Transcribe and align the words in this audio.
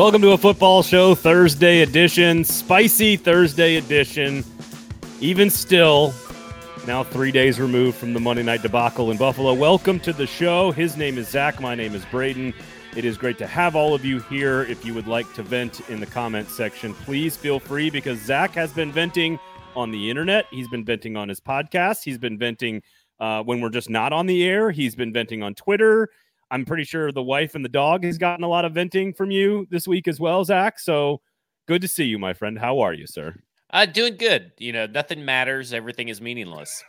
Welcome 0.00 0.22
to 0.22 0.30
a 0.30 0.38
football 0.38 0.82
show 0.82 1.14
Thursday 1.14 1.82
edition, 1.82 2.42
spicy 2.42 3.18
Thursday 3.18 3.76
edition. 3.76 4.42
Even 5.20 5.50
still, 5.50 6.14
now 6.86 7.04
three 7.04 7.30
days 7.30 7.60
removed 7.60 7.98
from 7.98 8.14
the 8.14 8.18
Monday 8.18 8.42
night 8.42 8.62
debacle 8.62 9.10
in 9.10 9.18
Buffalo. 9.18 9.52
Welcome 9.52 10.00
to 10.00 10.14
the 10.14 10.26
show. 10.26 10.70
His 10.70 10.96
name 10.96 11.18
is 11.18 11.28
Zach. 11.28 11.60
My 11.60 11.74
name 11.74 11.94
is 11.94 12.02
Braden. 12.06 12.54
It 12.96 13.04
is 13.04 13.18
great 13.18 13.36
to 13.36 13.46
have 13.46 13.76
all 13.76 13.94
of 13.94 14.02
you 14.02 14.20
here. 14.20 14.62
If 14.62 14.86
you 14.86 14.94
would 14.94 15.06
like 15.06 15.30
to 15.34 15.42
vent 15.42 15.86
in 15.90 16.00
the 16.00 16.06
comment 16.06 16.48
section, 16.48 16.94
please 16.94 17.36
feel 17.36 17.60
free 17.60 17.90
because 17.90 18.18
Zach 18.20 18.52
has 18.52 18.72
been 18.72 18.90
venting 18.90 19.38
on 19.76 19.90
the 19.90 20.08
internet. 20.08 20.46
He's 20.50 20.68
been 20.68 20.82
venting 20.82 21.18
on 21.18 21.28
his 21.28 21.40
podcast. 21.40 22.04
He's 22.04 22.16
been 22.16 22.38
venting 22.38 22.82
uh, 23.20 23.42
when 23.42 23.60
we're 23.60 23.68
just 23.68 23.90
not 23.90 24.14
on 24.14 24.24
the 24.24 24.44
air. 24.44 24.70
He's 24.70 24.94
been 24.94 25.12
venting 25.12 25.42
on 25.42 25.54
Twitter. 25.54 26.08
I'm 26.50 26.64
pretty 26.64 26.84
sure 26.84 27.12
the 27.12 27.22
wife 27.22 27.54
and 27.54 27.64
the 27.64 27.68
dog 27.68 28.04
has 28.04 28.18
gotten 28.18 28.44
a 28.44 28.48
lot 28.48 28.64
of 28.64 28.74
venting 28.74 29.12
from 29.12 29.30
you 29.30 29.66
this 29.70 29.86
week 29.86 30.08
as 30.08 30.18
well, 30.18 30.44
Zach. 30.44 30.78
So 30.78 31.20
good 31.68 31.82
to 31.82 31.88
see 31.88 32.04
you, 32.04 32.18
my 32.18 32.32
friend. 32.32 32.58
How 32.58 32.80
are 32.80 32.92
you, 32.92 33.06
sir? 33.06 33.34
Uh, 33.72 33.86
doing 33.86 34.16
good. 34.16 34.52
You 34.58 34.72
know, 34.72 34.86
nothing 34.86 35.24
matters. 35.24 35.72
Everything 35.72 36.08
is 36.08 36.20
meaningless. 36.20 36.82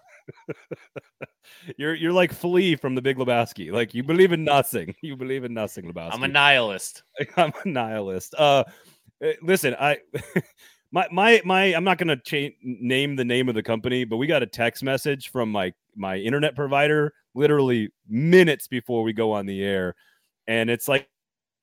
you're 1.77 1.93
you're 1.93 2.13
like 2.13 2.33
Flea 2.33 2.75
from 2.75 2.95
the 2.95 3.01
Big 3.01 3.17
Lebowski. 3.17 3.71
Like 3.71 3.93
you 3.93 4.03
believe 4.03 4.31
in 4.31 4.43
nothing. 4.43 4.95
You 5.01 5.15
believe 5.15 5.43
in 5.43 5.53
nothing, 5.53 5.85
Lebowski. 5.85 6.13
I'm 6.13 6.23
a 6.23 6.27
nihilist. 6.27 7.03
I'm 7.37 7.53
a 7.63 7.67
nihilist. 7.67 8.33
Uh, 8.37 8.63
eh, 9.21 9.33
listen, 9.41 9.75
I. 9.79 9.97
my 10.91 11.07
my 11.11 11.41
my 11.45 11.65
I'm 11.65 11.83
not 11.83 11.97
gonna 11.97 12.17
cha- 12.17 12.55
name 12.63 13.15
the 13.15 13.25
name 13.25 13.47
of 13.47 13.55
the 13.55 13.63
company, 13.63 14.03
but 14.03 14.17
we 14.17 14.27
got 14.27 14.43
a 14.43 14.47
text 14.47 14.83
message 14.83 15.29
from 15.29 15.51
my 15.51 15.73
my 15.95 16.17
internet 16.17 16.55
provider 16.55 17.13
literally 17.33 17.89
minutes 18.07 18.67
before 18.67 19.03
we 19.03 19.13
go 19.13 19.31
on 19.31 19.45
the 19.45 19.63
air, 19.63 19.95
and 20.47 20.69
it's 20.69 20.87
like 20.87 21.09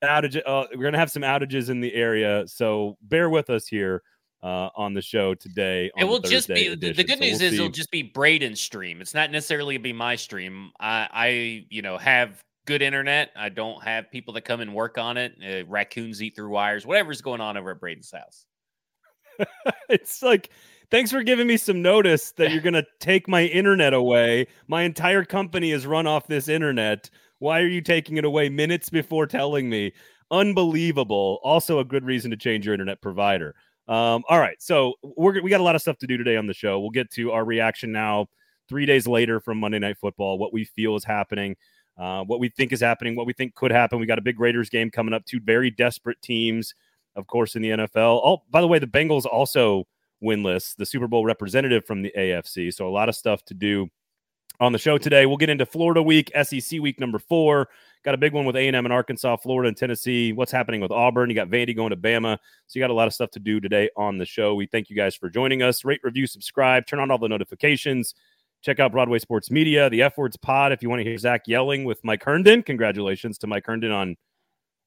outage. 0.03 0.41
Uh, 0.45 0.65
we're 0.75 0.83
gonna 0.83 0.97
have 0.97 1.11
some 1.11 1.23
outages 1.23 1.69
in 1.69 1.81
the 1.81 1.93
area, 1.93 2.43
so 2.47 2.97
bear 3.01 3.29
with 3.29 3.49
us 3.49 3.67
here 3.67 4.01
uh, 4.43 4.69
on 4.75 4.93
the 4.93 5.01
show 5.01 5.33
today. 5.33 5.91
It 5.97 6.05
will 6.05 6.19
just 6.19 6.47
be 6.47 6.67
edition. 6.67 6.95
the 6.95 7.03
good 7.03 7.17
so 7.17 7.25
news 7.25 7.39
we'll 7.39 7.47
is 7.47 7.51
see. 7.51 7.55
it'll 7.55 7.69
just 7.69 7.91
be 7.91 8.03
Braden's 8.03 8.61
stream. 8.61 9.01
It's 9.01 9.13
not 9.13 9.31
necessarily 9.31 9.77
be 9.77 9.93
my 9.93 10.15
stream. 10.15 10.71
I, 10.79 11.07
I 11.11 11.65
you 11.69 11.81
know 11.81 11.97
have 11.97 12.43
good 12.65 12.81
internet. 12.81 13.31
I 13.35 13.49
don't 13.49 13.83
have 13.83 14.11
people 14.11 14.33
that 14.35 14.41
come 14.41 14.61
and 14.61 14.73
work 14.73 14.97
on 14.97 15.17
it. 15.17 15.33
Uh, 15.43 15.65
raccoons 15.67 16.21
eat 16.21 16.35
through 16.35 16.49
wires. 16.49 16.85
Whatever's 16.85 17.21
going 17.21 17.41
on 17.41 17.57
over 17.57 17.71
at 17.71 17.79
Braden's 17.79 18.11
house. 18.11 18.45
it's 19.89 20.21
like 20.21 20.49
thanks 20.91 21.11
for 21.11 21.23
giving 21.23 21.47
me 21.47 21.57
some 21.57 21.81
notice 21.81 22.31
that 22.33 22.51
you're 22.51 22.61
going 22.61 22.73
to 22.73 22.85
take 22.99 23.27
my 23.27 23.45
internet 23.45 23.93
away. 23.93 24.47
My 24.67 24.83
entire 24.83 25.25
company 25.25 25.71
is 25.71 25.85
run 25.85 26.07
off 26.07 26.27
this 26.27 26.47
internet. 26.47 27.09
Why 27.39 27.61
are 27.61 27.67
you 27.67 27.81
taking 27.81 28.17
it 28.17 28.25
away 28.25 28.49
minutes 28.49 28.89
before 28.89 29.25
telling 29.25 29.69
me? 29.69 29.93
Unbelievable. 30.31 31.39
Also, 31.43 31.79
a 31.79 31.85
good 31.85 32.05
reason 32.05 32.31
to 32.31 32.37
change 32.37 32.65
your 32.65 32.73
internet 32.73 33.01
provider. 33.01 33.55
Um, 33.87 34.23
all 34.29 34.39
right, 34.39 34.61
so 34.61 34.93
we're 35.01 35.41
we 35.41 35.49
got 35.49 35.61
a 35.61 35.63
lot 35.63 35.73
of 35.73 35.81
stuff 35.81 35.97
to 35.99 36.07
do 36.07 36.15
today 36.15 36.37
on 36.37 36.45
the 36.45 36.53
show. 36.53 36.79
We'll 36.79 36.91
get 36.91 37.09
to 37.13 37.31
our 37.31 37.43
reaction 37.43 37.91
now, 37.91 38.27
three 38.67 38.85
days 38.85 39.07
later 39.07 39.39
from 39.39 39.59
Monday 39.59 39.79
Night 39.79 39.97
Football. 39.97 40.37
What 40.37 40.53
we 40.53 40.65
feel 40.65 40.95
is 40.95 41.03
happening, 41.03 41.55
uh, 41.97 42.23
what 42.25 42.39
we 42.39 42.49
think 42.49 42.71
is 42.71 42.81
happening, 42.81 43.15
what 43.15 43.25
we 43.25 43.33
think 43.33 43.55
could 43.55 43.71
happen. 43.71 43.99
We 43.99 44.05
got 44.05 44.19
a 44.19 44.21
big 44.21 44.39
Raiders 44.39 44.69
game 44.69 44.91
coming 44.91 45.15
up. 45.15 45.25
Two 45.25 45.39
very 45.39 45.71
desperate 45.71 46.21
teams, 46.21 46.75
of 47.15 47.25
course, 47.25 47.55
in 47.55 47.63
the 47.63 47.69
NFL. 47.69 48.21
Oh, 48.23 48.43
by 48.51 48.61
the 48.61 48.67
way, 48.67 48.77
the 48.77 48.85
Bengals 48.85 49.25
also 49.25 49.87
winless, 50.23 50.75
the 50.75 50.85
Super 50.85 51.07
Bowl 51.07 51.25
representative 51.25 51.85
from 51.85 52.01
the 52.01 52.13
AFC. 52.17 52.73
So 52.73 52.87
a 52.87 52.91
lot 52.91 53.09
of 53.09 53.15
stuff 53.15 53.43
to 53.45 53.53
do 53.53 53.89
on 54.59 54.71
the 54.71 54.77
show 54.77 54.97
today. 54.97 55.25
We'll 55.25 55.37
get 55.37 55.49
into 55.49 55.65
Florida 55.65 56.03
week, 56.03 56.31
SEC 56.43 56.79
week 56.79 56.99
number 56.99 57.19
four. 57.19 57.69
Got 58.03 58.13
a 58.13 58.17
big 58.17 58.33
one 58.33 58.45
with 58.45 58.55
A&M 58.55 58.73
and 58.73 58.93
Arkansas, 58.93 59.37
Florida 59.37 59.67
and 59.67 59.77
Tennessee. 59.77 60.31
What's 60.31 60.51
happening 60.51 60.81
with 60.81 60.91
Auburn? 60.91 61.29
You 61.29 61.35
got 61.35 61.49
Vandy 61.49 61.75
going 61.75 61.89
to 61.89 61.97
Bama. 61.97 62.37
So 62.67 62.79
you 62.79 62.83
got 62.83 62.91
a 62.91 62.93
lot 62.93 63.07
of 63.07 63.13
stuff 63.13 63.31
to 63.31 63.39
do 63.39 63.59
today 63.59 63.89
on 63.97 64.17
the 64.17 64.25
show. 64.25 64.55
We 64.55 64.67
thank 64.67 64.89
you 64.89 64.95
guys 64.95 65.15
for 65.15 65.29
joining 65.29 65.61
us. 65.61 65.83
Rate, 65.83 65.99
review, 66.03 66.27
subscribe, 66.27 66.85
turn 66.85 66.99
on 66.99 67.11
all 67.11 67.17
the 67.17 67.27
notifications. 67.27 68.15
Check 68.61 68.79
out 68.79 68.91
Broadway 68.91 69.19
Sports 69.19 69.51
Media, 69.51 69.89
the 69.89 70.01
F 70.01 70.17
Words 70.17 70.35
Pod. 70.37 70.73
If 70.73 70.81
you 70.83 70.89
want 70.89 70.99
to 70.99 71.05
hear 71.05 71.17
Zach 71.17 71.43
yelling 71.47 71.85
with 71.85 72.03
Mike 72.03 72.23
Herndon, 72.23 72.63
congratulations 72.63 73.37
to 73.39 73.47
Mike 73.47 73.65
Herndon 73.65 73.91
on 73.91 74.17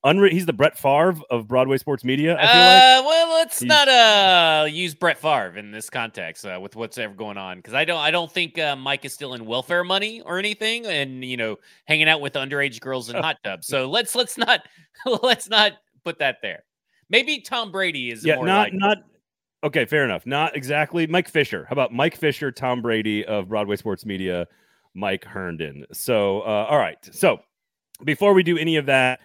Unre- 0.04 0.32
he's 0.32 0.46
the 0.46 0.52
Brett 0.52 0.76
Favre 0.76 1.14
of 1.30 1.46
Broadway 1.46 1.78
sports 1.78 2.02
media. 2.02 2.36
I 2.36 2.40
feel 2.40 2.60
uh, 2.60 2.96
like. 2.96 3.06
Well, 3.06 3.38
let's 3.38 3.60
he's... 3.60 3.68
not 3.68 3.88
uh 3.88 4.66
use 4.68 4.94
Brett 4.94 5.18
Favre 5.18 5.56
in 5.56 5.70
this 5.70 5.88
context 5.88 6.44
uh, 6.44 6.58
with 6.60 6.74
what's 6.74 6.98
ever 6.98 7.14
going 7.14 7.36
on 7.36 7.58
because 7.58 7.74
I 7.74 7.84
don't 7.84 8.00
I 8.00 8.10
don't 8.10 8.30
think 8.30 8.58
uh, 8.58 8.74
Mike 8.74 9.04
is 9.04 9.12
still 9.12 9.34
in 9.34 9.44
welfare 9.46 9.84
money 9.84 10.20
or 10.22 10.38
anything, 10.38 10.86
and 10.86 11.24
you 11.24 11.36
know 11.36 11.56
hanging 11.86 12.08
out 12.08 12.20
with 12.20 12.32
underage 12.32 12.80
girls 12.80 13.10
in 13.10 13.16
hot 13.22 13.36
tubs. 13.44 13.68
So 13.68 13.88
let's 13.88 14.16
let's 14.16 14.36
not 14.36 14.66
let's 15.22 15.48
not 15.48 15.74
put 16.04 16.18
that 16.18 16.38
there. 16.42 16.64
Maybe 17.08 17.40
Tom 17.40 17.70
Brady 17.70 18.10
is 18.10 18.24
yeah 18.24 18.36
not 18.36 18.72
not 18.72 18.98
okay 19.62 19.84
fair 19.84 20.04
enough 20.04 20.26
not 20.26 20.56
exactly 20.56 21.06
Mike 21.06 21.28
Fisher. 21.28 21.64
How 21.68 21.74
about 21.74 21.92
Mike 21.92 22.16
Fisher, 22.16 22.50
Tom 22.50 22.82
Brady 22.82 23.24
of 23.24 23.48
Broadway 23.50 23.76
sports 23.76 24.04
media, 24.04 24.48
Mike 24.94 25.24
Herndon. 25.24 25.86
So 25.92 26.40
uh, 26.40 26.66
all 26.68 26.78
right, 26.78 26.98
so 27.12 27.38
before 28.02 28.34
we 28.34 28.42
do 28.42 28.58
any 28.58 28.76
of 28.76 28.86
that 28.86 29.20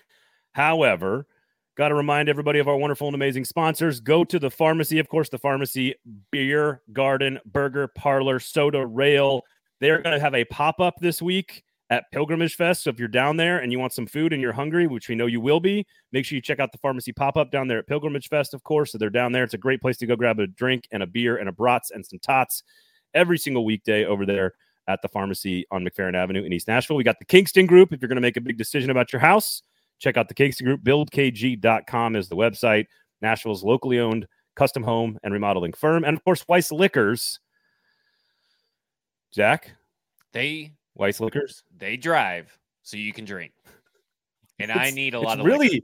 However, 0.58 1.28
got 1.76 1.90
to 1.90 1.94
remind 1.94 2.30
everybody 2.30 2.58
of 2.58 2.68
our 2.68 2.76
wonderful 2.76 3.08
and 3.08 3.14
amazing 3.14 3.46
sponsors. 3.46 4.00
Go 4.00 4.24
to 4.24 4.40
the 4.40 4.50
pharmacy, 4.50 4.98
of 4.98 5.08
course, 5.08 5.30
the 5.30 5.38
pharmacy, 5.38 5.94
beer, 6.32 6.82
garden, 6.94 7.40
burger, 7.46 7.88
parlor, 7.88 8.40
soda, 8.40 8.84
rail. 8.84 9.44
They're 9.82 10.02
going 10.02 10.16
to 10.16 10.20
have 10.20 10.34
a 10.34 10.46
pop 10.46 10.80
up 10.80 10.96
this 11.00 11.22
week 11.22 11.64
at 11.92 12.12
Pilgrimage 12.12 12.56
Fest. 12.56 12.86
So 12.86 12.90
if 12.90 12.98
you're 12.98 13.08
down 13.08 13.38
there 13.38 13.60
and 13.60 13.72
you 13.72 13.78
want 13.78 13.94
some 13.94 14.08
food 14.08 14.34
and 14.34 14.42
you're 14.42 14.52
hungry, 14.52 14.88
which 14.88 15.10
we 15.10 15.14
know 15.14 15.28
you 15.28 15.40
will 15.40 15.60
be, 15.60 15.86
make 16.12 16.26
sure 16.26 16.36
you 16.36 16.42
check 16.42 16.60
out 16.60 16.72
the 16.72 16.80
pharmacy 16.80 17.14
pop 17.14 17.38
up 17.38 17.52
down 17.52 17.68
there 17.68 17.78
at 17.78 17.86
Pilgrimage 17.86 18.28
Fest, 18.28 18.56
of 18.56 18.64
course. 18.64 18.94
So 18.94 18.98
they're 18.98 19.12
down 19.12 19.34
there. 19.34 19.44
It's 19.44 19.54
a 19.54 19.60
great 19.60 19.80
place 19.80 19.98
to 19.98 20.08
go 20.08 20.16
grab 20.16 20.40
a 20.40 20.48
drink 20.48 20.88
and 20.90 21.04
a 21.04 21.08
beer 21.08 21.38
and 21.38 21.48
a 21.48 21.52
brats 21.52 21.92
and 21.92 22.04
some 22.04 22.18
tots 22.18 22.64
every 23.14 23.38
single 23.38 23.64
weekday 23.64 24.06
over 24.06 24.26
there 24.26 24.54
at 24.88 25.04
the 25.04 25.08
pharmacy 25.08 25.68
on 25.70 25.86
McFerrin 25.86 26.16
Avenue 26.16 26.44
in 26.44 26.52
East 26.52 26.68
Nashville. 26.68 26.98
We 26.98 27.04
got 27.04 27.20
the 27.20 27.26
Kingston 27.26 27.68
Group. 27.68 27.94
If 27.94 28.02
you're 28.02 28.10
going 28.10 28.16
to 28.16 28.22
make 28.22 28.38
a 28.38 28.42
big 28.42 28.58
decision 28.58 28.90
about 28.90 29.14
your 29.14 29.20
house, 29.20 29.62
Check 30.00 30.18
out 30.18 30.28
the 30.28 30.34
Kingston 30.34 30.66
Group. 30.66 30.84
BuildKG.com 30.84 32.16
is 32.16 32.30
the 32.30 32.36
website. 32.36 32.86
Nashville's 33.22 33.64
locally 33.64 34.00
owned 34.00 34.28
custom 34.56 34.84
home 34.84 35.18
and 35.24 35.34
remodeling 35.34 35.74
firm. 35.74 36.04
And 36.04 36.18
of 36.18 36.24
course, 36.24 36.46
Weiss 36.48 36.72
Liquors. 36.72 37.40
Jack? 39.34 39.72
They 40.34 40.74
Weiss 40.96 41.20
Liquors? 41.20 41.64
They 41.76 41.98
drive 41.98 42.58
so 42.84 42.98
you 42.98 43.14
can 43.14 43.26
drink. 43.26 43.54
And 44.60 44.72
it's, 44.72 44.80
I 44.80 44.92
need 44.92 45.14
a 45.14 45.20
lot 45.20 45.40
of 45.40 45.46
really 45.46 45.84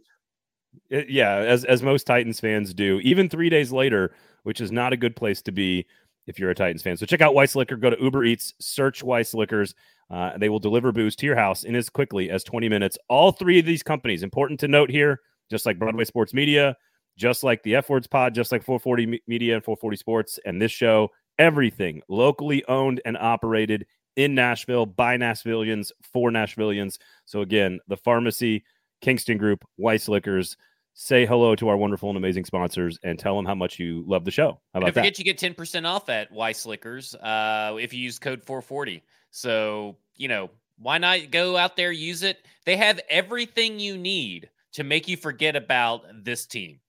it, 0.89 1.09
yeah, 1.09 1.35
as 1.35 1.65
as 1.65 1.83
most 1.83 2.05
Titans 2.05 2.39
fans 2.39 2.73
do, 2.73 2.99
even 3.03 3.29
three 3.29 3.49
days 3.49 3.71
later, 3.71 4.13
which 4.43 4.59
is 4.61 4.71
not 4.71 4.93
a 4.93 4.97
good 4.97 5.15
place 5.15 5.41
to 5.43 5.51
be 5.51 5.85
if 6.27 6.39
you're 6.39 6.49
a 6.49 6.55
Titans 6.55 6.81
fan. 6.81 6.97
So 6.97 7.05
check 7.05 7.21
out 7.21 7.35
Weiss 7.35 7.55
Liquor. 7.55 7.75
Go 7.75 7.89
to 7.89 8.01
Uber 8.01 8.23
Eats, 8.23 8.53
search 8.59 9.03
Weiss 9.03 9.33
Liquors. 9.33 9.75
Uh, 10.09 10.37
they 10.37 10.49
will 10.49 10.59
deliver 10.59 10.91
booze 10.91 11.15
to 11.17 11.25
your 11.25 11.35
house 11.35 11.63
in 11.63 11.75
as 11.75 11.89
quickly 11.89 12.29
as 12.29 12.43
20 12.43 12.69
minutes. 12.69 12.97
All 13.09 13.31
three 13.31 13.59
of 13.59 13.65
these 13.65 13.83
companies, 13.83 14.23
important 14.23 14.59
to 14.61 14.67
note 14.67 14.89
here, 14.89 15.21
just 15.49 15.65
like 15.65 15.79
Broadway 15.79 16.05
Sports 16.05 16.33
Media, 16.33 16.75
just 17.17 17.43
like 17.43 17.63
the 17.63 17.75
F 17.75 17.89
Words 17.89 18.07
Pod, 18.07 18.35
just 18.35 18.51
like 18.51 18.63
440 18.63 19.21
Media 19.27 19.55
and 19.55 19.63
440 19.63 19.97
Sports, 19.97 20.39
and 20.45 20.61
this 20.61 20.71
show, 20.71 21.09
everything 21.39 22.01
locally 22.09 22.63
owned 22.65 23.01
and 23.05 23.17
operated 23.17 23.85
in 24.15 24.35
Nashville 24.35 24.85
by 24.85 25.17
Nashvillians 25.17 25.91
for 26.11 26.29
Nashvillians. 26.29 26.99
So 27.25 27.41
again, 27.41 27.79
the 27.87 27.97
pharmacy, 27.97 28.63
Kingston 29.01 29.37
Group, 29.37 29.63
Weiss 29.77 30.07
Liquors. 30.07 30.57
Say 30.95 31.25
hello 31.25 31.55
to 31.55 31.69
our 31.69 31.77
wonderful 31.77 32.09
and 32.09 32.17
amazing 32.17 32.45
sponsors 32.45 32.99
and 33.03 33.17
tell 33.17 33.35
them 33.35 33.45
how 33.45 33.55
much 33.55 33.79
you 33.79 34.03
love 34.07 34.25
the 34.25 34.31
show. 34.31 34.59
How 34.73 34.79
about 34.79 34.85
Don't 34.87 34.93
forget 34.93 35.15
that? 35.15 35.19
you 35.19 35.25
get 35.25 35.57
10% 35.57 35.87
off 35.87 36.07
at 36.09 36.31
Weiss 36.31 36.65
Liquors 36.65 37.15
uh, 37.15 37.75
if 37.79 37.93
you 37.93 37.99
use 37.99 38.19
code 38.19 38.43
440. 38.43 39.03
So 39.31 39.97
you 40.15 40.27
know, 40.27 40.49
why 40.77 40.97
not 40.97 41.31
go 41.31 41.57
out 41.57 41.75
there, 41.75 41.91
use 41.91 42.23
it? 42.23 42.45
They 42.65 42.77
have 42.77 42.99
everything 43.09 43.79
you 43.79 43.97
need 43.97 44.49
to 44.73 44.83
make 44.83 45.07
you 45.07 45.17
forget 45.17 45.55
about 45.55 46.03
this 46.23 46.45
team. 46.45 46.79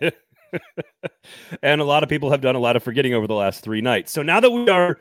and 1.62 1.80
a 1.80 1.84
lot 1.84 2.02
of 2.02 2.08
people 2.08 2.30
have 2.30 2.40
done 2.40 2.56
a 2.56 2.60
lot 2.60 2.76
of 2.76 2.82
forgetting 2.82 3.14
over 3.14 3.26
the 3.26 3.34
last 3.34 3.62
three 3.62 3.80
nights. 3.80 4.12
So 4.12 4.22
now 4.22 4.40
that 4.40 4.50
we 4.50 4.68
are, 4.68 4.98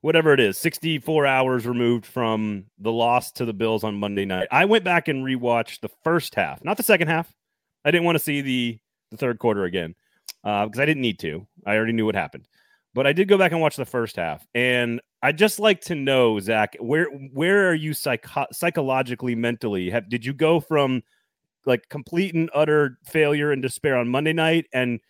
whatever 0.00 0.32
it 0.32 0.40
is, 0.40 0.58
64 0.58 1.26
hours 1.26 1.66
removed 1.66 2.06
from 2.06 2.64
the 2.78 2.92
loss 2.92 3.32
to 3.32 3.44
the 3.44 3.52
Bills 3.52 3.84
on 3.84 3.98
Monday 3.98 4.24
night, 4.24 4.48
I 4.50 4.64
went 4.64 4.84
back 4.84 5.08
and 5.08 5.24
rewatched 5.24 5.80
the 5.80 5.90
first 6.04 6.34
half, 6.34 6.62
not 6.64 6.76
the 6.76 6.82
second 6.82 7.08
half. 7.08 7.32
I 7.84 7.90
didn't 7.90 8.04
want 8.04 8.16
to 8.16 8.24
see 8.24 8.40
the, 8.40 8.78
the 9.10 9.16
third 9.16 9.38
quarter 9.38 9.64
again 9.64 9.94
because 10.42 10.78
uh, 10.78 10.82
I 10.82 10.86
didn't 10.86 11.02
need 11.02 11.18
to. 11.20 11.46
I 11.66 11.76
already 11.76 11.92
knew 11.92 12.06
what 12.06 12.14
happened. 12.14 12.46
But 12.94 13.06
I 13.06 13.12
did 13.12 13.28
go 13.28 13.38
back 13.38 13.52
and 13.52 13.60
watch 13.60 13.76
the 13.76 13.84
first 13.84 14.16
half, 14.16 14.46
and 14.54 15.00
I 15.22 15.32
just 15.32 15.60
like 15.60 15.80
to 15.82 15.94
know, 15.94 16.40
Zach, 16.40 16.76
where 16.80 17.04
where 17.06 17.68
are 17.68 17.74
you 17.74 17.92
psycho- 17.92 18.46
psychologically, 18.50 19.34
mentally? 19.34 19.90
Have, 19.90 20.08
did 20.08 20.24
you 20.24 20.32
go 20.32 20.58
from 20.58 21.02
like 21.66 21.88
complete 21.90 22.34
and 22.34 22.50
utter 22.54 22.98
failure 23.04 23.52
and 23.52 23.60
despair 23.60 23.96
on 23.96 24.08
Monday 24.08 24.32
night 24.32 24.66
and 24.72 25.00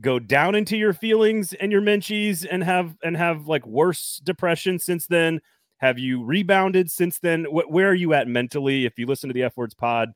go 0.00 0.18
down 0.18 0.54
into 0.54 0.76
your 0.76 0.92
feelings 0.92 1.52
and 1.54 1.70
your 1.70 1.82
menchies 1.82 2.46
and 2.48 2.62
have 2.64 2.96
and 3.02 3.16
have 3.16 3.46
like 3.46 3.66
worse 3.66 4.20
depression 4.22 4.78
since 4.78 5.06
then? 5.06 5.40
Have 5.78 5.98
you 5.98 6.24
rebounded 6.24 6.90
since 6.90 7.18
then? 7.18 7.44
Wh- 7.44 7.70
where 7.70 7.88
are 7.88 7.94
you 7.94 8.14
at 8.14 8.28
mentally? 8.28 8.86
If 8.86 8.98
you 8.98 9.06
listen 9.06 9.28
to 9.28 9.34
the 9.34 9.42
F 9.42 9.56
Words 9.56 9.74
pod, 9.74 10.10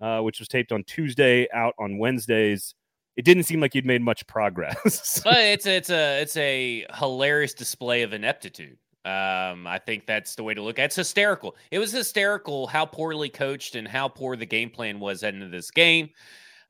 uh, 0.00 0.20
which 0.20 0.38
was 0.38 0.48
taped 0.48 0.72
on 0.72 0.84
Tuesday, 0.84 1.48
out 1.52 1.74
on 1.78 1.98
Wednesdays. 1.98 2.74
It 3.16 3.24
didn't 3.24 3.42
seem 3.42 3.60
like 3.60 3.74
you'd 3.74 3.86
made 3.86 4.02
much 4.02 4.26
progress. 4.26 5.22
it's 5.26 5.66
a, 5.66 5.76
it's 5.76 5.90
a 5.90 6.22
it's 6.22 6.36
a 6.36 6.86
hilarious 6.94 7.54
display 7.54 8.02
of 8.02 8.12
ineptitude. 8.12 8.78
Um, 9.04 9.66
I 9.66 9.80
think 9.84 10.06
that's 10.06 10.34
the 10.34 10.42
way 10.42 10.54
to 10.54 10.62
look 10.62 10.78
at 10.78 10.82
it. 10.82 10.84
It's 10.86 10.96
hysterical. 10.96 11.56
It 11.70 11.78
was 11.78 11.90
hysterical 11.90 12.66
how 12.66 12.84
poorly 12.84 13.30
coached 13.30 13.74
and 13.74 13.88
how 13.88 14.08
poor 14.08 14.36
the 14.36 14.46
game 14.46 14.70
plan 14.70 15.00
was 15.00 15.22
into 15.22 15.48
this 15.48 15.70
game. 15.70 16.10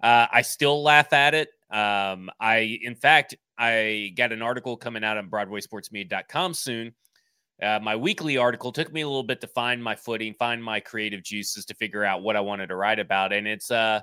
Uh, 0.03 0.27
I 0.33 0.43
still 0.43 0.83
laugh 0.83 1.13
at 1.13 1.35
it. 1.35 1.51
Um, 1.71 2.31
I, 2.41 2.79
in 2.83 2.95
fact, 2.95 3.37
I 3.59 4.13
got 4.17 4.33
an 4.33 4.43
article 4.43 4.77
coming 4.77 5.05
out 5.05 5.19
on 5.19 5.29
BroadwaySportsMedia.com 5.29 6.55
soon. 6.55 6.95
Uh, 7.63 7.79
my 7.83 7.95
weekly 7.95 8.39
article 8.39 8.73
took 8.73 8.93
me 8.93 9.03
a 9.03 9.07
little 9.07 9.23
bit 9.23 9.41
to 9.43 9.47
find 9.47 9.83
my 9.83 9.95
footing, 9.95 10.35
find 10.35 10.65
my 10.65 10.81
creative 10.81 11.23
juices 11.23 11.67
to 11.67 11.75
figure 11.75 12.05
out 12.05 12.23
what 12.23 12.37
I 12.37 12.41
wanted 12.41 12.69
to 12.69 12.77
write 12.77 12.99
about, 12.99 13.35
and 13.35 13.47
it's 13.47 13.71
uh, 13.71 14.01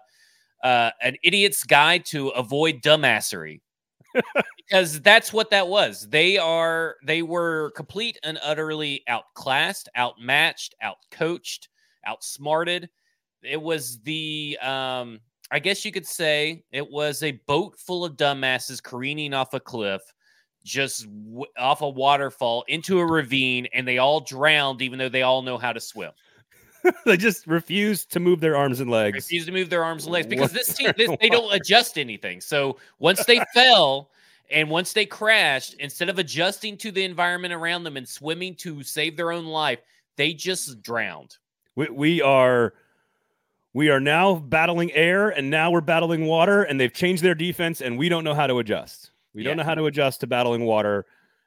uh, 0.63 0.91
an 1.01 1.17
idiot's 1.23 1.63
guide 1.63 2.05
to 2.05 2.29
avoid 2.29 2.81
dumbassery 2.83 3.61
because 4.57 5.01
that's 5.01 5.33
what 5.33 5.49
that 5.49 5.67
was. 5.67 6.07
They 6.07 6.38
are 6.38 6.97
they 7.03 7.23
were 7.23 7.71
complete 7.75 8.19
and 8.23 8.38
utterly 8.44 9.03
outclassed, 9.07 9.89
outmatched, 9.97 10.75
outcoached, 10.83 11.67
outsmarted. 12.05 12.89
It 13.41 13.61
was 13.61 13.99
the 14.01 14.57
um 14.61 15.19
I 15.51 15.59
guess 15.59 15.85
you 15.85 15.91
could 15.91 16.05
say 16.05 16.63
it 16.71 16.89
was 16.89 17.23
a 17.23 17.31
boat 17.47 17.77
full 17.79 18.03
of 18.03 18.17
dumbasses 18.17 18.83
careening 18.83 19.33
off 19.33 19.53
a 19.53 19.59
cliff, 19.59 20.01
just 20.63 21.05
w- 21.05 21.45
off 21.57 21.81
a 21.81 21.89
waterfall 21.89 22.65
into 22.67 22.99
a 22.99 23.05
ravine, 23.05 23.67
and 23.73 23.88
they 23.88 23.97
all 23.97 24.19
drowned, 24.19 24.81
even 24.81 24.99
though 24.99 25.09
they 25.09 25.21
all 25.21 25.41
know 25.41 25.57
how 25.57 25.71
to 25.71 25.79
swim. 25.79 26.11
they 27.05 27.17
just 27.17 27.47
refuse 27.47 28.05
to 28.05 28.19
move 28.19 28.39
their 28.39 28.57
arms 28.57 28.81
and 28.81 28.91
legs. 28.91 29.15
Refuse 29.15 29.45
to 29.45 29.51
move 29.51 29.69
their 29.69 29.83
arms 29.83 30.03
and 30.03 30.13
legs 30.13 30.27
because 30.29 30.51
this 30.51 30.73
team, 30.73 30.91
this, 30.97 31.09
they 31.21 31.29
don't 31.29 31.53
adjust 31.53 31.97
anything. 31.97 32.41
So 32.41 32.77
once 32.99 33.23
they 33.25 33.39
fell 33.53 34.11
and 34.51 34.69
once 34.69 34.94
they 34.94 35.05
crashed, 35.05 35.75
instead 35.75 36.09
of 36.09 36.19
adjusting 36.19 36.77
to 36.77 36.91
the 36.91 37.03
environment 37.03 37.53
around 37.53 37.83
them 37.83 37.97
and 37.97 38.07
swimming 38.07 38.55
to 38.55 38.83
save 38.83 39.15
their 39.15 39.31
own 39.31 39.45
life, 39.45 39.79
they 40.17 40.33
just 40.33 40.81
drowned. 40.81 41.38
We, 41.75 41.89
we 41.89 42.21
are 42.21 42.73
we 43.73 43.89
are 43.89 43.99
now 43.99 44.35
battling 44.35 44.91
air 44.93 45.29
and 45.29 45.49
now 45.49 45.71
we're 45.71 45.81
battling 45.81 46.25
water 46.25 46.63
and 46.63 46.79
they've 46.79 46.93
changed 46.93 47.23
their 47.23 47.35
defense 47.35 47.81
and 47.81 47.97
we 47.97 48.09
don't 48.09 48.23
know 48.23 48.33
how 48.33 48.47
to 48.47 48.59
adjust. 48.59 49.11
We 49.33 49.43
yeah. 49.43 49.49
don't 49.49 49.57
know 49.57 49.63
how 49.63 49.75
to 49.75 49.85
adjust 49.85 50.21
to 50.21 50.27
battling 50.27 50.65
water. 50.65 51.05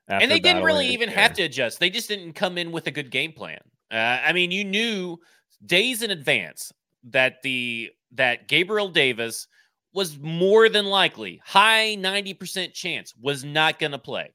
and 0.09 0.31
they 0.31 0.41
didn't 0.41 0.63
really 0.63 0.89
even 0.89 1.09
air. 1.09 1.17
have 1.17 1.35
to 1.35 1.43
adjust. 1.43 1.81
They 1.81 1.91
just 1.91 2.09
didn't 2.09 2.35
come 2.35 2.59
in 2.59 2.73
with 2.73 2.87
a 2.87 2.91
good 2.91 3.11
game 3.11 3.33
plan. 3.33 3.61
Uh, 3.91 3.97
I 4.25 4.33
mean, 4.33 4.51
you 4.51 4.65
knew 4.65 5.19
days 5.65 6.03
in 6.03 6.11
advance 6.11 6.73
that 7.05 7.43
the 7.43 7.91
that 8.13 8.49
Gabriel 8.49 8.89
Davis 8.89 9.49
was 9.93 10.19
more 10.19 10.69
than 10.69 10.87
likely, 10.87 11.41
high 11.45 11.97
90% 11.99 12.73
chance, 12.75 13.15
was 13.21 13.45
not 13.45 13.79
going 13.79 13.93
to 13.93 13.99
play. 13.99 14.33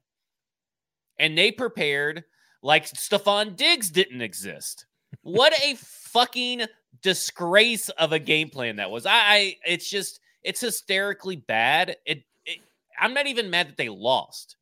And 1.17 1.37
they 1.37 1.51
prepared 1.51 2.23
like 2.61 2.85
Stefon 2.85 3.55
Diggs 3.55 3.89
didn't 3.89 4.21
exist. 4.21 4.85
What 5.21 5.53
a 5.63 5.75
fucking 5.75 6.63
disgrace 7.01 7.89
of 7.89 8.11
a 8.11 8.19
game 8.19 8.49
plan 8.49 8.77
that 8.77 8.91
was. 8.91 9.05
I, 9.05 9.11
I 9.13 9.57
it's 9.65 9.89
just 9.89 10.19
it's 10.43 10.61
hysterically 10.61 11.35
bad. 11.35 11.97
It, 12.05 12.23
it 12.45 12.59
I'm 12.99 13.13
not 13.13 13.27
even 13.27 13.49
mad 13.49 13.69
that 13.69 13.77
they 13.77 13.89
lost. 13.89 14.57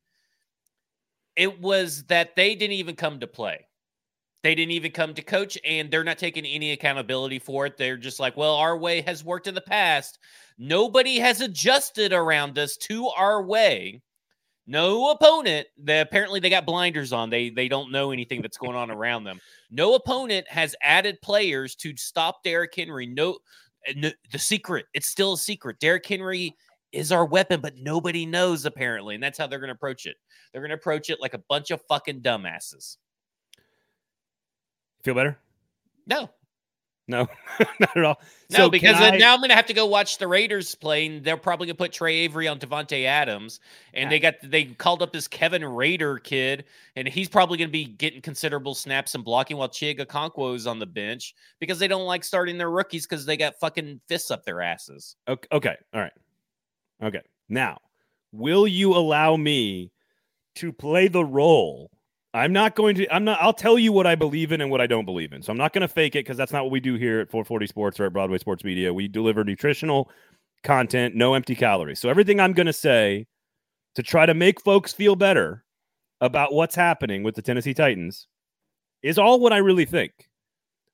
It 1.35 1.59
was 1.59 2.03
that 2.06 2.35
they 2.35 2.56
didn't 2.56 2.74
even 2.74 2.95
come 2.95 3.19
to 3.19 3.27
play. 3.27 3.65
They 4.44 4.56
didn't 4.56 4.74
even 4.74 4.91
come 4.91 5.13
to 5.13 5.21
coach, 5.21 5.57
and 5.63 5.89
they're 5.89 6.03
not 6.03 6.18
taking 6.18 6.45
any 6.45 6.74
accountability 6.74 7.39
for 7.39 7.65
it. 7.65 7.77
They're 7.77 7.97
just 7.97 8.19
like, 8.19 8.36
well, 8.36 8.56
our 8.56 8.77
way 8.77 9.01
has 9.01 9.24
worked 9.24 9.47
in 9.47 9.56
the 9.56 9.62
past. 9.62 10.19
Nobody 10.57 11.18
has 11.19 11.39
adjusted 11.39 12.12
around 12.12 12.59
us 12.59 12.75
to 12.77 13.07
our 13.07 13.41
way. 13.41 14.01
No 14.65 15.12
opponent. 15.12 15.68
They, 15.77 16.00
apparently, 16.00 16.39
they 16.39 16.50
got 16.50 16.65
blinders 16.65 17.12
on. 17.12 17.30
They 17.30 17.50
they 17.50 17.68
don't 17.68 17.92
know 17.92 18.12
anything 18.12 18.42
that's 18.42 18.57
going 18.57 18.75
on 18.75 18.89
around 18.92 19.25
them. 19.25 19.39
No 19.69 19.95
opponent 19.95 20.48
has 20.50 20.75
added 20.81 21.21
players 21.21 21.75
to 21.77 21.95
stop 21.98 22.44
Derrick 22.44 22.74
Henry. 22.75 23.06
No, 23.06 23.38
eh, 23.88 23.94
no, 23.95 24.12
the 24.31 24.39
secret. 24.39 24.86
It's 24.94 25.07
still 25.07 25.33
a 25.33 25.38
secret. 25.38 25.80
Derrick 25.80 26.06
Henry 26.07 26.56
is 26.94 27.12
our 27.12 27.25
weapon, 27.25 27.60
but 27.60 27.75
nobody 27.77 28.25
knows 28.25 28.65
apparently, 28.65 29.15
and 29.15 29.24
that's 29.24 29.38
how 29.38 29.48
they're 29.48 29.60
going 29.60 29.69
to 29.69 29.75
approach 29.75 30.06
it. 30.06 30.15
They're 30.51 30.62
going 30.62 30.69
to 30.69 30.75
approach 30.75 31.10
it 31.10 31.19
like 31.19 31.33
a 31.33 31.44
bunch 31.50 31.71
of 31.71 31.81
fucking 31.89 32.21
dumbasses. 32.21 32.98
Feel 35.04 35.15
better? 35.15 35.38
No. 36.07 36.30
No, 37.07 37.27
not 37.79 37.97
at 37.97 38.03
all. 38.03 38.21
No, 38.50 38.57
so 38.57 38.69
because 38.69 38.95
I... 38.95 39.17
now 39.17 39.33
I'm 39.33 39.39
going 39.39 39.50
to 39.50 39.55
have 39.55 39.65
to 39.65 39.73
go 39.73 39.85
watch 39.85 40.19
the 40.19 40.27
Raiders 40.27 40.73
play, 40.75 41.05
and 41.05 41.23
they're 41.23 41.35
probably 41.35 41.67
going 41.67 41.75
to 41.75 41.83
put 41.83 41.91
Tre 41.91 42.15
Avery 42.15 42.47
on 42.47 42.59
Davante 42.59 43.05
Adams, 43.05 43.59
and 43.94 44.03
yeah. 44.03 44.09
they 44.09 44.19
got 44.19 44.35
they 44.44 44.65
called 44.65 45.01
up 45.01 45.11
this 45.11 45.27
Kevin 45.27 45.65
Rader 45.65 46.17
kid, 46.17 46.63
and 46.95 47.07
he's 47.07 47.27
probably 47.27 47.57
going 47.57 47.67
to 47.67 47.73
be 47.73 47.85
getting 47.85 48.21
considerable 48.21 48.73
snaps 48.73 49.15
and 49.15 49.25
blocking 49.25 49.57
while 49.57 49.67
Chig 49.67 50.00
Okonkwo 50.00 50.55
is 50.55 50.65
on 50.65 50.79
the 50.79 50.85
bench 50.85 51.35
because 51.59 51.77
they 51.77 51.89
don't 51.89 52.05
like 52.05 52.23
starting 52.23 52.57
their 52.57 52.71
rookies 52.71 53.05
because 53.05 53.25
they 53.25 53.35
got 53.35 53.59
fucking 53.59 54.00
fists 54.07 54.31
up 54.31 54.45
their 54.45 54.61
asses. 54.61 55.17
Okay, 55.27 55.47
okay, 55.51 55.75
all 55.94 56.01
right, 56.01 56.13
okay. 57.03 57.21
Now, 57.50 57.79
will 58.31 58.65
you 58.65 58.95
allow 58.95 59.35
me 59.35 59.91
to 60.55 60.71
play 60.71 61.09
the 61.09 61.25
role 61.25 61.91
I'm 62.33 62.51
not 62.51 62.75
going 62.75 62.95
to. 62.95 63.13
I'm 63.13 63.24
not. 63.24 63.39
I'll 63.41 63.53
tell 63.53 63.77
you 63.77 63.91
what 63.91 64.07
I 64.07 64.15
believe 64.15 64.51
in 64.51 64.62
and 64.62 64.71
what 64.71 64.81
I 64.81 64.88
don't 64.88 65.06
believe 65.06 65.33
in. 65.33 65.44
So 65.44 65.51
I'm 65.51 65.57
not 65.57 65.71
going 65.71 65.83
to 65.83 65.88
fake 65.88 66.15
it 66.15 66.25
because 66.25 66.38
that's 66.38 66.51
not 66.51 66.63
what 66.63 66.71
we 66.71 66.80
do 66.80 66.95
here 66.95 67.19
at 67.19 67.30
440 67.30 67.68
Sports 67.68 68.00
or 68.00 68.06
at 68.06 68.13
Broadway 68.13 68.39
Sports 68.39 68.63
Media. 68.63 68.94
We 68.94 69.07
deliver 69.07 69.44
nutritional 69.44 70.09
content, 70.63 71.15
no 71.15 71.35
empty 71.35 71.56
calories. 71.56 72.00
So 72.00 72.09
everything 72.09 72.39
I'm 72.39 72.53
going 72.53 72.68
to 72.68 72.74
say 72.74 73.27
to 73.95 74.01
try 74.01 74.25
to 74.25 74.33
make 74.33 74.62
folks 74.62 74.94
feel 74.94 75.15
better 75.15 75.63
about 76.21 76.53
what's 76.53 76.74
happening 76.74 77.21
with 77.21 77.35
the 77.35 77.41
Tennessee 77.41 77.74
Titans 77.74 78.27
is 79.03 79.19
all 79.19 79.39
what 79.39 79.53
I 79.53 79.57
really 79.57 79.86
think. 79.86 80.12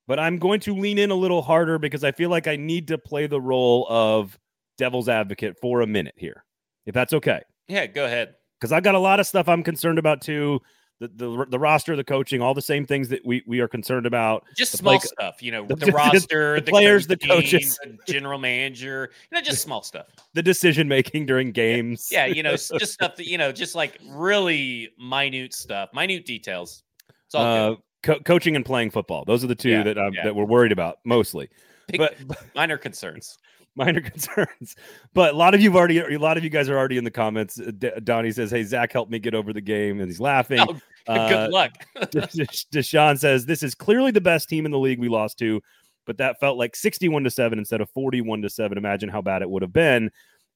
But 0.08 0.20
I'm 0.20 0.38
going 0.40 0.60
to 0.62 0.76
lean 0.76 0.98
in 0.98 1.12
a 1.12 1.16
little 1.16 1.44
harder 1.44 1.78
because 1.78 2.04
I 2.04 2.12
feel 2.12 2.30
like 2.32 2.48
I 2.48 2.56
need 2.56 2.88
to 2.88 2.98
play 2.98 3.28
the 3.28 3.40
role 3.40 3.86
of 3.90 4.38
devil's 4.78 5.08
advocate 5.08 5.56
for 5.62 5.82
a 5.82 5.88
minute 5.88 6.16
here, 6.18 6.44
if 6.86 6.96
that's 6.96 7.14
okay. 7.14 7.42
Yeah, 7.68 7.86
go 7.86 8.06
ahead. 8.06 8.34
Because 8.60 8.72
I've 8.72 8.84
got 8.84 8.96
a 8.96 9.00
lot 9.00 9.20
of 9.20 9.28
stuff 9.28 9.48
I'm 9.48 9.64
concerned 9.64 10.00
about 10.00 10.22
too 10.22 10.60
the, 11.00 11.08
the 11.08 11.46
the 11.50 11.60
roster, 11.60 11.96
the 11.96 12.04
coaching, 12.04 12.42
all 12.42 12.54
the 12.54 12.62
same 12.62 12.86
things 12.86 13.08
that 13.10 13.26
we 13.26 13.42
we 13.46 13.62
are 13.62 13.68
concerned 13.68 14.06
about. 14.06 14.44
Just 14.56 14.74
small 14.74 15.00
play, 15.00 15.08
stuff, 15.08 15.42
you 15.42 15.52
know, 15.52 15.66
the, 15.66 15.76
the 15.76 15.92
roster, 15.94 16.56
the, 16.56 16.66
the 16.66 16.72
players, 16.72 17.08
the 17.08 17.18
coaches, 17.18 17.80
the 17.84 17.98
general 18.12 18.38
manager, 18.38 19.10
you 19.32 19.38
know, 19.38 19.42
just 19.42 19.62
small 19.62 19.82
stuff. 19.82 20.08
The 20.34 20.44
decision 20.44 20.88
making 20.88 21.26
during 21.26 21.52
games. 21.52 22.08
Yeah, 22.12 22.26
you 22.26 22.44
know, 22.44 22.52
just 22.56 22.94
stuff 22.94 23.16
that 23.16 23.26
you 23.26 23.38
know, 23.38 23.52
just 23.52 23.74
like 23.76 23.98
really 24.08 24.90
minute 25.00 25.54
stuff, 25.54 25.90
minute 25.94 26.26
details. 26.26 26.84
It's 27.26 27.36
all 27.36 27.72
uh, 27.72 27.76
co- 28.04 28.20
coaching 28.20 28.56
and 28.56 28.64
playing 28.64 28.92
football. 28.92 29.26
Those 29.26 29.44
are 29.44 29.48
the 29.48 29.56
two 29.56 29.70
yeah, 29.70 29.84
that 29.84 29.98
um, 29.98 30.14
yeah. 30.14 30.26
that 30.26 30.36
we're 30.36 30.46
worried 30.46 30.72
about 30.72 31.00
mostly. 31.04 31.50
Big, 31.88 31.98
but 31.98 32.16
minor 32.56 32.78
concerns 32.78 33.38
minor 33.76 34.02
concerns. 34.02 34.76
But 35.14 35.34
a 35.34 35.38
lot 35.38 35.54
of 35.54 35.62
you 35.62 35.70
have 35.70 35.78
already, 35.78 36.00
a 36.00 36.18
lot 36.18 36.38
of 36.38 36.44
you 36.44 36.50
guys 36.50 36.70
are 36.70 36.78
already 36.78 36.98
in 36.98 37.04
the 37.04 37.12
comments. 37.12 37.60
Uh, 37.60 37.72
D- 37.78 37.92
Donnie 38.04 38.32
says, 38.32 38.52
"Hey 38.52 38.64
Zach, 38.64 38.92
help 38.92 39.10
me 39.10 39.20
get 39.20 39.34
over 39.34 39.54
the 39.54 39.62
game," 39.62 40.00
and 40.00 40.10
he's 40.10 40.20
laughing. 40.20 40.60
Oh, 40.60 40.80
uh, 41.08 41.30
good 41.30 41.52
luck. 41.52 41.72
Deshaun 41.98 43.18
says, 43.18 43.46
"This 43.46 43.64
is 43.64 43.76
clearly 43.76 44.12
the 44.12 44.22
best 44.22 44.50
team 44.50 44.66
in 44.66 44.72
the 44.72 44.80
league 44.80 45.00
we 45.00 45.10
lost 45.10 45.40
to, 45.40 45.62
but 46.06 46.18
that 46.18 46.40
felt 46.40 46.58
like 46.58 46.76
sixty-one 46.76 47.24
to 47.24 47.30
seven 47.30 47.60
instead 47.60 47.82
of 47.82 47.90
forty-one 47.92 48.42
to 48.42 48.50
seven. 48.50 48.78
Imagine 48.78 49.10
how 49.10 49.22
bad 49.22 49.42
it 49.42 49.50
would 49.50 49.62
have 49.62 49.74
been." 49.74 50.12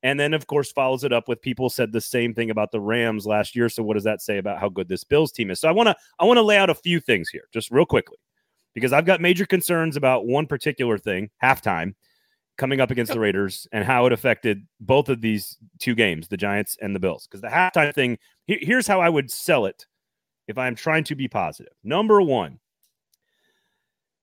And 0.06 0.20
then, 0.20 0.34
of 0.34 0.48
course, 0.48 0.70
follows 0.70 1.06
it 1.06 1.14
up 1.14 1.30
with 1.30 1.42
people 1.42 1.70
said 1.70 1.94
the 1.94 2.02
same 2.02 2.34
thing 2.34 2.50
about 2.50 2.74
the 2.74 2.82
Rams 2.82 3.26
last 3.26 3.56
year. 3.56 3.70
So, 3.70 3.84
what 3.84 3.94
does 3.94 4.04
that 4.04 4.22
say 4.22 4.38
about 4.38 4.60
how 4.60 4.68
good 4.68 4.90
this 4.90 5.06
Bills 5.06 5.32
team 5.32 5.50
is? 5.50 5.62
So, 5.62 5.70
I 5.70 5.72
want 5.72 5.88
to 5.88 5.96
I 6.20 6.26
want 6.26 6.38
to 6.38 6.42
lay 6.42 6.58
out 6.58 6.70
a 6.70 6.76
few 6.76 7.00
things 7.00 7.30
here, 7.30 7.48
just 7.54 7.72
real 7.72 7.86
quickly, 7.86 8.18
because 8.74 8.92
I've 8.92 9.06
got 9.06 9.22
major 9.22 9.46
concerns 9.46 9.96
about 9.96 10.26
one 10.26 10.46
particular 10.46 10.98
thing, 10.98 11.30
halftime 11.42 11.94
coming 12.58 12.80
up 12.80 12.92
against 12.92 13.12
the 13.12 13.20
Raiders 13.20 13.68
and 13.72 13.84
how 13.84 14.06
it 14.06 14.14
affected 14.14 14.66
both 14.80 15.10
of 15.10 15.22
these 15.22 15.58
two 15.80 15.96
games, 15.96 16.28
the 16.28 16.38
Giants 16.38 16.78
and 16.82 16.96
the 16.96 17.00
Bills. 17.00 17.28
Because 17.28 17.42
the 17.42 17.48
halftime 17.48 17.94
thing, 17.94 18.18
here's 18.46 18.88
how 18.88 19.02
I 19.02 19.10
would 19.10 19.32
sell 19.32 19.66
it 19.66 19.86
if 20.48 20.58
I'm 20.58 20.76
trying 20.76 21.04
to 21.06 21.16
be 21.16 21.28
positive. 21.28 21.74
Number 21.84 22.22
one, 22.22 22.60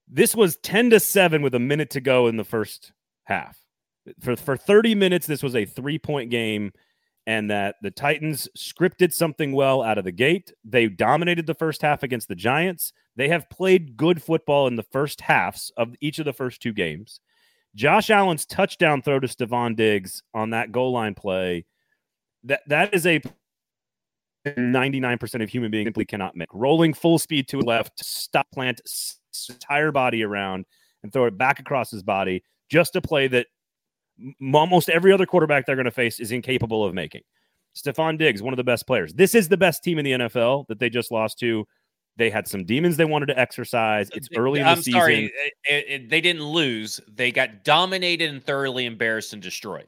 this 0.07 0.35
was 0.35 0.57
10 0.57 0.91
to 0.91 0.99
7 0.99 1.41
with 1.41 1.55
a 1.55 1.59
minute 1.59 1.89
to 1.91 2.01
go 2.01 2.27
in 2.27 2.37
the 2.37 2.43
first 2.43 2.91
half. 3.23 3.57
For, 4.19 4.35
for 4.35 4.57
30 4.57 4.95
minutes, 4.95 5.27
this 5.27 5.43
was 5.43 5.55
a 5.55 5.65
three 5.65 5.99
point 5.99 6.31
game, 6.31 6.73
and 7.27 7.49
that 7.51 7.75
the 7.81 7.91
Titans 7.91 8.47
scripted 8.57 9.13
something 9.13 9.51
well 9.51 9.81
out 9.81 9.97
of 9.97 10.03
the 10.03 10.11
gate. 10.11 10.51
They 10.65 10.87
dominated 10.87 11.45
the 11.45 11.53
first 11.53 11.81
half 11.81 12.01
against 12.03 12.27
the 12.27 12.35
Giants. 12.35 12.93
They 13.15 13.29
have 13.29 13.49
played 13.49 13.95
good 13.95 14.21
football 14.21 14.67
in 14.67 14.75
the 14.75 14.83
first 14.83 15.21
halves 15.21 15.71
of 15.77 15.95
each 16.01 16.17
of 16.19 16.25
the 16.25 16.33
first 16.33 16.61
two 16.61 16.73
games. 16.73 17.19
Josh 17.75 18.09
Allen's 18.09 18.45
touchdown 18.45 19.01
throw 19.01 19.19
to 19.19 19.27
Stefon 19.27 19.75
Diggs 19.75 20.23
on 20.33 20.49
that 20.49 20.71
goal 20.71 20.91
line 20.91 21.15
play, 21.15 21.65
that 22.43 22.61
that 22.67 22.93
is 22.93 23.05
a 23.05 23.21
99% 24.45 25.43
of 25.43 25.49
human 25.49 25.71
beings 25.71 25.85
simply 25.85 26.05
cannot 26.05 26.35
make. 26.35 26.49
Rolling 26.53 26.93
full 26.93 27.19
speed 27.19 27.47
to 27.49 27.59
left, 27.59 28.03
stop 28.03 28.47
plant 28.51 28.81
entire 29.49 29.91
body 29.91 30.23
around 30.23 30.65
and 31.03 31.13
throw 31.13 31.25
it 31.25 31.37
back 31.37 31.59
across 31.59 31.91
his 31.91 32.03
body. 32.03 32.43
just 32.69 32.95
a 32.95 33.01
play 33.01 33.27
that 33.27 33.47
almost 34.53 34.89
every 34.89 35.11
other 35.11 35.25
quarterback 35.25 35.65
they're 35.65 35.75
going 35.75 35.85
to 35.85 35.91
face 35.91 36.19
is 36.19 36.31
incapable 36.31 36.85
of 36.85 36.93
making. 36.93 37.21
Stefon 37.75 38.17
Diggs, 38.17 38.41
one 38.41 38.53
of 38.53 38.57
the 38.57 38.63
best 38.63 38.87
players. 38.87 39.13
This 39.13 39.35
is 39.35 39.47
the 39.47 39.57
best 39.57 39.83
team 39.83 39.99
in 39.99 40.05
the 40.05 40.11
NFL 40.11 40.67
that 40.67 40.79
they 40.79 40.89
just 40.89 41.11
lost 41.11 41.39
to. 41.39 41.67
They 42.17 42.29
had 42.29 42.47
some 42.47 42.65
demons 42.65 42.97
they 42.97 43.05
wanted 43.05 43.27
to 43.27 43.39
exercise. 43.39 44.09
It's 44.13 44.27
early 44.35 44.59
in 44.59 44.65
the 44.65 44.71
I'm 44.71 44.77
season. 44.81 44.99
sorry, 44.99 45.25
it- 45.65 45.85
it- 45.87 46.09
they 46.09 46.21
didn't 46.21 46.43
lose. 46.43 46.99
They 47.07 47.31
got 47.31 47.63
dominated 47.63 48.29
and 48.29 48.43
thoroughly 48.43 48.85
embarrassed 48.85 49.33
and 49.33 49.41
destroyed. 49.41 49.87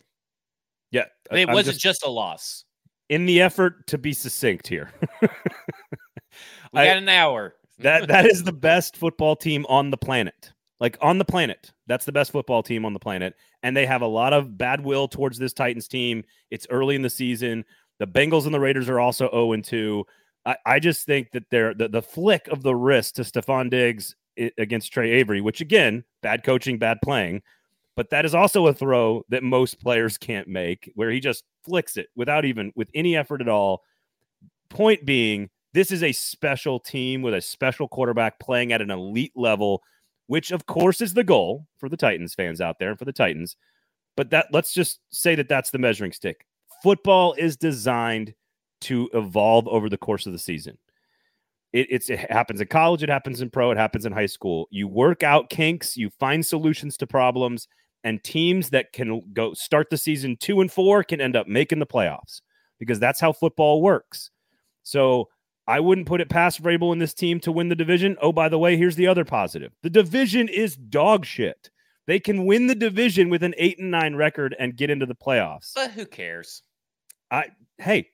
Yeah, 0.91 1.05
It 1.31 1.49
I'm 1.49 1.53
wasn't 1.53 1.73
just 1.79 1.83
just, 2.01 2.05
a 2.05 2.09
loss. 2.09 2.63
in 3.09 3.25
the 3.25 3.41
effort 3.41 3.87
to 3.87 3.97
be 3.97 4.13
succinct 4.13 4.67
here. 4.67 4.91
We 6.73 6.79
I- 6.79 6.85
got 6.85 6.97
an 6.97 7.09
hour. 7.09 7.53
that 7.79 8.07
that 8.07 8.25
is 8.25 8.43
the 8.43 8.51
best 8.53 8.97
football 8.97 9.35
team 9.35 9.65
on 9.69 9.91
the 9.91 9.97
planet. 9.97 10.51
Like 10.79 10.97
on 11.01 11.17
the 11.19 11.25
planet. 11.25 11.71
That's 11.87 12.05
the 12.05 12.11
best 12.11 12.31
football 12.31 12.63
team 12.63 12.83
on 12.85 12.93
the 12.93 12.99
planet. 12.99 13.35
And 13.61 13.77
they 13.77 13.85
have 13.85 14.01
a 14.01 14.07
lot 14.07 14.33
of 14.33 14.57
bad 14.57 14.81
will 14.81 15.07
towards 15.07 15.37
this 15.37 15.53
Titans 15.53 15.87
team. 15.87 16.23
It's 16.49 16.65
early 16.69 16.95
in 16.95 17.01
the 17.03 17.09
season. 17.09 17.63
The 17.99 18.07
Bengals 18.07 18.45
and 18.45 18.53
the 18.53 18.59
Raiders 18.59 18.89
are 18.89 18.99
also 18.99 19.29
0 19.29 19.53
and 19.53 19.63
2. 19.63 20.03
I, 20.45 20.57
I 20.65 20.79
just 20.79 21.05
think 21.05 21.31
that 21.31 21.50
they're 21.50 21.73
the, 21.73 21.88
the 21.88 22.01
flick 22.01 22.47
of 22.47 22.63
the 22.63 22.75
wrist 22.75 23.15
to 23.15 23.21
Stefon 23.23 23.69
Diggs 23.69 24.15
against 24.57 24.91
Tre 24.91 25.12
Avery, 25.12 25.41
which 25.41 25.62
again, 25.62 26.03
bad 26.21 26.43
coaching, 26.43 26.77
bad 26.77 27.00
playing. 27.01 27.41
But 27.95 28.09
that 28.09 28.25
is 28.25 28.33
also 28.33 28.65
a 28.67 28.73
throw 28.73 29.23
that 29.29 29.43
most 29.43 29.79
players 29.79 30.17
can't 30.17 30.47
make, 30.47 30.91
where 30.95 31.12
he 31.12 31.19
just 31.19 31.43
flicks 31.63 31.95
it 31.95 32.07
without 32.15 32.43
even 32.43 32.73
with 32.75 32.89
any 32.95 33.15
effort 33.15 33.41
at 33.41 33.47
all. 33.47 33.83
Point 34.69 35.05
being, 35.05 35.50
this 35.73 35.91
is 35.91 36.01
a 36.01 36.12
special 36.12 36.79
team 36.79 37.21
with 37.21 37.35
a 37.35 37.41
special 37.41 37.88
quarterback 37.88 38.39
playing 38.39 38.73
at 38.73 38.81
an 38.81 38.89
elite 38.89 39.33
level, 39.35 39.83
which 40.27 40.51
of 40.51 40.65
course 40.65 41.01
is 41.01 41.13
the 41.13 41.23
goal 41.23 41.67
for 41.77 41.88
the 41.88 41.97
Titans 41.97 42.33
fans 42.33 42.59
out 42.59 42.79
there 42.79 42.89
and 42.89 42.97
for 42.97 43.05
the 43.05 43.13
Titans. 43.13 43.55
But 44.15 44.31
that 44.31 44.47
let's 44.51 44.73
just 44.73 45.00
say 45.12 45.35
that 45.35 45.50
that's 45.50 45.69
the 45.69 45.79
measuring 45.79 46.12
stick. 46.12 46.45
Football 46.81 47.33
is 47.33 47.55
designed 47.55 48.33
to 48.83 49.09
evolve 49.13 49.67
over 49.67 49.89
the 49.89 49.97
course 49.97 50.25
of 50.25 50.33
the 50.33 50.39
season. 50.39 50.77
It, 51.71 51.87
it's, 51.89 52.09
it 52.09 52.31
happens 52.31 52.61
in 52.61 52.67
college, 52.67 53.03
it 53.03 53.09
happens 53.09 53.41
in 53.41 53.49
pro, 53.49 53.71
it 53.71 53.77
happens 53.77 54.05
in 54.05 54.13
high 54.13 54.27
school. 54.27 54.67
You 54.69 54.87
work 54.87 55.23
out 55.23 55.49
kinks, 55.49 55.97
you 55.97 56.09
find 56.11 56.45
solutions 56.45 56.97
to 56.97 57.07
problems, 57.07 57.67
and 58.03 58.23
teams 58.23 58.69
that 58.69 58.93
can 58.93 59.21
go 59.33 59.53
start 59.53 59.89
the 59.89 59.97
season 59.97 60.37
two 60.39 60.61
and 60.61 60.71
four 60.71 61.03
can 61.03 61.19
end 61.21 61.35
up 61.35 61.47
making 61.47 61.79
the 61.79 61.87
playoffs 61.87 62.41
because 62.79 62.99
that's 62.99 63.19
how 63.19 63.31
football 63.31 63.81
works. 63.81 64.29
So 64.83 65.29
I 65.67 65.79
wouldn't 65.79 66.07
put 66.07 66.21
it 66.21 66.29
past 66.29 66.61
Vrabel 66.61 66.91
and 66.91 67.01
this 67.01 67.13
team 67.13 67.39
to 67.41 67.51
win 67.51 67.69
the 67.69 67.75
division. 67.75 68.17
Oh, 68.21 68.33
by 68.33 68.49
the 68.49 68.59
way, 68.59 68.75
here's 68.75 68.97
the 68.97 69.07
other 69.07 69.25
positive: 69.25 69.71
the 69.81 69.89
division 69.89 70.49
is 70.49 70.75
dog 70.75 71.25
shit. 71.25 71.69
They 72.05 72.19
can 72.19 72.45
win 72.45 72.67
the 72.67 72.75
division 72.75 73.29
with 73.29 73.43
an 73.43 73.55
eight 73.57 73.79
and 73.79 73.89
nine 73.89 74.15
record 74.15 74.55
and 74.59 74.75
get 74.75 74.89
into 74.89 75.05
the 75.05 75.15
playoffs. 75.15 75.71
But 75.73 75.91
who 75.91 76.05
cares? 76.05 76.61
I 77.31 77.47
hey, 77.77 78.09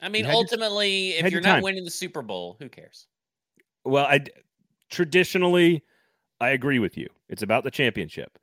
I 0.00 0.08
mean, 0.08 0.24
had 0.24 0.32
your- 0.32 0.38
ultimately, 0.40 1.10
if 1.10 1.22
you're 1.22 1.30
your 1.32 1.40
not 1.42 1.54
time. 1.56 1.62
winning 1.62 1.84
the 1.84 1.90
Super 1.90 2.22
Bowl, 2.22 2.56
who 2.58 2.68
cares? 2.68 3.06
Well, 3.84 4.06
I 4.06 4.20
traditionally 4.90 5.82
I 6.40 6.50
agree 6.50 6.78
with 6.78 6.96
you. 6.96 7.08
It's 7.28 7.42
about 7.42 7.64
the 7.64 7.70
championship. 7.70 8.38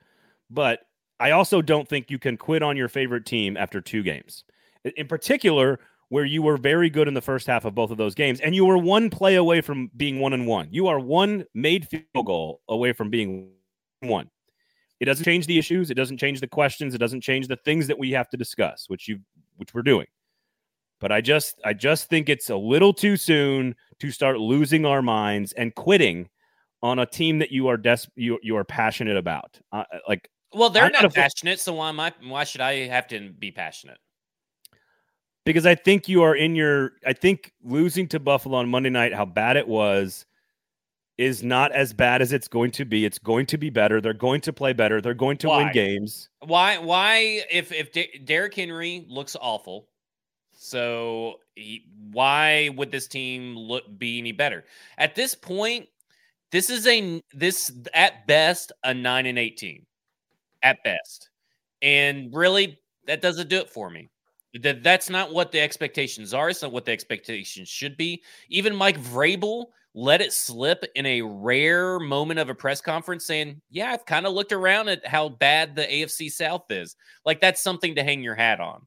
But 0.49 0.81
I 1.19 1.31
also 1.31 1.61
don't 1.61 1.87
think 1.87 2.11
you 2.11 2.19
can 2.19 2.37
quit 2.37 2.61
on 2.61 2.77
your 2.77 2.87
favorite 2.87 3.25
team 3.25 3.57
after 3.57 3.81
two 3.81 4.03
games. 4.03 4.43
In 4.95 5.07
particular, 5.07 5.79
where 6.09 6.25
you 6.25 6.41
were 6.41 6.57
very 6.57 6.89
good 6.89 7.07
in 7.07 7.13
the 7.13 7.21
first 7.21 7.47
half 7.47 7.65
of 7.65 7.75
both 7.75 7.91
of 7.91 7.97
those 7.97 8.15
games 8.15 8.39
and 8.39 8.55
you 8.55 8.63
were 8.65 8.77
one 8.77 9.09
play 9.09 9.35
away 9.35 9.59
from 9.59 9.91
being 9.97 10.19
one 10.19 10.31
and 10.33 10.47
one. 10.47 10.69
You 10.71 10.87
are 10.87 10.99
one 10.99 11.43
made 11.53 11.87
field 11.87 12.25
goal 12.25 12.61
away 12.69 12.93
from 12.93 13.09
being 13.09 13.51
one. 14.01 14.29
It 14.99 15.05
doesn't 15.05 15.25
change 15.25 15.47
the 15.47 15.57
issues, 15.59 15.91
it 15.91 15.95
doesn't 15.95 16.17
change 16.17 16.39
the 16.39 16.47
questions, 16.47 16.95
it 16.95 16.99
doesn't 16.99 17.21
change 17.21 17.47
the 17.47 17.57
things 17.57 17.87
that 17.87 17.99
we 17.99 18.11
have 18.11 18.29
to 18.29 18.37
discuss, 18.37 18.85
which 18.87 19.07
you 19.07 19.19
which 19.57 19.73
we're 19.73 19.81
doing. 19.81 20.07
But 20.99 21.11
I 21.11 21.21
just 21.21 21.59
I 21.63 21.73
just 21.73 22.09
think 22.09 22.29
it's 22.29 22.49
a 22.49 22.55
little 22.55 22.93
too 22.93 23.17
soon 23.17 23.75
to 23.99 24.11
start 24.11 24.39
losing 24.39 24.85
our 24.85 25.01
minds 25.01 25.53
and 25.53 25.73
quitting 25.75 26.29
on 26.81 26.99
a 26.99 27.05
team 27.05 27.39
that 27.39 27.51
you 27.51 27.67
are 27.67 27.77
des- 27.77 28.09
you 28.15 28.39
you 28.41 28.57
are 28.57 28.63
passionate 28.63 29.17
about. 29.17 29.59
Uh, 29.71 29.83
like 30.07 30.29
Well, 30.53 30.69
they're 30.69 30.85
I'm 30.85 30.91
not 30.91 31.03
not 31.03 31.13
passionate, 31.13 31.59
so 31.59 31.73
why 31.73 31.89
am 31.89 31.99
I? 31.99 32.13
Why 32.23 32.43
should 32.43 32.61
I 32.61 32.87
have 32.87 33.07
to 33.09 33.29
be 33.29 33.51
passionate? 33.51 33.97
because 35.47 35.65
I 35.65 35.75
think 35.75 36.09
you 36.09 36.23
are 36.23 36.35
in 36.35 36.55
your 36.55 36.91
I 37.05 37.13
think 37.13 37.53
losing 37.63 38.07
to 38.09 38.19
Buffalo 38.19 38.57
on 38.57 38.67
Monday 38.67 38.89
night 38.89 39.13
how 39.13 39.23
bad 39.23 39.55
it 39.55 39.65
was 39.65 40.25
is 41.17 41.41
not 41.41 41.71
as 41.71 41.93
bad 41.93 42.21
as 42.21 42.33
it's 42.33 42.49
going 42.49 42.71
to 42.71 42.85
be. 42.85 43.05
It's 43.05 43.17
going 43.17 43.45
to 43.47 43.57
be 43.57 43.69
better. 43.69 44.01
They're 44.01 44.13
going 44.13 44.41
to 44.41 44.53
play 44.53 44.73
better. 44.73 44.99
They're 44.99 45.13
going 45.13 45.37
to 45.37 45.49
win 45.49 45.71
games. 45.71 46.29
Why? 46.45 46.77
Why? 46.77 47.43
If 47.49 47.71
if 47.71 47.93
De- 47.93 48.21
Derrick 48.25 48.55
Henry 48.55 49.05
looks 49.07 49.37
awful, 49.39 49.87
so 50.57 51.39
he, 51.55 51.85
why 52.11 52.69
would 52.75 52.91
this 52.91 53.07
team 53.07 53.55
look 53.55 53.83
be 53.97 54.17
any 54.19 54.31
better 54.31 54.65
at 54.97 55.15
this 55.15 55.35
point? 55.35 55.87
This 56.51 56.69
is 56.69 56.87
a 56.87 57.21
this 57.33 57.71
at 57.93 58.25
best 58.25 58.71
a 58.83 58.93
nine 58.93 59.25
and 59.25 59.37
eighteen, 59.37 59.85
at 60.63 60.83
best, 60.83 61.29
and 61.81 62.33
really 62.33 62.79
that 63.05 63.21
doesn't 63.21 63.49
do 63.49 63.57
it 63.57 63.69
for 63.69 63.89
me. 63.89 64.09
That 64.61 64.83
that's 64.83 65.09
not 65.09 65.33
what 65.33 65.51
the 65.51 65.59
expectations 65.59 66.33
are. 66.33 66.49
It's 66.49 66.61
not 66.61 66.71
what 66.71 66.85
the 66.85 66.91
expectations 66.91 67.69
should 67.69 67.95
be. 67.97 68.23
Even 68.49 68.75
Mike 68.75 68.99
Vrabel 68.99 69.67
let 69.93 70.21
it 70.21 70.31
slip 70.31 70.85
in 70.95 71.05
a 71.07 71.21
rare 71.23 71.99
moment 71.99 72.39
of 72.39 72.49
a 72.49 72.55
press 72.55 72.81
conference 72.81 73.25
saying, 73.25 73.61
Yeah, 73.69 73.91
I've 73.91 74.05
kind 74.05 74.25
of 74.25 74.33
looked 74.33 74.53
around 74.53 74.89
at 74.89 75.05
how 75.05 75.29
bad 75.29 75.75
the 75.75 75.83
AFC 75.83 76.31
South 76.31 76.69
is. 76.69 76.95
Like 77.25 77.41
that's 77.41 77.61
something 77.61 77.95
to 77.95 78.03
hang 78.03 78.23
your 78.23 78.35
hat 78.35 78.59
on. 78.59 78.85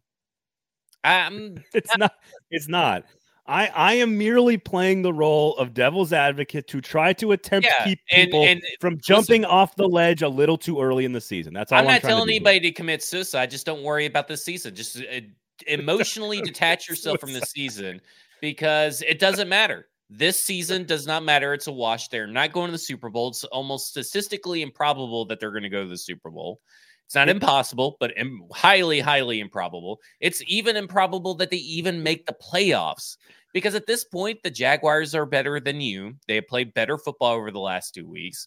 I'm 1.05 1.63
It's 1.75 1.97
not 1.97 2.15
it's 2.51 2.69
not. 2.69 3.05
I 3.47 3.67
I 3.69 3.95
am 3.95 4.17
merely 4.19 4.59
playing 4.59 5.03
the 5.03 5.13
role 5.13 5.57
of 5.57 5.75
devil's 5.75 6.13
advocate 6.13 6.69
to 6.69 6.81
try 6.81 7.13
to 7.15 7.33
attempt 7.33 7.67
Yeah, 7.67 7.85
to 7.85 7.89
keep 7.91 8.01
people 8.11 8.45
and 8.45 8.63
from 8.81 8.99
jumping 9.01 9.45
off 9.45 9.77
the 9.77 9.89
ledge 9.89 10.23
a 10.23 10.29
little 10.29 10.59
too 10.59 10.81
early 10.81 11.05
in 11.05 11.13
the 11.13 11.21
season. 11.21 11.53
That's 11.55 11.73
all 11.73 11.79
I'm 11.79 11.87
I'm, 11.87 11.93
not 11.95 12.01
to 12.03 12.07
telling 12.07 12.29
here. 12.29 12.37
anybody 12.37 12.61
to 12.61 12.73
commit 12.73 13.03
suicide. 13.03 13.51
Just 13.51 13.67
don't 13.67 13.83
worry 13.83 14.07
about 14.07 14.29
this 14.29 14.45
season. 14.45 14.75
Just 14.75 14.99
uh, 14.99 15.21
emotionally 15.67 16.41
detach 16.43 16.89
yourself 16.89 17.21
from 17.21 17.33
the 17.33 17.41
season 17.41 18.01
because 18.41 19.03
it 19.03 19.19
doesn't 19.19 19.49
matter. 19.49 19.89
This 20.09 20.39
season 20.45 20.85
does 20.85 21.07
not 21.07 21.25
matter. 21.25 21.55
It's 21.55 21.67
a 21.67 21.73
wash. 21.73 22.09
They're 22.09 22.27
not 22.27 22.53
going 22.53 22.69
to 22.69 22.73
the 22.73 22.79
Super 22.79 23.09
Bowl. 23.11 23.29
It's 23.29 23.45
almost 23.45 23.89
statistically 23.89 24.63
improbable 24.63 25.25
that 25.27 25.41
they're 25.41 25.51
going 25.51 25.63
to 25.65 25.69
go 25.69 25.83
to 25.83 25.89
the 25.89 25.99
Super 25.99 26.31
Bowl. 26.31 26.61
It's 27.11 27.17
not 27.17 27.29
impossible, 27.29 27.97
but 27.99 28.17
Im- 28.17 28.45
highly, 28.53 29.01
highly 29.01 29.41
improbable. 29.41 30.01
It's 30.21 30.45
even 30.47 30.77
improbable 30.77 31.35
that 31.35 31.51
they 31.51 31.57
even 31.57 32.05
make 32.05 32.25
the 32.25 32.37
playoffs 32.41 33.17
because 33.53 33.75
at 33.75 33.89
this 33.89 34.05
point, 34.05 34.45
the 34.45 34.51
Jaguars 34.53 35.13
are 35.13 35.27
better 35.27 35.59
than 35.59 35.81
you. 35.81 36.15
They 36.29 36.37
have 36.37 36.47
played 36.47 36.73
better 36.73 36.97
football 36.97 37.35
over 37.35 37.51
the 37.51 37.59
last 37.59 37.95
two 37.95 38.09
weeks. 38.09 38.47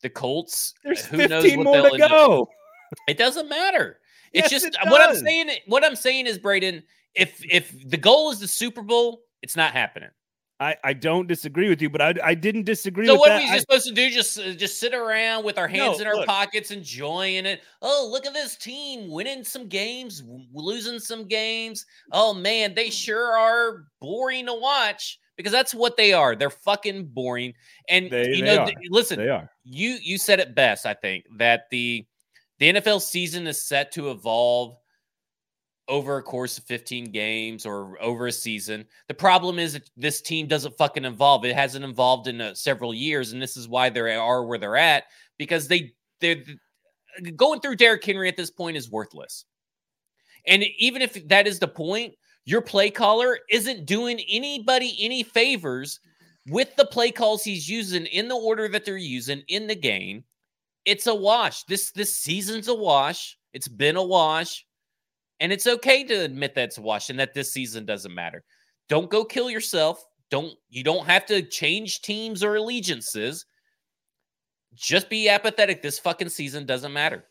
The 0.00 0.08
Colts, 0.08 0.72
There's 0.82 1.04
who 1.04 1.28
knows 1.28 1.42
15 1.42 1.58
what 1.58 1.64
more 1.64 1.82
they'll 1.82 1.90
to 1.90 1.98
go. 1.98 2.48
it 3.08 3.18
doesn't 3.18 3.50
matter. 3.50 3.98
It's 4.32 4.50
Yes, 4.50 4.62
just 4.62 4.74
it 4.74 4.90
what 4.90 5.02
I'm 5.02 5.14
saying. 5.14 5.50
What 5.66 5.84
I'm 5.84 5.94
saying 5.94 6.28
is, 6.28 6.38
Braden, 6.38 6.82
if 7.14 7.44
if 7.44 7.74
the 7.90 7.98
goal 7.98 8.30
is 8.30 8.40
the 8.40 8.48
Super 8.48 8.80
Bowl, 8.80 9.20
it's 9.42 9.54
not 9.54 9.74
happening. 9.74 10.08
I, 10.62 10.76
I 10.84 10.92
don't 10.92 11.26
disagree 11.26 11.68
with 11.68 11.82
you, 11.82 11.90
but 11.90 12.00
I, 12.00 12.14
I 12.22 12.34
didn't 12.34 12.64
disagree 12.64 13.02
with 13.02 13.08
that. 13.08 13.14
So 13.14 13.18
what 13.20 13.28
that. 13.28 13.42
are 13.42 13.44
we 13.44 13.50
I- 13.50 13.58
supposed 13.58 13.86
to 13.88 13.92
do? 13.94 14.10
Just 14.10 14.38
uh, 14.38 14.52
just 14.54 14.78
sit 14.80 14.94
around 14.94 15.44
with 15.44 15.58
our 15.58 15.68
hands 15.68 15.98
No, 15.98 16.02
in 16.02 16.06
our 16.06 16.16
look. 16.16 16.26
pockets, 16.26 16.70
enjoying 16.70 17.46
it. 17.46 17.60
Oh, 17.82 18.08
look 18.10 18.24
at 18.26 18.32
this 18.32 18.56
team 18.56 19.10
winning 19.10 19.44
some 19.44 19.66
games, 19.68 20.22
losing 20.54 20.98
some 20.98 21.26
games. 21.26 21.84
Oh 22.12 22.32
man, 22.32 22.74
they 22.74 22.90
sure 22.90 23.36
are 23.36 23.84
boring 24.00 24.46
to 24.46 24.54
watch 24.54 25.18
because 25.36 25.52
that's 25.52 25.74
what 25.74 25.96
they 25.96 26.12
are. 26.12 26.36
They're 26.36 26.50
fucking 26.50 27.06
boring. 27.06 27.54
And 27.88 28.10
They- 28.10 28.34
you 28.34 28.44
know, 28.44 28.64
th- 28.66 28.76
listen, 28.90 29.18
they 29.18 29.28
are. 29.28 29.50
you 29.64 29.98
you 30.02 30.16
said 30.18 30.38
it 30.40 30.54
best 30.54 30.86
i 30.86 30.94
think 30.94 31.24
that 31.38 31.64
the 31.70 32.04
the 32.58 32.72
nfl 32.74 33.00
season 33.00 33.46
is 33.46 33.60
set 33.66 33.90
to 33.92 34.10
evolve 34.10 34.76
over 35.88 36.16
a 36.16 36.22
course 36.22 36.58
of 36.58 36.64
15 36.64 37.10
games 37.10 37.66
or 37.66 38.00
over 38.00 38.26
a 38.26 38.32
season 38.32 38.84
the 39.08 39.14
problem 39.14 39.58
is 39.58 39.80
this 39.96 40.20
team 40.20 40.46
doesn't 40.46 40.76
fucking 40.78 41.04
evolve 41.04 41.44
it 41.44 41.54
hasn't 41.54 41.84
evolved 41.84 42.28
in 42.28 42.40
uh, 42.40 42.54
several 42.54 42.94
years 42.94 43.32
and 43.32 43.42
this 43.42 43.56
is 43.56 43.68
why 43.68 43.90
they 43.90 44.14
are 44.14 44.44
where 44.44 44.58
they're 44.58 44.76
at 44.76 45.04
because 45.38 45.68
they 45.68 45.92
they're 46.20 46.42
going 47.36 47.60
through 47.60 47.76
Derrick 47.76 48.04
Henry 48.04 48.28
at 48.28 48.36
this 48.36 48.50
point 48.50 48.76
is 48.76 48.90
worthless 48.90 49.44
and 50.46 50.64
even 50.78 51.02
if 51.02 51.26
that 51.28 51.46
is 51.46 51.58
the 51.58 51.68
point 51.68 52.14
your 52.44 52.62
play 52.62 52.90
caller 52.90 53.38
isn't 53.50 53.86
doing 53.86 54.20
anybody 54.28 54.96
any 55.00 55.22
favors 55.22 56.00
with 56.48 56.74
the 56.76 56.86
play 56.86 57.10
calls 57.10 57.44
he's 57.44 57.68
using 57.68 58.06
in 58.06 58.28
the 58.28 58.36
order 58.36 58.68
that 58.68 58.84
they're 58.84 58.96
using 58.96 59.42
in 59.48 59.66
the 59.66 59.74
game, 59.74 60.24
it's 60.84 61.06
a 61.06 61.14
wash. 61.14 61.64
This 61.64 61.92
this 61.92 62.16
season's 62.16 62.68
a 62.68 62.74
wash. 62.74 63.38
It's 63.52 63.68
been 63.68 63.96
a 63.96 64.02
wash. 64.02 64.66
And 65.42 65.52
it's 65.52 65.66
okay 65.66 66.04
to 66.04 66.14
admit 66.14 66.54
that 66.54 66.64
it's 66.66 66.78
a 66.78 67.00
and 67.10 67.18
that 67.18 67.34
this 67.34 67.52
season 67.52 67.84
doesn't 67.84 68.14
matter. 68.14 68.44
Don't 68.88 69.10
go 69.10 69.24
kill 69.24 69.50
yourself. 69.50 70.00
Don't 70.30 70.54
you 70.70 70.84
don't 70.84 71.04
have 71.04 71.26
to 71.26 71.42
change 71.42 72.00
teams 72.02 72.44
or 72.44 72.54
allegiances. 72.54 73.44
Just 74.72 75.10
be 75.10 75.28
apathetic. 75.28 75.82
This 75.82 75.98
fucking 75.98 76.28
season 76.28 76.64
doesn't 76.64 76.92
matter. 76.92 77.24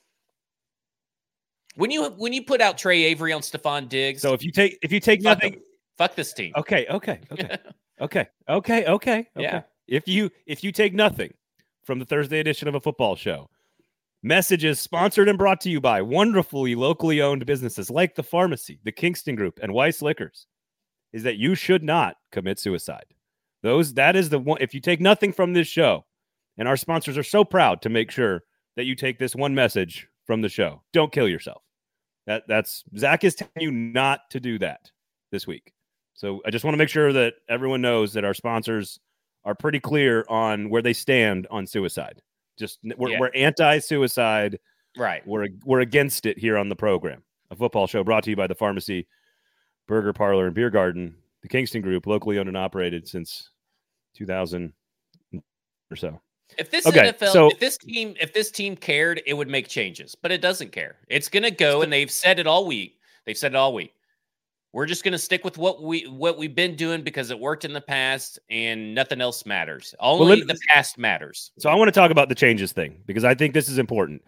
When 1.76 1.90
you 1.90 2.10
when 2.18 2.34
you 2.34 2.44
put 2.44 2.60
out 2.60 2.78
Tre 2.78 3.02
Avery 3.02 3.32
on 3.32 3.42
Stefon 3.42 3.88
Diggs, 3.88 4.22
So 4.22 4.34
if 4.34 4.44
you 4.44 4.52
take 4.52 4.78
if 4.82 4.92
you 4.92 5.00
take 5.00 5.24
fuck, 5.24 5.38
nothing, 5.38 5.54
them. 5.54 5.62
fuck 5.98 6.14
this 6.16 6.34
team. 6.34 6.52
okay, 6.58 6.86
okay, 6.90 7.22
okay, 7.32 7.58
okay, 8.02 8.28
okay, 8.50 8.86
okay, 8.88 8.88
okay. 8.88 9.28
Yeah. 9.38 9.62
If 9.88 10.06
you 10.10 10.30
if 10.46 10.66
you 10.66 10.74
take 10.74 10.94
nothing 10.94 11.34
from 11.86 12.00
the 12.00 12.06
Thursday 12.06 12.42
edition 12.42 12.68
of 12.68 12.76
a 12.76 12.82
football 12.82 13.16
show, 13.16 13.50
messages 14.24 14.80
sponsored 14.80 15.28
and 15.28 15.38
brought 15.38 15.62
to 15.62 15.70
you 15.70 15.82
by 15.82 16.02
wonderfully 16.02 16.76
locally 16.76 17.22
owned 17.22 17.46
businesses 17.46 17.90
like 17.90 18.16
the 18.16 18.24
pharmacy, 18.24 18.80
the 18.84 18.92
Kingston 18.92 19.36
Group, 19.36 19.60
and 19.62 19.74
Weiss 19.74 20.02
Liquors, 20.02 20.48
is 21.14 21.24
that 21.24 21.38
you 21.38 21.56
should 21.56 21.84
not 21.84 22.16
commit 22.32 22.60
suicide. 22.60 23.06
Those 23.64 23.94
that 23.96 24.16
is 24.16 24.30
the 24.30 24.40
one. 24.40 24.58
If 24.62 24.74
you 24.74 24.80
take 24.80 25.02
nothing 25.02 25.34
from 25.34 25.54
this 25.54 25.68
show, 25.68 26.06
and 26.58 26.68
our 26.68 26.78
sponsors 26.78 27.18
are 27.18 27.24
so 27.24 27.44
proud 27.44 27.82
to 27.82 27.90
make 27.90 28.12
sure 28.12 28.44
that 28.76 28.86
you 28.86 28.96
take 28.96 29.20
this 29.20 29.36
one 29.36 29.56
message 29.56 30.08
from 30.26 30.42
the 30.42 30.50
show, 30.50 30.82
don't 30.94 31.12
kill 31.12 31.28
yourself. 31.28 31.62
That 32.28 32.44
that's 32.48 32.84
Zach 32.98 33.24
is 33.24 33.36
telling 33.36 33.52
you 33.60 33.72
not 33.72 34.22
to 34.32 34.40
do 34.40 34.58
that 34.60 34.92
this 35.32 35.48
week. 35.48 35.74
So 36.14 36.42
I 36.46 36.52
just 36.52 36.64
want 36.66 36.74
to 36.74 36.78
make 36.78 36.90
sure 36.90 37.14
that 37.14 37.36
everyone 37.50 37.82
knows 37.82 38.14
that 38.14 38.26
our 38.26 38.34
sponsors 38.34 39.00
are 39.44 39.56
pretty 39.56 39.80
clear 39.80 40.26
on 40.30 40.70
where 40.70 40.82
they 40.82 40.94
stand 40.94 41.48
on 41.50 41.66
suicide. 41.66 42.22
Just 42.62 42.80
we're, 42.98 43.10
Yeah. 43.10 43.20
we're 43.20 43.32
anti-suicide. 43.36 44.60
Right. 44.96 45.26
We're 45.28 45.48
we're 45.66 45.80
against 45.82 46.26
it 46.28 46.38
here 46.38 46.58
on 46.58 46.70
the 46.70 46.76
program. 46.76 47.24
A 47.50 47.56
football 47.56 47.88
show 47.88 48.04
brought 48.04 48.24
to 48.26 48.30
you 48.30 48.36
by 48.36 48.48
the 48.48 48.56
pharmacy, 48.56 49.08
burger 49.88 50.14
parlor, 50.14 50.46
and 50.46 50.54
beer 50.56 50.70
garden, 50.70 51.16
the 51.42 51.48
Kingston 51.50 51.82
Group, 51.82 52.06
locally 52.08 52.38
owned 52.38 52.48
and 52.48 52.56
operated 52.58 53.08
since 53.08 53.50
2000 54.16 54.72
or 55.90 55.96
so. 55.96 56.22
If 56.58 56.70
this 56.70 56.86
Okay, 56.86 57.00
NFL, 57.12 57.32
so- 57.34 57.48
if 57.50 57.60
this 57.60 57.78
team, 57.78 58.16
if 58.22 58.32
this 58.34 58.52
team 58.52 58.76
cared, 58.76 59.22
it 59.26 59.34
would 59.34 59.48
make 59.50 59.68
changes, 59.68 60.14
but 60.16 60.32
it 60.32 60.42
doesn't 60.42 60.72
care. 60.72 60.98
It's 61.08 61.30
gonna 61.30 61.50
go, 61.52 61.82
and 61.82 61.92
they've 61.92 62.12
said 62.12 62.40
it 62.40 62.46
all 62.48 62.66
week. 62.68 63.00
They've 63.26 63.38
said 63.38 63.54
it 63.54 63.56
all 63.56 63.74
week. 63.74 63.94
We're 64.74 64.86
just 64.86 65.04
gonna 65.04 65.18
stick 65.18 65.44
with 65.44 65.58
what 65.58 65.84
we 65.84 66.04
what 66.04 66.38
we've 66.38 66.56
been 66.56 66.76
doing 66.76 67.02
because 67.02 67.30
it 67.30 67.38
worked 67.40 67.66
in 67.66 67.74
the 67.74 67.82
past, 67.82 68.40
and 68.50 68.96
nothing 68.96 69.20
else 69.20 69.46
matters. 69.46 69.94
Only 70.00 70.38
let- 70.38 70.48
the 70.48 70.60
past 70.70 70.98
matters. 70.98 71.52
So 71.60 71.70
I 71.70 71.76
want 71.76 71.90
to 71.90 71.92
talk 72.00 72.10
about 72.12 72.30
the 72.30 72.36
changes 72.36 72.72
thing 72.72 73.02
because 73.06 73.26
I 73.26 73.36
think 73.36 73.54
this 73.54 73.68
is 73.68 73.78
important. 73.78 74.24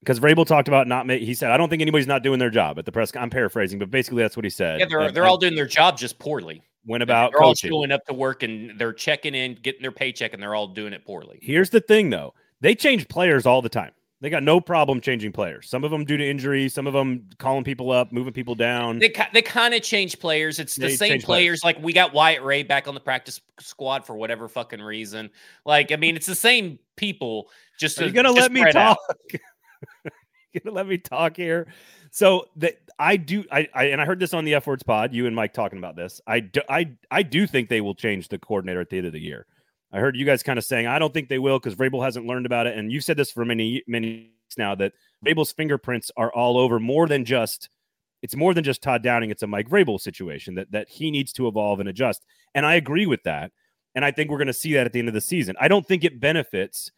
Because 0.00 0.18
Vrabel 0.18 0.44
talked 0.44 0.66
about 0.68 0.88
not 0.88 1.06
ma- 1.06 1.14
he 1.14 1.32
said 1.32 1.50
I 1.52 1.56
don't 1.56 1.68
think 1.70 1.80
anybody's 1.80 2.06
not 2.08 2.22
doing 2.22 2.38
their 2.38 2.50
job 2.50 2.78
at 2.78 2.84
the 2.84 2.92
press. 2.92 3.12
I'm 3.16 3.30
paraphrasing, 3.30 3.78
but 3.78 3.90
basically 3.90 4.22
that's 4.22 4.36
what 4.36 4.44
he 4.44 4.50
said. 4.50 4.80
Yeah, 4.80 4.86
they're 4.86 5.00
And- 5.00 5.16
they're 5.16 5.24
all 5.26 5.38
doing 5.38 5.54
their 5.54 5.66
job 5.66 5.96
just 5.96 6.18
poorly. 6.18 6.60
went 6.84 7.02
about 7.04 7.30
they're 7.30 7.40
all 7.40 7.50
coaching. 7.52 7.70
showing 7.70 7.92
up 7.92 8.04
to 8.06 8.12
work 8.12 8.42
and 8.42 8.76
they're 8.78 8.92
checking 8.92 9.34
in, 9.36 9.54
getting 9.62 9.80
their 9.82 9.92
paycheck, 9.92 10.32
and 10.34 10.42
they're 10.42 10.54
all 10.56 10.66
doing 10.66 10.92
it 10.92 11.04
poorly. 11.06 11.38
Here's 11.40 11.70
the 11.70 11.80
thing, 11.80 12.10
though. 12.10 12.34
They 12.60 12.74
change 12.74 13.06
players 13.08 13.46
all 13.46 13.62
the 13.62 13.68
time. 13.68 13.92
They 14.22 14.30
got 14.30 14.44
no 14.44 14.60
problem 14.60 15.00
changing 15.00 15.32
players. 15.32 15.68
Some 15.68 15.82
of 15.82 15.90
them 15.90 16.04
due 16.04 16.16
to 16.16 16.24
injury, 16.26 16.68
some 16.68 16.86
of 16.86 16.92
them 16.92 17.28
calling 17.38 17.64
people 17.64 17.90
up, 17.90 18.12
moving 18.12 18.32
people 18.32 18.54
down. 18.54 19.00
They 19.00 19.12
they 19.32 19.42
kind 19.42 19.74
of 19.74 19.82
change 19.82 20.20
players. 20.20 20.60
It's 20.60 20.76
the 20.76 20.82
They 20.86 20.96
same 20.96 21.08
players. 21.08 21.24
players. 21.24 21.64
Like 21.64 21.82
we 21.82 21.92
got 21.92 22.14
Wyatt 22.14 22.42
Ray 22.44 22.62
back 22.62 22.86
on 22.86 22.94
the 22.94 23.00
practice 23.00 23.40
squad 23.58 24.06
for 24.06 24.14
whatever 24.14 24.46
fucking 24.48 24.80
reason. 24.80 25.28
Like 25.66 25.90
I 25.90 25.96
mean, 25.96 26.14
it's 26.14 26.26
the 26.26 26.36
same 26.36 26.78
people. 26.94 27.50
Just 27.80 27.98
Are 28.00 28.04
you 28.04 28.10
to- 28.10 28.14
gonna 28.14 28.30
let 28.30 28.52
me 28.52 28.64
talk? 28.70 28.96
gonna 30.64 30.74
let 30.74 30.86
me 30.86 30.98
talk 30.98 31.36
here? 31.36 31.66
So 32.10 32.46
that 32.56 32.78
I 32.98 33.16
do, 33.16 33.44
I, 33.50 33.68
I 33.74 33.84
and 33.86 34.00
I 34.00 34.04
heard 34.04 34.20
this 34.20 34.34
on 34.34 34.44
the 34.44 34.54
F 34.54 34.66
words 34.66 34.82
pod. 34.82 35.12
You 35.12 35.26
and 35.26 35.34
Mike 35.34 35.52
talking 35.54 35.78
about 35.78 35.96
this. 35.96 36.20
I 36.26 36.40
do, 36.40 36.60
I 36.68 36.92
I 37.10 37.22
do 37.24 37.46
think 37.46 37.68
they 37.68 37.80
will 37.80 37.94
change 37.94 38.28
the 38.28 38.38
coordinator 38.38 38.80
at 38.80 38.90
the 38.90 38.98
end 38.98 39.06
of 39.06 39.12
the 39.12 39.20
year. 39.20 39.46
I 39.92 40.00
heard 40.00 40.16
you 40.16 40.24
guys 40.24 40.42
kind 40.42 40.58
of 40.58 40.64
saying 40.64 40.86
I 40.86 40.98
don't 40.98 41.12
think 41.12 41.28
they 41.28 41.38
will 41.38 41.58
because 41.58 41.74
Vrabel 41.74 42.02
hasn't 42.02 42.26
learned 42.26 42.46
about 42.46 42.66
it, 42.66 42.76
and 42.76 42.90
you've 42.90 43.04
said 43.04 43.16
this 43.16 43.30
for 43.30 43.44
many 43.44 43.82
many 43.86 44.30
now 44.56 44.74
that 44.74 44.92
Vrabel's 45.24 45.52
fingerprints 45.52 46.10
are 46.16 46.32
all 46.32 46.58
over 46.58 46.78
more 46.78 47.06
than 47.06 47.24
just. 47.24 47.68
It's 48.22 48.36
more 48.36 48.54
than 48.54 48.62
just 48.62 48.82
Todd 48.82 49.02
Downing. 49.02 49.30
It's 49.30 49.42
a 49.42 49.48
Mike 49.48 49.68
Vrabel 49.68 50.00
situation 50.00 50.54
that 50.54 50.70
that 50.70 50.88
he 50.88 51.10
needs 51.10 51.32
to 51.34 51.48
evolve 51.48 51.80
and 51.80 51.88
adjust. 51.88 52.24
And 52.54 52.64
I 52.64 52.74
agree 52.74 53.06
with 53.06 53.24
that. 53.24 53.50
And 53.94 54.04
I 54.04 54.10
think 54.10 54.30
we're 54.30 54.38
going 54.38 54.46
to 54.46 54.52
see 54.52 54.74
that 54.74 54.86
at 54.86 54.92
the 54.92 55.00
end 55.00 55.08
of 55.08 55.14
the 55.14 55.20
season. 55.20 55.56
I 55.60 55.68
don't 55.68 55.86
think 55.86 56.04
it 56.04 56.20
benefits 56.20 56.90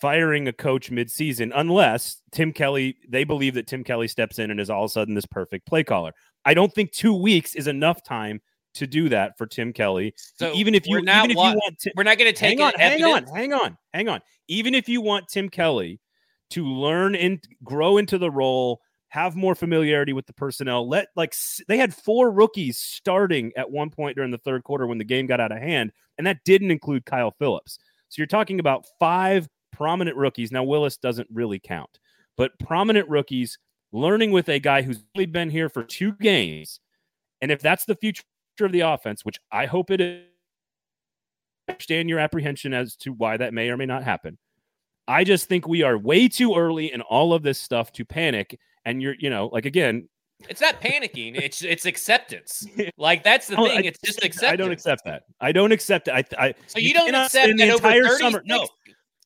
firing 0.00 0.46
a 0.46 0.52
coach 0.52 0.90
midseason 0.90 1.50
unless 1.54 2.20
Tim 2.30 2.52
Kelly, 2.52 2.96
they 3.08 3.24
believe 3.24 3.54
that 3.54 3.66
Tim 3.66 3.82
Kelly 3.82 4.08
steps 4.08 4.38
in 4.38 4.50
and 4.50 4.60
is 4.60 4.70
all 4.70 4.84
of 4.84 4.90
a 4.90 4.92
sudden 4.92 5.14
this 5.14 5.26
perfect 5.26 5.66
play 5.66 5.82
caller. 5.82 6.12
I 6.44 6.54
don't 6.54 6.72
think 6.72 6.92
two 6.92 7.14
weeks 7.14 7.54
is 7.54 7.66
enough 7.66 8.04
time 8.04 8.40
to 8.76 8.86
do 8.86 9.08
that 9.08 9.36
for 9.36 9.46
Tim 9.46 9.72
Kelly. 9.72 10.14
So 10.36 10.52
even 10.54 10.74
if 10.74 10.86
you 10.86 11.02
not 11.02 11.24
even 11.24 11.30
if 11.32 11.36
you 11.36 11.42
want 11.42 11.78
Tim, 11.78 11.92
We're 11.96 12.04
not 12.04 12.18
going 12.18 12.32
to 12.32 12.38
take 12.38 12.58
hang 12.58 12.66
on, 12.66 12.72
hang 12.78 13.04
on, 13.04 13.26
hang 13.26 13.52
on, 13.52 13.78
hang 13.92 14.08
on. 14.08 14.20
Even 14.48 14.74
if 14.74 14.88
you 14.88 15.00
want 15.00 15.28
Tim 15.28 15.48
Kelly 15.48 16.00
to 16.50 16.64
learn 16.64 17.14
and 17.14 17.42
grow 17.64 17.98
into 17.98 18.18
the 18.18 18.30
role, 18.30 18.80
have 19.08 19.34
more 19.34 19.54
familiarity 19.54 20.12
with 20.12 20.26
the 20.26 20.32
personnel, 20.32 20.88
let 20.88 21.08
like 21.16 21.34
they 21.68 21.78
had 21.78 21.94
four 21.94 22.30
rookies 22.30 22.78
starting 22.78 23.52
at 23.56 23.70
one 23.70 23.90
point 23.90 24.16
during 24.16 24.30
the 24.30 24.38
third 24.38 24.62
quarter 24.62 24.86
when 24.86 24.98
the 24.98 25.04
game 25.04 25.26
got 25.26 25.40
out 25.40 25.52
of 25.52 25.58
hand, 25.58 25.92
and 26.18 26.26
that 26.26 26.38
didn't 26.44 26.70
include 26.70 27.04
Kyle 27.04 27.34
Philips. 27.38 27.78
So 28.08 28.20
you're 28.20 28.26
talking 28.26 28.60
about 28.60 28.86
five 28.98 29.48
prominent 29.72 30.16
rookies. 30.16 30.52
Now 30.52 30.64
Willis 30.64 30.96
doesn't 30.96 31.28
really 31.32 31.58
count, 31.58 31.98
but 32.36 32.58
prominent 32.58 33.08
rookies 33.08 33.58
learning 33.92 34.30
with 34.32 34.48
a 34.48 34.58
guy 34.58 34.82
who's 34.82 35.02
only 35.16 35.26
been 35.26 35.50
here 35.50 35.68
for 35.68 35.82
two 35.82 36.12
games. 36.12 36.80
And 37.40 37.50
if 37.50 37.60
that's 37.60 37.84
the 37.84 37.96
future 37.96 38.22
of 38.64 38.72
the 38.72 38.80
offense, 38.80 39.24
which 39.24 39.36
I 39.52 39.66
hope 39.66 39.90
it 39.90 40.00
is, 40.00 40.22
I 41.68 41.72
understand 41.72 42.08
your 42.08 42.18
apprehension 42.18 42.72
as 42.72 42.96
to 42.96 43.12
why 43.12 43.36
that 43.36 43.52
may 43.52 43.68
or 43.68 43.76
may 43.76 43.86
not 43.86 44.04
happen. 44.04 44.38
I 45.08 45.24
just 45.24 45.46
think 45.48 45.68
we 45.68 45.82
are 45.82 45.98
way 45.98 46.28
too 46.28 46.54
early 46.54 46.92
in 46.92 47.00
all 47.02 47.32
of 47.34 47.42
this 47.42 47.60
stuff 47.60 47.92
to 47.92 48.04
panic. 48.04 48.58
And 48.84 49.02
you're, 49.02 49.14
you 49.18 49.30
know, 49.30 49.48
like 49.52 49.66
again, 49.66 50.08
It's 50.48 50.60
not 50.60 50.80
panicking. 50.80 51.36
It's 51.42 51.62
it's 51.62 51.86
acceptance. 51.86 52.66
Like 52.96 53.22
that's 53.22 53.48
the 53.48 53.56
Oh, 53.56 53.66
thing. 53.66 53.78
I 53.78 53.82
it's 53.82 53.98
just 54.04 54.24
acceptance. 54.24 54.52
I 54.52 54.56
don't 54.56 54.72
accept 54.72 55.02
that. 55.04 55.24
I 55.40 55.52
don't 55.52 55.72
accept 55.72 56.08
it. 56.08 56.12
I, 56.12 56.24
I 56.48 56.54
So 56.66 56.78
you, 56.78 56.94
don't 56.94 57.08
accept 57.14 57.30
spend 57.30 57.58
that 57.60 57.66
the 57.66 57.72
over 57.72 57.88
entire 57.88 58.02
36, 58.04 58.20
summer. 58.20 58.42
No, 58.46 58.68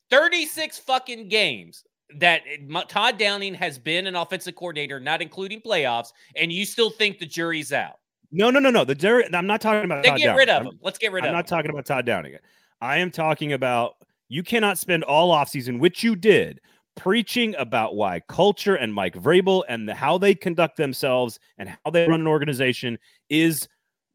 36 0.09 0.77
fucking 0.79 1.29
games 1.29 1.83
that 2.19 2.41
Todd 2.89 3.17
Downing 3.17 3.53
has 3.53 3.79
been 3.79 4.05
an 4.07 4.15
offensive 4.15 4.55
coordinator, 4.55 4.99
not 4.99 5.21
including 5.21 5.61
playoffs, 5.61 6.09
and 6.35 6.51
you 6.51 6.65
still 6.65 6.89
think 6.89 7.19
the 7.19 7.25
jury's 7.25 7.71
out. 7.71 8.00
No, 8.31 8.49
no, 8.49 8.59
no, 8.59 8.69
no. 8.69 8.83
The 8.85 8.95
Jerry, 8.95 9.25
I'm 9.33 9.47
not 9.47 9.61
talking 9.61 9.85
about. 9.85 10.03
Then 10.03 10.11
Todd 10.13 10.19
get 10.19 10.25
Downing. 10.25 10.37
rid 10.39 10.49
of 10.49 10.55
I'm- 10.57 10.65
him. 10.73 10.79
Let's 10.81 10.97
get 10.97 11.11
rid 11.11 11.23
of 11.23 11.25
it. 11.25 11.29
I'm 11.29 11.33
not 11.33 11.45
him. 11.45 11.57
talking 11.57 11.71
about 11.71 11.85
Todd 11.85 12.05
Downing. 12.05 12.37
I 12.81 12.97
am 12.97 13.11
talking 13.11 13.53
about 13.53 13.95
you 14.29 14.43
cannot 14.43 14.77
spend 14.77 15.03
all 15.03 15.33
offseason, 15.35 15.79
which 15.79 16.03
you 16.03 16.15
did, 16.15 16.59
preaching 16.95 17.55
about 17.57 17.95
why 17.95 18.21
culture 18.27 18.75
and 18.75 18.93
Mike 18.93 19.15
Vrabel 19.15 19.63
and 19.69 19.87
the, 19.87 19.93
how 19.93 20.17
they 20.17 20.33
conduct 20.35 20.77
themselves 20.77 21.39
and 21.57 21.69
how 21.69 21.91
they 21.91 22.07
run 22.07 22.21
an 22.21 22.27
organization 22.27 22.97
is 23.29 23.67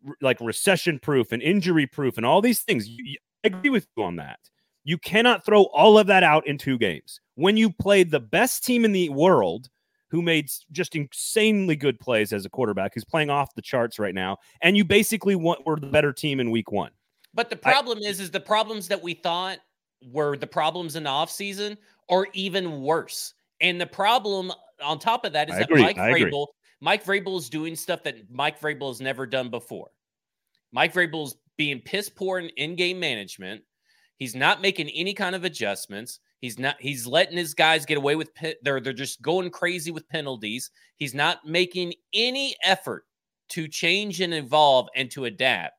r- 0.06 0.14
like 0.20 0.40
recession 0.40 0.98
proof 0.98 1.32
and 1.32 1.42
injury 1.42 1.86
proof 1.86 2.16
and 2.16 2.26
all 2.26 2.40
these 2.42 2.60
things. 2.60 2.88
You, 2.88 3.04
you- 3.04 3.16
I 3.44 3.48
agree 3.48 3.70
with 3.70 3.86
you 3.96 4.02
on 4.02 4.16
that. 4.16 4.40
You 4.84 4.98
cannot 4.98 5.44
throw 5.44 5.64
all 5.64 5.98
of 5.98 6.06
that 6.08 6.22
out 6.22 6.46
in 6.46 6.58
two 6.58 6.78
games. 6.78 7.20
When 7.34 7.56
you 7.56 7.70
played 7.70 8.10
the 8.10 8.20
best 8.20 8.64
team 8.64 8.84
in 8.84 8.92
the 8.92 9.08
world, 9.10 9.68
who 10.16 10.22
made 10.22 10.50
just 10.72 10.96
insanely 10.96 11.76
good 11.76 12.00
plays 12.00 12.32
as 12.32 12.46
a 12.46 12.48
quarterback, 12.48 12.94
who's 12.94 13.04
playing 13.04 13.28
off 13.28 13.54
the 13.54 13.60
charts 13.60 13.98
right 13.98 14.14
now, 14.14 14.38
and 14.62 14.74
you 14.74 14.82
basically 14.82 15.36
want, 15.36 15.66
were 15.66 15.78
the 15.78 15.86
better 15.86 16.10
team 16.10 16.40
in 16.40 16.50
week 16.50 16.72
one. 16.72 16.90
But 17.34 17.50
the 17.50 17.58
I- 17.64 17.70
problem 17.70 17.98
is, 17.98 18.18
is 18.18 18.30
the 18.30 18.40
problems 18.40 18.88
that 18.88 19.02
we 19.02 19.12
thought 19.12 19.58
were 20.10 20.38
the 20.38 20.46
problems 20.46 20.96
in 20.96 21.02
the 21.02 21.10
offseason 21.10 21.76
are 22.08 22.28
even 22.32 22.80
worse. 22.80 23.34
And 23.60 23.78
the 23.78 23.86
problem 23.86 24.52
on 24.82 24.98
top 24.98 25.26
of 25.26 25.34
that 25.34 25.50
is 25.50 25.56
I 25.56 25.58
that 25.58 25.70
agree, 25.70 25.82
Mike 25.82 25.98
I 25.98 26.08
agree. 26.08 26.30
Vrabel, 26.30 26.46
Mike 26.80 27.04
Vrabel 27.04 27.38
is 27.38 27.50
doing 27.50 27.76
stuff 27.76 28.02
that 28.04 28.16
Mike 28.30 28.58
Vrabel 28.58 28.88
has 28.88 29.02
never 29.02 29.26
done 29.26 29.50
before. 29.50 29.90
Mike 30.72 30.94
Vrabel 30.94 31.26
is 31.26 31.36
being 31.58 31.80
piss 31.80 32.08
poor 32.08 32.38
in 32.38 32.48
in-game 32.56 32.98
management. 32.98 33.60
He's 34.16 34.34
not 34.34 34.62
making 34.62 34.88
any 34.90 35.12
kind 35.12 35.34
of 35.34 35.44
adjustments. 35.44 36.20
He's 36.40 36.58
not. 36.58 36.76
He's 36.80 37.06
letting 37.06 37.36
his 37.36 37.54
guys 37.54 37.86
get 37.86 37.96
away 37.96 38.14
with. 38.16 38.30
They're 38.62 38.80
they're 38.80 38.92
just 38.92 39.22
going 39.22 39.50
crazy 39.50 39.90
with 39.90 40.08
penalties. 40.08 40.70
He's 40.96 41.14
not 41.14 41.46
making 41.46 41.94
any 42.12 42.54
effort 42.62 43.04
to 43.50 43.68
change 43.68 44.20
and 44.20 44.34
evolve 44.34 44.88
and 44.94 45.10
to 45.12 45.24
adapt. 45.24 45.74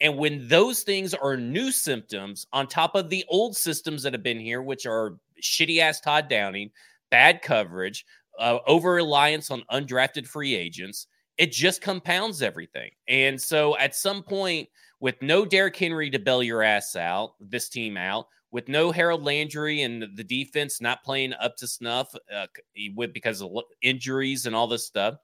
And 0.00 0.16
when 0.16 0.48
those 0.48 0.82
things 0.82 1.14
are 1.14 1.36
new 1.36 1.70
symptoms 1.70 2.46
on 2.52 2.66
top 2.66 2.96
of 2.96 3.08
the 3.08 3.24
old 3.28 3.56
systems 3.56 4.02
that 4.02 4.12
have 4.12 4.22
been 4.22 4.40
here, 4.40 4.62
which 4.62 4.84
are 4.86 5.16
shitty 5.40 5.78
ass 5.78 6.00
Todd 6.00 6.28
Downing, 6.28 6.70
bad 7.10 7.42
coverage, 7.42 8.04
uh, 8.38 8.58
over 8.66 8.92
reliance 8.92 9.50
on 9.50 9.62
undrafted 9.70 10.26
free 10.26 10.54
agents, 10.54 11.06
it 11.38 11.52
just 11.52 11.82
compounds 11.82 12.42
everything. 12.42 12.90
And 13.06 13.40
so 13.40 13.76
at 13.78 13.94
some 13.94 14.22
point, 14.22 14.68
with 15.00 15.20
no 15.22 15.44
Derrick 15.44 15.76
Henry 15.76 16.10
to 16.10 16.18
bail 16.18 16.42
your 16.42 16.62
ass 16.62 16.96
out, 16.96 17.34
this 17.40 17.68
team 17.68 17.96
out, 17.96 18.26
with 18.52 18.68
no 18.68 18.92
Harold 18.92 19.24
Landry 19.24 19.82
and 19.82 20.06
the 20.14 20.24
defense 20.24 20.80
not 20.80 21.02
playing 21.02 21.32
up 21.34 21.56
to 21.56 21.66
snuff 21.66 22.14
uh, 22.32 22.46
with 22.94 23.12
because 23.12 23.42
of 23.42 23.50
injuries 23.80 24.46
and 24.46 24.54
all 24.54 24.68
this 24.68 24.86
stuff, 24.86 25.16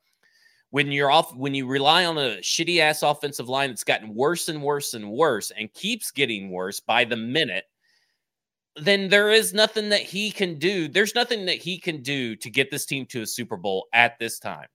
when 0.71 0.91
you're 0.91 1.11
off 1.11 1.35
when 1.37 1.55
you 1.55 1.67
rely 1.67 2.05
on 2.05 2.19
a 2.19 2.38
shitty 2.38 2.79
ass 2.81 3.03
offensive 3.03 3.49
line 3.49 3.71
that's 3.71 3.85
gotten 3.85 4.14
worse 4.14 4.49
and 4.49 4.62
worse 4.62 4.95
and 4.95 5.09
worse 5.09 5.53
and 5.57 5.73
keeps 5.75 6.11
getting 6.11 6.51
worse 6.51 6.81
by 6.81 7.05
the 7.05 7.17
minute 7.17 7.64
then 8.81 9.09
there 9.09 9.31
is 9.31 9.55
nothing 9.55 9.88
that 9.88 10.03
he 10.03 10.31
can 10.31 10.59
do. 10.59 10.88
There's 10.88 11.14
nothing 11.14 11.47
that 11.47 11.57
he 11.57 11.79
can 11.79 12.03
do 12.03 12.37
to 12.37 12.51
get 12.51 12.71
this 12.71 12.87
team 12.87 13.07
to 13.07 13.23
a 13.23 13.27
Super 13.27 13.57
Bowl 13.57 13.88
at 13.93 14.19
this 14.19 14.38
time. 14.38 14.67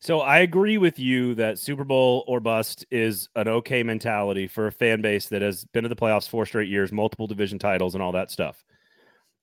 So 0.00 0.20
I 0.20 0.38
agree 0.38 0.78
with 0.78 0.98
you 0.98 1.34
that 1.34 1.58
Super 1.58 1.84
Bowl 1.84 2.24
or 2.28 2.38
bust 2.38 2.86
is 2.90 3.28
an 3.34 3.48
okay 3.48 3.82
mentality 3.82 4.46
for 4.46 4.68
a 4.68 4.72
fan 4.72 5.00
base 5.00 5.28
that 5.28 5.42
has 5.42 5.64
been 5.64 5.82
to 5.82 5.88
the 5.88 5.96
playoffs 5.96 6.28
four 6.28 6.46
straight 6.46 6.68
years, 6.68 6.92
multiple 6.92 7.26
division 7.26 7.58
titles, 7.58 7.94
and 7.94 8.02
all 8.02 8.12
that 8.12 8.30
stuff. 8.30 8.64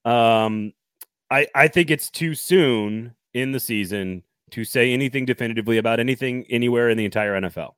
Um, 0.06 0.72
I 1.30 1.48
I 1.54 1.68
think 1.68 1.92
it's 1.92 2.10
too 2.10 2.36
soon 2.36 3.16
in 3.34 3.52
the 3.52 3.60
season 3.60 4.24
to 4.52 4.64
say 4.64 4.94
anything 4.94 5.26
definitively 5.26 5.78
about 5.78 6.00
anything 6.00 6.46
anywhere 6.50 6.90
in 6.90 6.98
the 6.98 7.06
entire 7.06 7.34
NFL. 7.34 7.74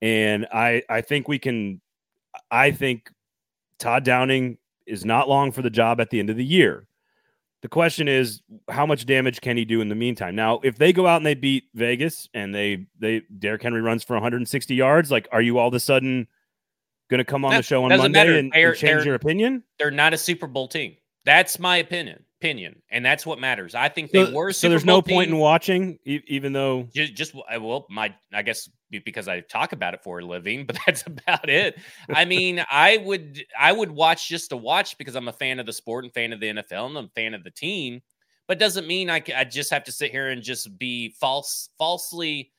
And 0.00 0.46
I 0.52 0.82
I 0.88 1.02
think 1.02 1.28
we 1.28 1.38
can 1.38 1.80
I 2.50 2.70
think 2.70 3.10
Todd 3.78 4.04
Downing 4.04 4.56
is 4.86 5.04
not 5.04 5.28
long 5.28 5.52
for 5.52 5.60
the 5.60 5.70
job 5.70 6.00
at 6.00 6.08
the 6.10 6.20
end 6.20 6.30
of 6.30 6.36
the 6.36 6.44
year. 6.44 6.86
The 7.62 7.68
question 7.68 8.08
is, 8.08 8.42
how 8.68 8.86
much 8.86 9.06
damage 9.06 9.40
can 9.40 9.56
he 9.56 9.64
do 9.64 9.80
in 9.80 9.88
the 9.88 9.94
meantime? 9.94 10.34
Now, 10.34 10.60
if 10.64 10.78
they 10.78 10.92
go 10.92 11.06
out 11.06 11.18
and 11.18 11.26
they 11.26 11.34
beat 11.34 11.64
Vegas 11.74 12.28
and 12.34 12.52
they 12.52 12.86
they 12.98 13.22
Derrick 13.38 13.62
Henry 13.62 13.80
runs 13.80 14.02
for 14.02 14.14
160 14.14 14.74
yards, 14.74 15.10
like, 15.12 15.28
are 15.30 15.40
you 15.40 15.58
all 15.58 15.68
of 15.68 15.74
a 15.74 15.80
sudden 15.80 16.26
going 17.08 17.18
to 17.18 17.24
come 17.24 17.44
on 17.44 17.52
That 17.52 17.58
the 17.58 17.62
show 17.62 17.84
on 17.84 17.90
Monday 17.90 18.38
and, 18.38 18.52
and 18.54 18.76
change 18.76 18.80
they're- 18.80 19.04
your 19.04 19.14
opinion? 19.14 19.62
They're 19.78 19.92
not 19.92 20.12
a 20.12 20.18
Super 20.18 20.48
Bowl 20.48 20.66
team. 20.66 20.96
That's 21.24 21.60
my 21.60 21.76
opinion. 21.76 22.24
Opinion, 22.42 22.82
and 22.90 23.06
that's 23.06 23.24
what 23.24 23.38
matters. 23.38 23.76
I 23.76 23.88
think 23.88 24.10
they 24.10 24.24
So, 24.24 24.32
were. 24.32 24.52
So 24.52 24.68
there's 24.68 24.82
Bowl 24.84 24.96
no 24.96 25.02
point 25.02 25.30
in 25.30 25.38
watching, 25.38 26.00
even 26.04 26.52
though 26.52 26.88
just, 26.92 27.14
just 27.14 27.34
I- 27.48 27.58
well 27.58 27.86
my 27.88 28.12
i 28.32 28.42
guess 28.42 28.68
because 28.90 29.28
i 29.28 29.40
talk 29.40 29.72
about 29.72 29.94
it 29.94 30.02
for 30.02 30.18
a 30.18 30.24
living 30.24 30.66
but 30.66 30.76
that's 30.84 31.06
about 31.06 31.48
it 31.48 31.78
i 32.10 32.24
mean 32.24 32.64
i 32.70 32.96
would 32.98 33.44
i 33.58 33.72
would 33.72 33.90
watch 33.90 34.28
just 34.28 34.50
to 34.50 34.56
watch 34.56 34.98
because 34.98 35.14
i'm 35.14 35.28
a 35.28 35.32
fan 35.32 35.60
of 35.60 35.66
the 35.66 35.72
sport 35.72 36.04
and 36.04 36.12
fan 36.12 36.32
of 36.32 36.40
the 36.40 36.48
nfl 36.48 36.86
and 36.86 36.98
i'm 36.98 37.04
a 37.04 37.08
fan 37.14 37.32
of 37.34 37.44
the 37.44 37.50
team 37.50 38.02
but 38.48 38.58
doesn't 38.58 38.86
mean 38.86 39.08
i, 39.08 39.22
I 39.36 39.44
just 39.44 39.70
have 39.70 39.84
to 39.84 39.92
sit 39.92 40.10
here 40.10 40.28
and 40.30 40.42
just 40.42 40.76
be 40.78 41.10
false 41.20 41.68
falsely 41.78 42.50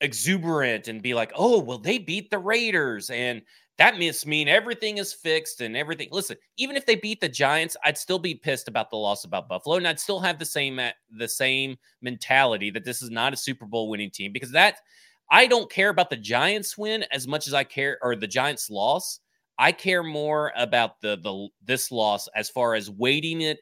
exuberant 0.00 0.88
and 0.88 1.02
be 1.02 1.14
like 1.14 1.32
oh 1.34 1.58
well 1.60 1.78
they 1.78 1.98
beat 1.98 2.30
the 2.30 2.38
raiders 2.38 3.10
and 3.10 3.42
that 3.78 3.98
must 3.98 4.26
mean 4.26 4.48
everything 4.48 4.98
is 4.98 5.12
fixed 5.12 5.60
and 5.60 5.76
everything. 5.76 6.08
Listen, 6.10 6.36
even 6.56 6.76
if 6.76 6.86
they 6.86 6.94
beat 6.94 7.20
the 7.20 7.28
Giants, 7.28 7.76
I'd 7.84 7.98
still 7.98 8.18
be 8.18 8.34
pissed 8.34 8.68
about 8.68 8.90
the 8.90 8.96
loss 8.96 9.24
about 9.24 9.48
Buffalo, 9.48 9.76
and 9.76 9.86
I'd 9.86 10.00
still 10.00 10.20
have 10.20 10.38
the 10.38 10.44
same 10.46 10.78
uh, 10.78 10.90
the 11.10 11.28
same 11.28 11.76
mentality 12.00 12.70
that 12.70 12.84
this 12.84 13.02
is 13.02 13.10
not 13.10 13.34
a 13.34 13.36
Super 13.36 13.66
Bowl 13.66 13.90
winning 13.90 14.10
team 14.10 14.32
because 14.32 14.52
that 14.52 14.76
I 15.30 15.46
don't 15.46 15.70
care 15.70 15.90
about 15.90 16.08
the 16.10 16.16
Giants 16.16 16.78
win 16.78 17.04
as 17.12 17.28
much 17.28 17.46
as 17.46 17.54
I 17.54 17.64
care 17.64 17.98
or 18.02 18.16
the 18.16 18.26
Giants 18.26 18.70
loss. 18.70 19.20
I 19.58 19.72
care 19.72 20.02
more 20.02 20.52
about 20.56 21.00
the 21.00 21.16
the 21.16 21.48
this 21.64 21.90
loss 21.90 22.28
as 22.34 22.48
far 22.48 22.74
as 22.74 22.90
weighting 22.90 23.42
it 23.42 23.58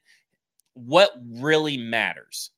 what 0.75 1.13
really 1.41 1.77
matters. 1.77 2.51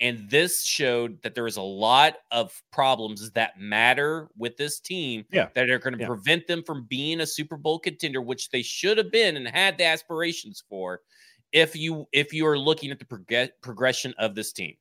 And 0.00 0.28
this 0.30 0.64
showed 0.64 1.20
that 1.22 1.34
there 1.34 1.46
is 1.46 1.58
a 1.58 1.62
lot 1.62 2.16
of 2.30 2.62
problems 2.72 3.30
that 3.32 3.60
matter 3.60 4.30
with 4.36 4.56
this 4.56 4.80
team 4.80 5.26
Yeah. 5.30 5.48
that 5.54 5.68
are 5.68 5.78
going 5.78 5.92
to 5.94 6.00
Yeah. 6.00 6.06
prevent 6.06 6.46
them 6.46 6.62
from 6.62 6.86
being 6.86 7.20
a 7.20 7.26
Super 7.26 7.56
Bowl 7.58 7.78
contender, 7.78 8.22
which 8.22 8.48
they 8.48 8.62
should 8.62 8.96
have 8.96 9.10
been 9.10 9.36
and 9.36 9.46
had 9.46 9.76
the 9.76 9.84
aspirations 9.84 10.64
for. 10.68 11.02
If 11.52 11.76
you 11.76 12.08
if 12.12 12.32
you 12.32 12.46
are 12.46 12.58
looking 12.58 12.90
at 12.90 12.98
the 12.98 13.04
prog- 13.04 13.50
progression 13.60 14.14
of 14.18 14.34
this 14.34 14.52
team, 14.52 14.76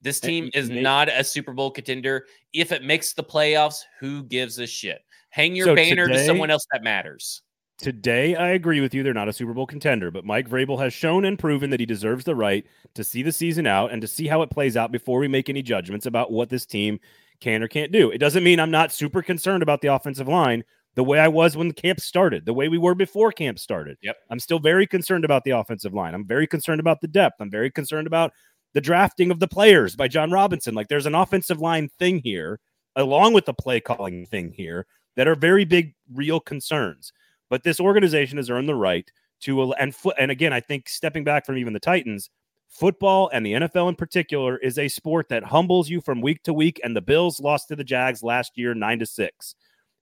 this 0.00 0.20
team 0.20 0.50
is 0.54 0.68
not 0.70 1.08
a 1.08 1.24
Super 1.24 1.52
Bowl 1.52 1.70
contender. 1.70 2.26
If 2.52 2.70
it 2.70 2.84
makes 2.84 3.14
the 3.14 3.24
playoffs, 3.24 3.80
who 3.98 4.22
gives 4.24 4.58
a 4.58 4.66
shit? 4.66 5.02
Hang 5.30 5.56
your 5.56 5.66
So 5.66 5.74
banner 5.74 6.06
to 6.08 6.24
someone 6.26 6.50
else 6.50 6.66
that 6.72 6.82
matters. 6.84 7.42
Today, 7.82 8.36
I 8.36 8.50
agree 8.50 8.80
with 8.80 8.94
you. 8.94 9.02
They're 9.02 9.12
not 9.12 9.28
a 9.28 9.32
Super 9.32 9.52
Bowl 9.52 9.66
contender, 9.66 10.12
but 10.12 10.24
Mike 10.24 10.48
Vrabel 10.48 10.78
has 10.78 10.94
shown 10.94 11.24
and 11.24 11.36
proven 11.36 11.70
that 11.70 11.80
he 11.80 11.86
deserves 11.86 12.24
the 12.24 12.36
right 12.36 12.64
to 12.94 13.02
see 13.02 13.24
the 13.24 13.32
season 13.32 13.66
out 13.66 13.90
and 13.90 14.00
to 14.00 14.06
see 14.06 14.28
how 14.28 14.42
it 14.42 14.50
plays 14.50 14.76
out 14.76 14.92
before 14.92 15.18
we 15.18 15.26
make 15.26 15.48
any 15.48 15.62
judgments 15.62 16.06
about 16.06 16.30
what 16.30 16.48
this 16.48 16.64
team 16.64 17.00
can 17.40 17.60
or 17.60 17.66
can't 17.66 17.90
do. 17.90 18.12
It 18.12 18.18
doesn't 18.18 18.44
mean 18.44 18.60
I'm 18.60 18.70
not 18.70 18.92
super 18.92 19.20
concerned 19.20 19.64
about 19.64 19.80
the 19.80 19.92
offensive 19.92 20.28
line 20.28 20.62
the 20.94 21.02
way 21.02 21.18
I 21.18 21.26
was 21.26 21.56
when 21.56 21.72
camp 21.72 21.98
started, 21.98 22.46
the 22.46 22.52
way 22.52 22.68
we 22.68 22.78
were 22.78 22.94
before 22.94 23.32
camp 23.32 23.58
started. 23.58 23.96
Yep. 24.00 24.16
I'm 24.30 24.38
still 24.38 24.60
very 24.60 24.86
concerned 24.86 25.24
about 25.24 25.42
the 25.42 25.50
offensive 25.50 25.92
line. 25.92 26.14
I'm 26.14 26.26
very 26.26 26.46
concerned 26.46 26.80
about 26.80 27.00
the 27.00 27.08
depth. 27.08 27.40
I'm 27.40 27.50
very 27.50 27.70
concerned 27.70 28.06
about 28.06 28.32
the 28.74 28.80
drafting 28.80 29.32
of 29.32 29.40
the 29.40 29.48
players 29.48 29.96
by 29.96 30.06
Jon 30.06 30.30
Robinson. 30.30 30.74
Like 30.74 30.86
there's 30.86 31.06
an 31.06 31.16
offensive 31.16 31.60
line 31.60 31.88
thing 31.98 32.20
here, 32.20 32.60
along 32.94 33.32
with 33.32 33.46
the 33.46 33.54
play 33.54 33.80
calling 33.80 34.26
thing 34.26 34.52
here, 34.52 34.86
that 35.16 35.26
are 35.26 35.34
very 35.34 35.64
big, 35.64 35.94
real 36.12 36.40
concerns. 36.40 37.12
But 37.52 37.64
this 37.64 37.80
organization 37.80 38.38
has 38.38 38.48
earned 38.48 38.66
the 38.66 38.74
right 38.74 39.12
to 39.42 39.74
and 39.74 39.94
and 40.18 40.30
again, 40.30 40.54
I 40.54 40.60
think 40.60 40.88
stepping 40.88 41.22
back 41.22 41.44
from 41.44 41.58
even 41.58 41.74
the 41.74 41.80
Titans, 41.80 42.30
football 42.70 43.28
and 43.30 43.44
the 43.44 43.52
NFL 43.52 43.90
in 43.90 43.94
particular 43.94 44.56
is 44.56 44.78
a 44.78 44.88
sport 44.88 45.28
that 45.28 45.44
humbles 45.44 45.90
you 45.90 46.00
from 46.00 46.22
week 46.22 46.42
to 46.44 46.54
week. 46.54 46.80
And 46.82 46.96
the 46.96 47.02
Bills 47.02 47.40
lost 47.40 47.68
to 47.68 47.76
the 47.76 47.84
Jags 47.84 48.22
last 48.22 48.52
year, 48.56 48.72
nine 48.72 49.00
to 49.00 49.04
six. 49.04 49.54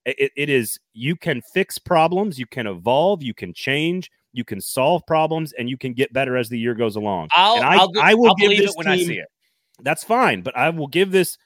It, 0.06 0.30
it 0.36 0.48
is 0.48 0.78
you 0.92 1.16
can 1.16 1.42
fix 1.42 1.76
problems, 1.76 2.38
you 2.38 2.46
can 2.46 2.68
evolve, 2.68 3.20
you 3.20 3.34
can 3.34 3.52
change, 3.52 4.12
you 4.32 4.44
can 4.44 4.60
solve 4.60 5.04
problems, 5.08 5.52
and 5.54 5.68
you 5.68 5.76
can 5.76 5.92
get 5.92 6.12
better 6.12 6.36
as 6.36 6.50
the 6.50 6.58
year 6.58 6.76
goes 6.76 6.94
along. 6.94 7.30
I'll 7.34 7.56
And 7.56 7.64
I- 7.64 7.78
I'll, 7.78 7.90
I 8.00 8.14
will 8.14 8.28
I'll 8.28 8.34
give 8.36 8.56
this 8.56 8.70
it 8.70 8.76
when 8.76 8.86
I 8.86 8.96
see 8.96 9.18
it. 9.18 9.28
That's 9.82 10.04
fine, 10.04 10.42
but 10.42 10.56
I 10.56 10.70
will 10.70 10.86
give 10.86 11.10
this. 11.10 11.36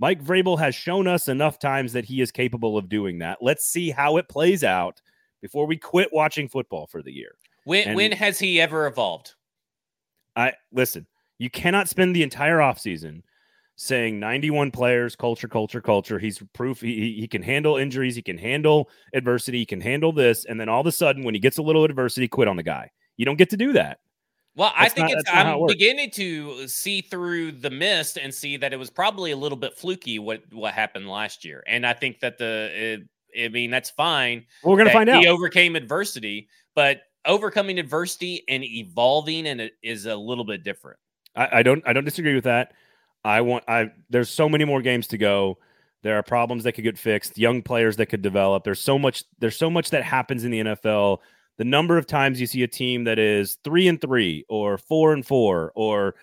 Mike 0.00 0.20
Vrabel 0.20 0.58
has 0.58 0.74
shown 0.74 1.06
us 1.06 1.28
enough 1.28 1.60
times 1.60 1.92
that 1.92 2.06
he 2.06 2.20
is 2.20 2.32
capable 2.32 2.76
of 2.76 2.88
doing 2.88 3.20
that. 3.20 3.38
Let's 3.40 3.64
see 3.64 3.90
how 3.90 4.16
it 4.16 4.28
plays 4.28 4.64
out 4.64 5.00
before 5.44 5.66
we 5.66 5.76
quit 5.76 6.08
watching 6.10 6.48
football 6.48 6.86
for 6.86 7.02
the 7.02 7.12
year. 7.12 7.36
When 7.64 7.88
and- 7.88 7.96
when 7.96 8.12
has 8.12 8.38
he 8.38 8.62
ever 8.62 8.86
evolved? 8.86 9.34
I 10.34 10.54
listen, 10.72 11.06
you 11.38 11.50
cannot 11.50 11.86
spend 11.86 12.16
the 12.16 12.22
entire 12.22 12.56
offseason 12.60 13.20
saying 13.76 14.18
91 14.18 14.70
players, 14.70 15.14
culture, 15.14 15.46
culture, 15.46 15.82
culture. 15.82 16.18
He's 16.18 16.42
proof 16.54 16.80
he, 16.80 17.14
he- 17.20 17.28
can 17.28 17.42
handle 17.42 17.76
injuries, 17.76 18.16
he 18.16 18.22
can 18.22 18.38
handle 18.38 18.88
adversity, 19.12 19.58
he 19.58 19.66
can 19.66 19.82
handle 19.82 20.12
this. 20.12 20.46
And 20.46 20.58
then 20.58 20.70
all 20.70 20.80
of 20.80 20.86
a 20.86 20.92
sudden, 20.92 21.24
when 21.24 21.34
he 21.34 21.40
gets 21.40 21.58
a 21.58 21.62
little 21.62 21.84
adversity, 21.84 22.26
quit 22.26 22.48
on 22.48 22.56
the 22.56 22.62
guy. 22.62 22.90
You 23.18 23.26
don't 23.26 23.36
get 23.36 23.50
to 23.50 23.58
do 23.58 23.74
that. 23.74 23.98
Well, 24.56 24.72
I 24.74 24.88
think 24.88 25.08
not- 25.10 25.18
it's. 25.18 25.24
that's 25.30 25.36
it 25.36 25.46
I'm 25.46 25.58
works. 25.58 25.74
beginning 25.74 26.10
to 26.12 26.66
see 26.68 27.02
through 27.02 27.52
the 27.52 27.70
mist 27.70 28.16
and 28.16 28.32
see 28.32 28.56
that 28.56 28.72
it 28.72 28.78
was 28.78 28.88
probably 28.88 29.32
a 29.32 29.36
little 29.36 29.58
bit 29.58 29.74
fluky 29.76 30.18
what 30.18 30.42
what 30.52 30.72
happened 30.72 31.06
last 31.06 31.44
year, 31.44 31.62
and 31.66 31.86
I 31.86 31.92
think 31.92 32.20
that 32.20 32.38
the. 32.38 33.04
I 33.38 33.48
mean, 33.48 33.70
that's 33.70 33.90
fine. 33.90 34.46
We're 34.62 34.76
going 34.76 34.86
to 34.86 34.92
find 34.92 35.08
out. 35.10 35.22
He 35.22 35.28
overcame 35.28 35.76
adversity, 35.76 36.48
but 36.74 37.02
overcoming 37.26 37.78
adversity 37.78 38.42
and 38.48 38.64
evolving 38.64 39.46
and 39.46 39.60
it 39.60 39.72
is 39.82 40.06
a 40.06 40.16
little 40.16 40.44
bit 40.44 40.62
different. 40.62 40.98
I, 41.34 41.58
I 41.58 41.62
don't 41.62 41.82
I 41.86 41.92
don't 41.92 42.04
disagree 42.04 42.34
with 42.34 42.44
that. 42.44 42.72
I 43.24 43.40
want 43.40 43.64
I 43.68 43.90
there's 44.10 44.30
so 44.30 44.48
many 44.48 44.64
more 44.64 44.82
games 44.82 45.06
to 45.08 45.18
go. 45.18 45.58
There 46.02 46.18
are 46.18 46.22
problems 46.22 46.64
that 46.64 46.72
could 46.72 46.84
get 46.84 46.98
fixed, 46.98 47.38
young 47.38 47.62
players 47.62 47.96
that 47.96 48.06
could 48.06 48.22
develop. 48.22 48.64
There's 48.64 48.80
so 48.80 48.98
much 48.98 49.24
there's 49.38 49.56
so 49.56 49.70
much 49.70 49.90
that 49.90 50.02
happens 50.02 50.44
in 50.44 50.50
the 50.50 50.60
NFL. 50.60 51.18
The 51.56 51.64
number 51.64 51.96
of 51.96 52.06
times 52.06 52.40
you 52.40 52.46
see 52.46 52.62
a 52.62 52.68
team 52.68 53.04
that 53.04 53.18
is 53.18 53.58
3 53.62 53.88
and 53.88 54.00
3 54.00 54.44
or 54.48 54.76
4 54.76 55.12
and 55.12 55.24
4 55.24 55.72
or 55.74 56.14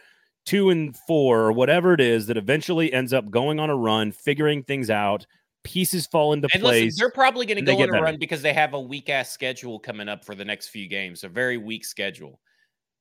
2 0.46 0.70
and 0.70 0.96
4 1.08 1.40
or 1.40 1.52
whatever 1.54 1.94
it 1.94 2.02
is 2.02 2.28
that 2.28 2.36
eventually 2.36 2.92
ends 2.92 3.14
up 3.14 3.30
going 3.32 3.58
on 3.60 3.70
a 3.70 3.76
run, 3.76 4.12
figuring 4.12 4.62
things 4.62 4.90
out, 4.90 5.26
pieces 5.64 6.08
fall 6.08 6.34
into 6.34 6.48
And 6.54 6.62
place. 6.62 6.84
listen, 6.86 7.00
they're 7.00 7.12
probably 7.12 7.46
going 7.46 7.58
to 7.58 7.64
go 7.64 7.78
on 7.78 7.90
a 7.90 7.92
better. 7.92 8.04
run 8.04 8.18
because 8.18 8.42
they 8.42 8.54
have 8.54 8.74
a 8.74 8.80
weak 8.80 9.10
ass 9.10 9.32
schedule 9.32 9.80
coming 9.80 10.10
up 10.10 10.26
for 10.26 10.36
the 10.36 10.46
next 10.46 10.70
few 10.70 10.88
games, 10.88 11.24
a 11.24 11.30
very 11.30 11.58
weak 11.58 11.86
schedule. 11.86 12.40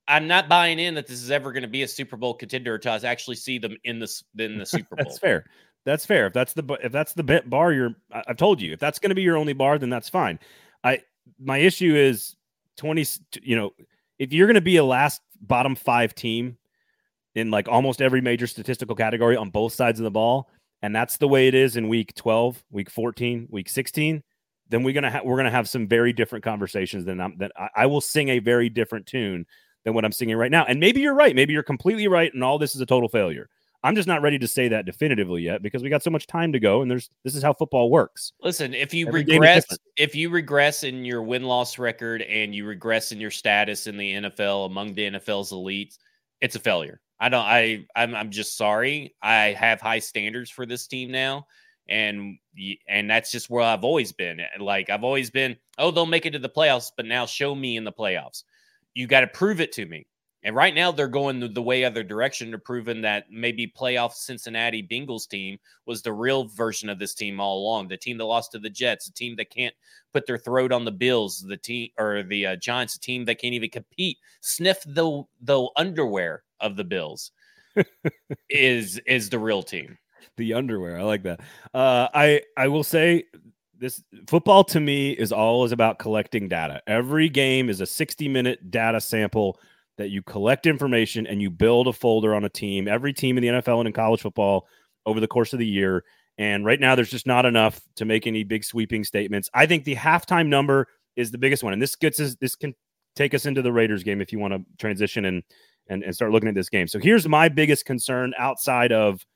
I'm 0.08 0.26
not 0.26 0.48
buying 0.48 0.78
in 0.78 0.94
that 0.96 1.06
this 1.06 1.22
is 1.22 1.30
ever 1.30 1.52
going 1.52 1.62
to 1.62 1.68
be 1.68 1.82
a 1.82 1.88
Super 1.88 2.16
Bowl 2.16 2.34
contender 2.34 2.80
I 2.84 2.96
actually 3.04 3.36
see 3.36 3.58
them 3.58 3.76
in 3.84 3.98
the 4.00 4.22
in 4.38 4.58
the 4.58 4.66
Super 4.66 4.96
Bowl. 4.96 5.04
That's 5.04 5.18
fair. 5.18 5.44
That's 5.84 6.04
fair. 6.04 6.26
If 6.26 6.32
that's 6.32 6.52
the 6.52 6.78
if 6.82 6.92
that's 6.92 7.12
the 7.14 7.42
bar 7.46 7.72
you're 7.72 7.94
I- 8.12 8.24
I've 8.28 8.36
told 8.36 8.60
you, 8.60 8.72
if 8.72 8.80
that's 8.80 8.98
going 8.98 9.10
to 9.10 9.14
be 9.14 9.22
your 9.22 9.36
only 9.36 9.52
bar, 9.52 9.78
then 9.78 9.88
that's 9.90 10.08
fine. 10.08 10.38
I 10.84 11.00
my 11.38 11.58
issue 11.58 11.94
is 11.94 12.36
twenty. 12.76 13.06
you 13.42 13.56
know, 13.56 13.70
if 14.18 14.32
you're 14.32 14.46
going 14.46 14.54
to 14.56 14.60
be 14.60 14.76
a 14.76 14.84
last 14.84 15.22
bottom 15.40 15.74
5 15.74 16.14
team 16.14 16.58
in 17.34 17.50
like 17.50 17.68
almost 17.68 18.02
every 18.02 18.20
major 18.20 18.46
statistical 18.46 18.94
category 18.96 19.36
on 19.36 19.48
both 19.48 19.72
sides 19.72 20.00
of 20.00 20.04
the 20.04 20.10
ball, 20.10 20.50
and 20.82 20.94
that's 20.94 21.18
the 21.18 21.28
way 21.28 21.48
it 21.48 21.54
is 21.54 21.76
in 21.76 21.88
week 21.88 22.14
12, 22.14 22.64
week 22.70 22.90
14, 22.90 23.48
week 23.50 23.68
16, 23.68 24.22
then 24.68 24.82
we're 24.82 24.92
going 24.92 25.04
to 25.04 25.10
have 25.10 25.24
we're 25.24 25.42
to 25.42 25.50
have 25.50 25.68
some 25.68 25.86
very 25.86 26.12
different 26.12 26.44
conversations 26.44 27.04
than 27.04 27.20
I'm 27.20 27.36
that 27.38 27.52
I, 27.56 27.68
I 27.76 27.86
will 27.86 28.00
sing 28.00 28.28
a 28.28 28.38
very 28.38 28.68
different 28.68 29.06
tune 29.06 29.46
than 29.84 29.94
what 29.94 30.04
I'm 30.04 30.12
singing 30.12 30.36
right 30.36 30.50
now. 30.50 30.64
And 30.64 30.80
maybe 30.80 31.00
you're 31.00 31.14
right. 31.14 31.34
Maybe 31.34 31.52
you're 31.52 31.62
completely 31.62 32.08
right 32.08 32.32
and 32.32 32.44
all 32.44 32.58
this 32.58 32.74
is 32.74 32.80
a 32.80 32.86
total 32.86 33.08
failure. 33.08 33.48
I'm 33.82 33.96
just 33.96 34.06
not 34.06 34.20
ready 34.20 34.38
to 34.38 34.46
say 34.46 34.68
that 34.68 34.84
definitively 34.84 35.42
yet 35.42 35.62
because 35.62 35.82
we 35.82 35.88
got 35.88 36.02
so 36.02 36.10
much 36.10 36.26
time 36.26 36.52
to 36.52 36.60
go 36.60 36.82
and 36.82 36.90
there's 36.90 37.10
this 37.24 37.34
is 37.34 37.42
how 37.42 37.54
football 37.54 37.90
works. 37.90 38.32
Listen, 38.42 38.74
if 38.74 38.92
you 38.92 39.08
Every 39.08 39.24
regress, 39.24 39.64
if 39.96 40.14
you 40.14 40.28
regress 40.28 40.84
in 40.84 41.04
your 41.04 41.22
win 41.22 41.44
loss 41.44 41.78
record 41.78 42.22
and 42.22 42.54
you 42.54 42.66
regress 42.66 43.10
in 43.10 43.20
your 43.20 43.30
status 43.30 43.86
in 43.86 43.96
the 43.96 44.12
NFL 44.14 44.66
among 44.66 44.94
the 44.94 45.10
NFL's 45.10 45.50
elites, 45.50 45.96
it's 46.42 46.56
a 46.56 46.60
failure. 46.60 47.00
I 47.20 47.28
don't. 47.28 47.44
I 47.44 47.86
I'm 47.94 48.14
I'm 48.14 48.30
just 48.30 48.56
sorry. 48.56 49.14
I 49.22 49.52
have 49.58 49.80
high 49.80 49.98
standards 49.98 50.50
for 50.50 50.64
this 50.64 50.86
team 50.86 51.10
now, 51.10 51.46
and 51.88 52.38
and 52.88 53.10
that's 53.10 53.30
just 53.30 53.50
where 53.50 53.62
I've 53.62 53.84
always 53.84 54.10
been. 54.10 54.40
Like 54.58 54.88
I've 54.88 55.04
always 55.04 55.30
been, 55.30 55.56
oh, 55.78 55.90
they'll 55.90 56.06
make 56.06 56.24
it 56.24 56.30
to 56.30 56.38
the 56.38 56.48
playoffs, 56.48 56.90
but 56.96 57.04
now 57.06 57.26
show 57.26 57.54
me 57.54 57.76
in 57.76 57.84
the 57.84 57.92
playoffs. 57.92 58.44
You 58.94 59.06
got 59.06 59.20
to 59.20 59.26
prove 59.26 59.60
it 59.60 59.72
to 59.72 59.86
me. 59.86 60.06
And 60.42 60.56
right 60.56 60.74
now 60.74 60.90
they're 60.90 61.06
going 61.06 61.52
the, 61.52 61.62
way 61.62 61.84
other 61.84 62.02
direction. 62.02 62.50
to 62.50 62.58
proving 62.58 63.02
that 63.02 63.26
maybe 63.30 63.66
playoff 63.78 64.14
Cincinnati 64.14 64.82
Bengals 64.82 65.28
team 65.28 65.58
was 65.84 66.00
the 66.00 66.14
real 66.14 66.44
version 66.44 66.88
of 66.88 66.98
this 66.98 67.14
team 67.14 67.40
all 67.40 67.58
along. 67.58 67.88
The 67.88 67.98
team 67.98 68.16
that 68.16 68.24
lost 68.24 68.52
to 68.52 68.58
the 68.58 68.70
Jets, 68.70 69.06
the 69.06 69.12
team 69.12 69.36
that 69.36 69.50
can't 69.50 69.74
put 70.14 70.26
their 70.26 70.38
throat 70.38 70.72
on 70.72 70.86
the 70.86 70.92
Bills, 70.92 71.44
the 71.46 71.58
team 71.58 71.90
or 71.98 72.22
the 72.22 72.46
uh, 72.46 72.56
Giants, 72.56 72.94
the 72.94 73.00
team 73.00 73.26
that 73.26 73.38
can't 73.38 73.52
even 73.52 73.68
compete, 73.68 74.16
sniff 74.40 74.82
the 74.86 75.24
the 75.42 75.68
underwear 75.76 76.42
of 76.60 76.76
the 76.76 76.84
Bills. 76.84 77.32
is 78.50 79.00
is 79.06 79.30
the 79.30 79.38
real 79.38 79.62
team. 79.62 79.96
The 80.36 80.54
underwear, 80.54 80.98
I 80.98 81.02
like 81.02 81.22
that. 81.22 81.40
Uh, 81.72 82.08
I 82.12 82.42
I 82.56 82.68
will 82.68 82.84
say 82.84 83.24
this 83.78 84.02
football 84.28 84.62
to 84.64 84.80
me 84.80 85.12
is 85.12 85.32
always 85.32 85.72
about 85.72 85.98
collecting 85.98 86.48
data. 86.48 86.82
Every 86.86 87.28
game 87.28 87.70
is 87.70 87.80
a 87.80 87.86
60 87.86 88.28
minute 88.28 88.70
data 88.70 89.00
sample 89.00 89.58
that 89.98 90.10
you 90.10 90.22
collect 90.22 90.66
information 90.66 91.26
and 91.26 91.42
you 91.42 91.50
build 91.50 91.88
a 91.88 91.92
folder 91.92 92.34
on 92.34 92.44
a 92.44 92.48
team, 92.48 92.88
every 92.88 93.12
team 93.12 93.38
in 93.38 93.42
the 93.42 93.48
NFL 93.60 93.78
and 93.78 93.86
in 93.86 93.92
college 93.92 94.20
football 94.20 94.66
over 95.06 95.20
the 95.20 95.28
course 95.28 95.52
of 95.52 95.58
the 95.58 95.66
year. 95.66 96.04
And 96.38 96.64
right 96.64 96.80
now, 96.80 96.94
there's 96.94 97.10
just 97.10 97.26
not 97.26 97.44
enough 97.44 97.80
to 97.96 98.04
make 98.04 98.26
any 98.26 98.44
big 98.44 98.64
sweeping 98.64 99.04
statements. 99.04 99.50
I 99.52 99.66
think 99.66 99.84
the 99.84 99.96
halftime 99.96 100.46
number 100.46 100.86
is 101.16 101.30
the 101.30 101.38
biggest 101.38 101.62
one, 101.62 101.74
and 101.74 101.82
this 101.82 101.96
gets 101.96 102.18
us. 102.18 102.34
This 102.40 102.56
can 102.56 102.74
take 103.14 103.34
us 103.34 103.44
into 103.44 103.60
the 103.60 103.72
Raiders 103.72 104.02
game 104.02 104.22
if 104.22 104.32
you 104.32 104.38
want 104.38 104.54
to 104.54 104.64
transition 104.78 105.26
and 105.26 105.42
and 105.90 106.02
and 106.02 106.14
start 106.14 106.32
looking 106.32 106.48
at 106.48 106.54
this 106.54 106.70
game. 106.70 106.88
So 106.88 106.98
here's 106.98 107.28
my 107.28 107.48
biggest 107.50 107.84
concern 107.84 108.32
outside 108.38 108.92
of 108.92 109.26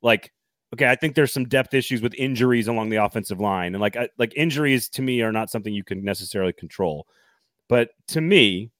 like 0.00 0.32
okay, 0.72 0.88
I 0.88 0.94
think 0.94 1.16
there's 1.16 1.32
some 1.32 1.46
depth 1.46 1.74
issues 1.74 2.00
with 2.00 2.14
injuries 2.14 2.68
along 2.68 2.90
the 2.90 3.04
offensive 3.04 3.40
line, 3.40 3.74
and 3.74 3.82
like 3.82 3.96
like 4.18 4.32
injuries 4.36 4.88
to 4.90 5.02
me 5.02 5.20
are 5.20 5.32
not 5.32 5.50
something 5.50 5.74
you 5.74 5.84
can 5.84 6.02
necessarily 6.02 6.52
control. 6.52 7.06
But 7.68 7.90
to 8.08 8.20
me, 8.20 8.70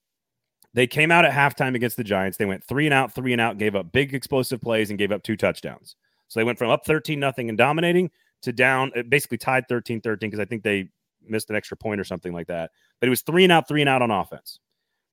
they 0.73 0.87
came 0.87 1.11
out 1.11 1.25
at 1.25 1.33
halftime 1.33 1.75
against 1.75 1.97
the 1.97 2.05
Giants. 2.05 2.39
They 2.39 2.47
went 2.47 2.65
three 2.65 2.87
and 2.87 2.95
out, 2.95 3.15
three 3.15 3.33
and 3.33 3.41
out, 3.41 3.59
gave 3.59 3.75
up 3.75 3.93
big 3.93 4.15
explosive 4.15 4.61
plays, 4.61 4.91
and 4.91 4.99
gave 4.99 5.13
up 5.13 5.23
two 5.23 5.37
touchdowns. 5.37 5.97
So 6.29 6.39
they 6.39 6.45
went 6.45 6.59
from 6.59 6.71
up 6.71 6.87
13 6.87 7.19
nothing 7.19 7.49
and 7.49 7.59
dominating 7.59 8.11
to 8.43 8.53
down, 8.53 8.93
uh, 8.97 9.03
basically 9.03 9.39
tied 9.39 9.69
13 9.69 10.01
13 10.01 10.31
because 10.31 10.41
I 10.41 10.45
think 10.45 10.63
they 10.63 10.89
missed 11.27 11.51
an 11.51 11.57
extra 11.57 11.77
point 11.77 12.01
or 12.01 12.05
something 12.05 12.33
like 12.33 12.47
that. 12.47 12.71
But 13.01 13.09
it 13.09 13.11
was 13.11 13.23
three 13.23 13.45
and 13.45 13.53
out, 13.53 13.67
three 13.67 13.83
and 13.83 13.89
out 13.89 14.01
on 14.01 14.11
offense. 14.11 14.61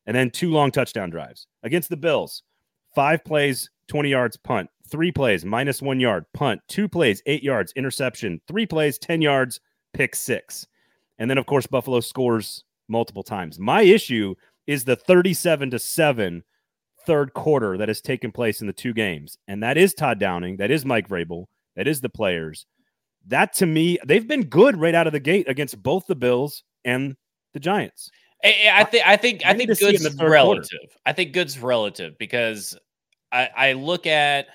And 0.07 0.15
then 0.15 0.31
two 0.31 0.51
long 0.51 0.71
touchdown 0.71 1.09
drives 1.09 1.47
against 1.63 1.89
the 1.89 1.97
Bills. 1.97 2.41
Five 2.95 3.23
plays, 3.23 3.69
20 3.89 4.09
yards, 4.09 4.37
punt. 4.37 4.69
Three 4.89 5.11
plays, 5.11 5.45
minus 5.45 5.81
one 5.81 5.99
yard, 5.99 6.25
punt. 6.33 6.61
Two 6.67 6.87
plays, 6.87 7.21
eight 7.25 7.43
yards, 7.43 7.73
interception. 7.75 8.41
Three 8.47 8.65
plays, 8.65 8.97
10 8.97 9.21
yards, 9.21 9.59
pick 9.93 10.15
six. 10.15 10.65
And 11.19 11.29
then, 11.29 11.37
of 11.37 11.45
course, 11.45 11.67
Buffalo 11.67 11.99
scores 11.99 12.63
multiple 12.87 13.23
times. 13.23 13.59
My 13.59 13.81
issue 13.81 14.33
is 14.65 14.85
the 14.85 14.95
37 14.95 15.71
to 15.71 15.79
7 15.79 16.43
third 17.05 17.33
quarter 17.33 17.77
that 17.77 17.87
has 17.87 18.01
taken 18.01 18.31
place 18.31 18.61
in 18.61 18.67
the 18.67 18.73
two 18.73 18.93
games. 18.93 19.37
And 19.47 19.63
that 19.63 19.77
is 19.77 19.93
Todd 19.93 20.19
Downing, 20.19 20.57
that 20.57 20.71
is 20.71 20.85
Mike 20.85 21.07
Vrabel, 21.07 21.45
that 21.75 21.87
is 21.87 22.01
the 22.01 22.09
players. 22.09 22.65
That 23.25 23.53
to 23.53 23.65
me, 23.65 23.97
they've 24.05 24.27
been 24.27 24.45
good 24.45 24.77
right 24.77 24.95
out 24.95 25.07
of 25.07 25.13
the 25.13 25.19
gate 25.19 25.49
against 25.49 25.81
both 25.81 26.05
the 26.07 26.15
Bills 26.15 26.63
and 26.85 27.15
the 27.53 27.59
Giants. 27.59 28.09
I, 28.43 28.69
I 28.73 28.83
think 28.83 29.07
I 29.07 29.17
think 29.17 29.45
I, 29.45 29.49
I 29.51 29.57
think 29.57 29.79
good's 29.79 30.15
relative. 30.21 30.69
Quarter. 30.69 30.95
I 31.05 31.13
think 31.13 31.33
good's 31.33 31.59
relative 31.59 32.17
because 32.17 32.77
I, 33.31 33.49
I 33.55 33.73
look 33.73 34.05
at 34.07 34.47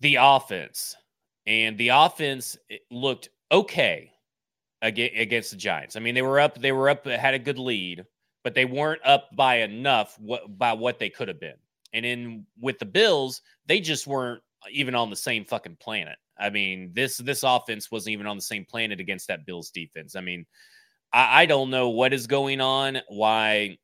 the 0.00 0.18
offense 0.20 0.96
and 1.46 1.78
the 1.78 1.88
offense 1.88 2.56
looked 2.90 3.30
okay 3.50 4.12
against 4.82 5.50
the 5.50 5.56
Giants. 5.56 5.96
I 5.96 6.00
mean, 6.00 6.14
they 6.14 6.22
were 6.22 6.38
up, 6.38 6.60
they 6.60 6.72
were 6.72 6.90
up, 6.90 7.06
had 7.06 7.32
a 7.32 7.38
good 7.38 7.58
lead, 7.58 8.04
but 8.42 8.54
they 8.54 8.66
weren't 8.66 9.00
up 9.04 9.34
by 9.34 9.56
enough 9.60 10.18
what, 10.20 10.58
by 10.58 10.74
what 10.74 10.98
they 10.98 11.08
could 11.08 11.28
have 11.28 11.40
been. 11.40 11.56
And 11.94 12.04
in 12.04 12.46
with 12.60 12.78
the 12.78 12.84
Bills, 12.84 13.40
they 13.66 13.80
just 13.80 14.06
weren't 14.06 14.42
even 14.70 14.94
on 14.94 15.10
the 15.10 15.16
same 15.16 15.44
fucking 15.44 15.76
planet. 15.80 16.16
I 16.38 16.50
mean, 16.50 16.90
this 16.92 17.16
this 17.18 17.44
offense 17.44 17.90
wasn't 17.90 18.12
even 18.12 18.26
on 18.26 18.36
the 18.36 18.42
same 18.42 18.64
planet 18.64 19.00
against 19.00 19.28
that 19.28 19.46
Bills 19.46 19.70
defense. 19.70 20.16
I 20.16 20.20
mean, 20.20 20.44
I, 21.14 21.42
I 21.42 21.46
don't 21.46 21.70
know 21.70 21.88
what 21.88 22.12
is 22.12 22.26
going 22.26 22.60
on, 22.60 23.00
why 23.08 23.78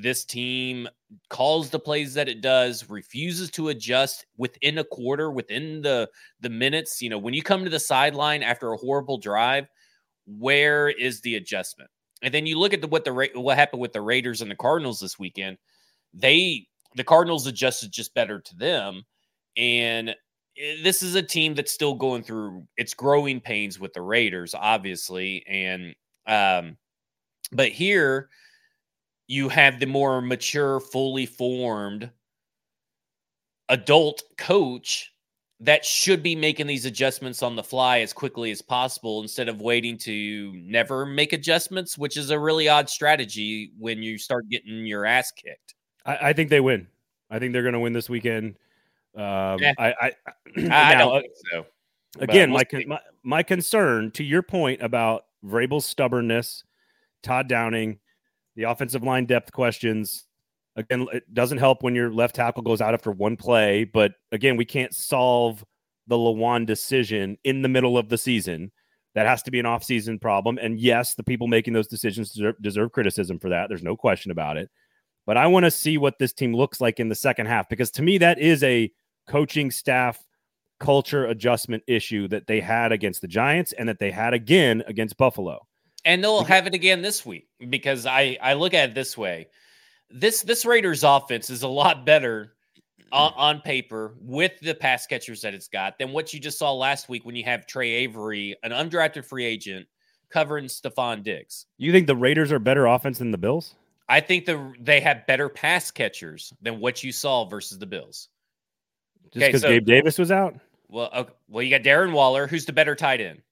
this 0.00 0.24
team 0.24 0.88
calls 1.30 1.70
the 1.70 1.78
plays 1.78 2.14
that 2.14 2.28
it 2.28 2.40
does, 2.40 2.88
refuses 2.90 3.50
to 3.52 3.68
adjust 3.68 4.26
within 4.36 4.78
a 4.78 4.84
quarter, 4.84 5.30
within 5.30 5.82
the 5.82 6.08
the 6.40 6.50
minutes. 6.50 7.00
You 7.00 7.10
know, 7.10 7.18
when 7.18 7.34
you 7.34 7.42
come 7.42 7.64
to 7.64 7.70
the 7.70 7.78
sideline 7.78 8.42
after 8.42 8.72
a 8.72 8.76
horrible 8.76 9.18
drive, 9.18 9.68
where 10.26 10.88
is 10.88 11.20
the 11.20 11.36
adjustment? 11.36 11.90
And 12.22 12.34
then 12.34 12.46
you 12.46 12.58
look 12.58 12.74
at 12.74 12.80
the, 12.80 12.88
what 12.88 13.04
the 13.04 13.30
what 13.34 13.56
happened 13.56 13.82
with 13.82 13.92
the 13.92 14.00
Raiders 14.00 14.42
and 14.42 14.50
the 14.50 14.56
Cardinals 14.56 15.00
this 15.00 15.18
weekend. 15.18 15.58
They 16.12 16.66
the 16.96 17.04
Cardinals 17.04 17.46
adjusted 17.46 17.92
just 17.92 18.14
better 18.14 18.40
to 18.40 18.56
them, 18.56 19.04
and 19.56 20.10
eh, 20.10 20.76
this 20.82 21.02
is 21.02 21.14
a 21.14 21.22
team 21.22 21.54
that's 21.54 21.72
still 21.72 21.94
going 21.94 22.22
through 22.22 22.66
its 22.76 22.94
growing 22.94 23.40
pains 23.40 23.78
with 23.78 23.92
the 23.92 24.02
Raiders, 24.02 24.54
obviously, 24.54 25.44
and 25.46 25.94
um, 26.28 26.76
but 27.50 27.70
here 27.70 28.28
you 29.26 29.48
have 29.48 29.80
the 29.80 29.86
more 29.86 30.20
mature, 30.20 30.80
fully 30.80 31.26
formed 31.26 32.10
adult 33.68 34.22
coach 34.38 35.12
that 35.60 35.84
should 35.84 36.22
be 36.22 36.36
making 36.36 36.66
these 36.66 36.84
adjustments 36.84 37.42
on 37.42 37.56
the 37.56 37.62
fly 37.62 37.98
as 38.00 38.12
quickly 38.12 38.50
as 38.50 38.62
possible 38.62 39.20
instead 39.20 39.48
of 39.48 39.60
waiting 39.60 39.98
to 39.98 40.52
never 40.54 41.04
make 41.04 41.32
adjustments, 41.32 41.98
which 41.98 42.16
is 42.16 42.30
a 42.30 42.38
really 42.38 42.68
odd 42.68 42.88
strategy 42.88 43.72
when 43.76 44.02
you 44.02 44.18
start 44.18 44.48
getting 44.48 44.86
your 44.86 45.04
ass 45.04 45.32
kicked. 45.32 45.74
I, 46.06 46.28
I 46.28 46.32
think 46.32 46.50
they 46.50 46.60
win. 46.60 46.86
I 47.30 47.38
think 47.38 47.52
they're 47.52 47.62
going 47.62 47.74
to 47.74 47.80
win 47.80 47.92
this 47.92 48.08
weekend. 48.08 48.54
Um, 49.16 49.58
yeah. 49.58 49.72
I, 49.78 49.94
I, 50.00 50.12
I 50.26 50.32
now, 50.56 50.98
don't 50.98 51.22
think 51.22 51.34
so. 51.50 51.66
Again, 52.20 52.50
my, 52.50 52.64
my 52.86 53.00
my 53.22 53.42
concern 53.42 54.10
to 54.12 54.24
your 54.24 54.42
point 54.42 54.80
about 54.80 55.24
Vrabel's 55.44 55.86
stubbornness, 55.86 56.64
Todd 57.22 57.48
Downing, 57.48 57.98
the 58.56 58.64
offensive 58.64 59.02
line 59.02 59.26
depth 59.26 59.52
questions, 59.52 60.28
Again, 60.78 61.08
it 61.12 61.34
doesn't 61.34 61.58
help 61.58 61.82
when 61.82 61.96
your 61.96 62.12
left 62.12 62.36
tackle 62.36 62.62
goes 62.62 62.80
out 62.80 62.94
after 62.94 63.10
one 63.10 63.36
play, 63.36 63.82
but 63.82 64.12
again, 64.30 64.56
we 64.56 64.64
can't 64.64 64.94
solve 64.94 65.64
the 66.06 66.14
Lewan 66.14 66.66
decision 66.66 67.36
in 67.42 67.62
the 67.62 67.68
middle 67.68 67.98
of 67.98 68.08
the 68.08 68.16
season. 68.16 68.70
That 69.16 69.26
has 69.26 69.42
to 69.42 69.50
be 69.50 69.58
an 69.58 69.66
offseason 69.66 70.20
problem. 70.20 70.56
And 70.62 70.78
yes, 70.78 71.16
the 71.16 71.24
people 71.24 71.48
making 71.48 71.74
those 71.74 71.88
decisions 71.88 72.30
deserve, 72.30 72.54
deserve 72.62 72.92
criticism 72.92 73.40
for 73.40 73.48
that. 73.48 73.68
There's 73.68 73.82
no 73.82 73.96
question 73.96 74.30
about 74.30 74.56
it. 74.56 74.70
But 75.26 75.36
I 75.36 75.48
want 75.48 75.64
to 75.64 75.70
see 75.72 75.98
what 75.98 76.20
this 76.20 76.32
team 76.32 76.54
looks 76.54 76.80
like 76.80 77.00
in 77.00 77.08
the 77.08 77.16
second 77.16 77.46
half 77.46 77.68
because 77.68 77.90
to 77.92 78.02
me, 78.02 78.18
that 78.18 78.38
is 78.38 78.62
a 78.62 78.88
coaching 79.26 79.72
staff 79.72 80.24
culture 80.80 81.26
adjustment 81.26 81.82
issue 81.86 82.28
that 82.28 82.46
they 82.46 82.60
had 82.60 82.92
against 82.92 83.20
the 83.20 83.28
Giants 83.28 83.72
and 83.72 83.88
that 83.88 83.98
they 83.98 84.10
had 84.10 84.34
again 84.34 84.82
against 84.86 85.16
Buffalo. 85.16 85.66
And 86.04 86.22
they'll 86.22 86.44
have 86.44 86.66
it 86.66 86.74
again 86.74 87.02
this 87.02 87.26
week 87.26 87.48
because 87.68 88.06
I, 88.06 88.38
I 88.40 88.54
look 88.54 88.72
at 88.72 88.90
it 88.90 88.94
this 88.94 89.18
way 89.18 89.48
this 90.10 90.42
this 90.42 90.64
Raiders 90.64 91.04
offense 91.04 91.50
is 91.50 91.62
a 91.62 91.68
lot 91.68 92.06
better 92.06 92.54
on, 93.12 93.30
mm-hmm. 93.30 93.40
on, 93.40 93.60
paper 93.60 94.14
with 94.20 94.52
the 94.60 94.74
pass 94.74 95.06
catchers 95.06 95.42
that 95.42 95.54
it's 95.54 95.68
got 95.68 95.98
than 95.98 96.12
what 96.12 96.32
you 96.32 96.40
just 96.40 96.58
saw 96.58 96.72
last 96.72 97.08
week 97.08 97.24
when 97.24 97.36
you 97.36 97.44
have 97.44 97.66
Tre 97.66 97.90
Avery, 97.90 98.56
an 98.62 98.70
undrafted 98.70 99.24
free 99.24 99.44
agent, 99.44 99.86
covering 100.30 100.66
Stefon 100.66 101.22
Diggs. 101.22 101.66
You 101.78 101.92
think 101.92 102.06
the 102.06 102.16
Raiders 102.16 102.52
are 102.52 102.58
better 102.58 102.86
offense 102.86 103.18
than 103.18 103.30
the 103.30 103.38
Bills? 103.38 103.74
I 104.08 104.20
think 104.20 104.46
the 104.46 104.72
they 104.80 105.00
have 105.00 105.26
better 105.26 105.48
pass 105.48 105.90
catchers 105.90 106.52
than 106.62 106.80
what 106.80 107.02
you 107.02 107.12
saw 107.12 107.44
versus 107.44 107.78
the 107.78 107.86
Bills. 107.86 108.28
Just 109.32 109.46
because 109.46 109.64
okay, 109.64 109.74
so, 109.74 109.80
Gabe 109.80 109.86
Davis 109.86 110.18
was 110.18 110.30
out? 110.30 110.54
Well, 110.88 111.10
okay, 111.14 111.32
well, 111.48 111.62
you 111.62 111.70
got 111.70 111.82
Darren 111.82 112.12
Waller, 112.12 112.46
who's 112.46 112.64
the 112.64 112.72
better 112.72 112.94
tight 112.94 113.20
end. 113.20 113.42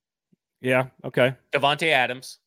Yeah. 0.61 0.87
Okay. 1.05 1.35
Davante 1.53 1.89
Adams, 1.89 2.39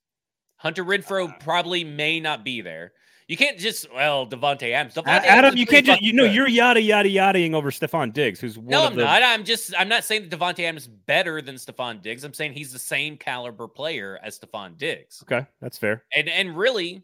Hunter 0.58 0.84
Renfrow 0.84 1.30
ah. 1.30 1.38
probably 1.40 1.84
may 1.84 2.20
not 2.20 2.44
be 2.44 2.62
there. 2.62 2.94
You 3.30 3.38
can't 3.38 3.60
just 3.60 3.86
well 3.94 4.26
Davante 4.26 4.72
Adams. 4.72 4.96
Davante 4.96 5.06
Adam, 5.06 5.46
Adams 5.46 5.60
you 5.60 5.68
can't 5.68 5.86
just 5.86 6.02
you 6.02 6.14
know 6.14 6.24
you're 6.24 6.48
yada 6.48 6.82
yada 6.82 7.08
yadaing 7.08 7.54
over 7.54 7.70
Stefon 7.70 8.12
Diggs, 8.12 8.40
who's 8.40 8.58
no, 8.58 8.88
I'm 8.88 8.96
the... 8.96 9.04
not. 9.04 9.22
I'm 9.22 9.44
just 9.44 9.72
I'm 9.78 9.88
not 9.88 10.04
saying 10.04 10.28
that 10.28 10.38
Davante 10.38 10.64
Adams 10.64 10.84
is 10.84 10.88
better 10.88 11.40
than 11.40 11.56
Stefon 11.56 12.02
Diggs. 12.02 12.24
I'm 12.24 12.34
saying 12.34 12.54
he's 12.54 12.74
the 12.74 12.80
same 12.80 13.18
caliber 13.18 13.68
player 13.68 14.20
as 14.24 14.40
Stefon 14.40 14.80
Diggs. 14.80 15.24
Okay, 15.24 15.46
that's 15.62 15.78
fair. 15.78 16.04
And 16.16 16.28
and 16.28 16.58
really, 16.58 17.04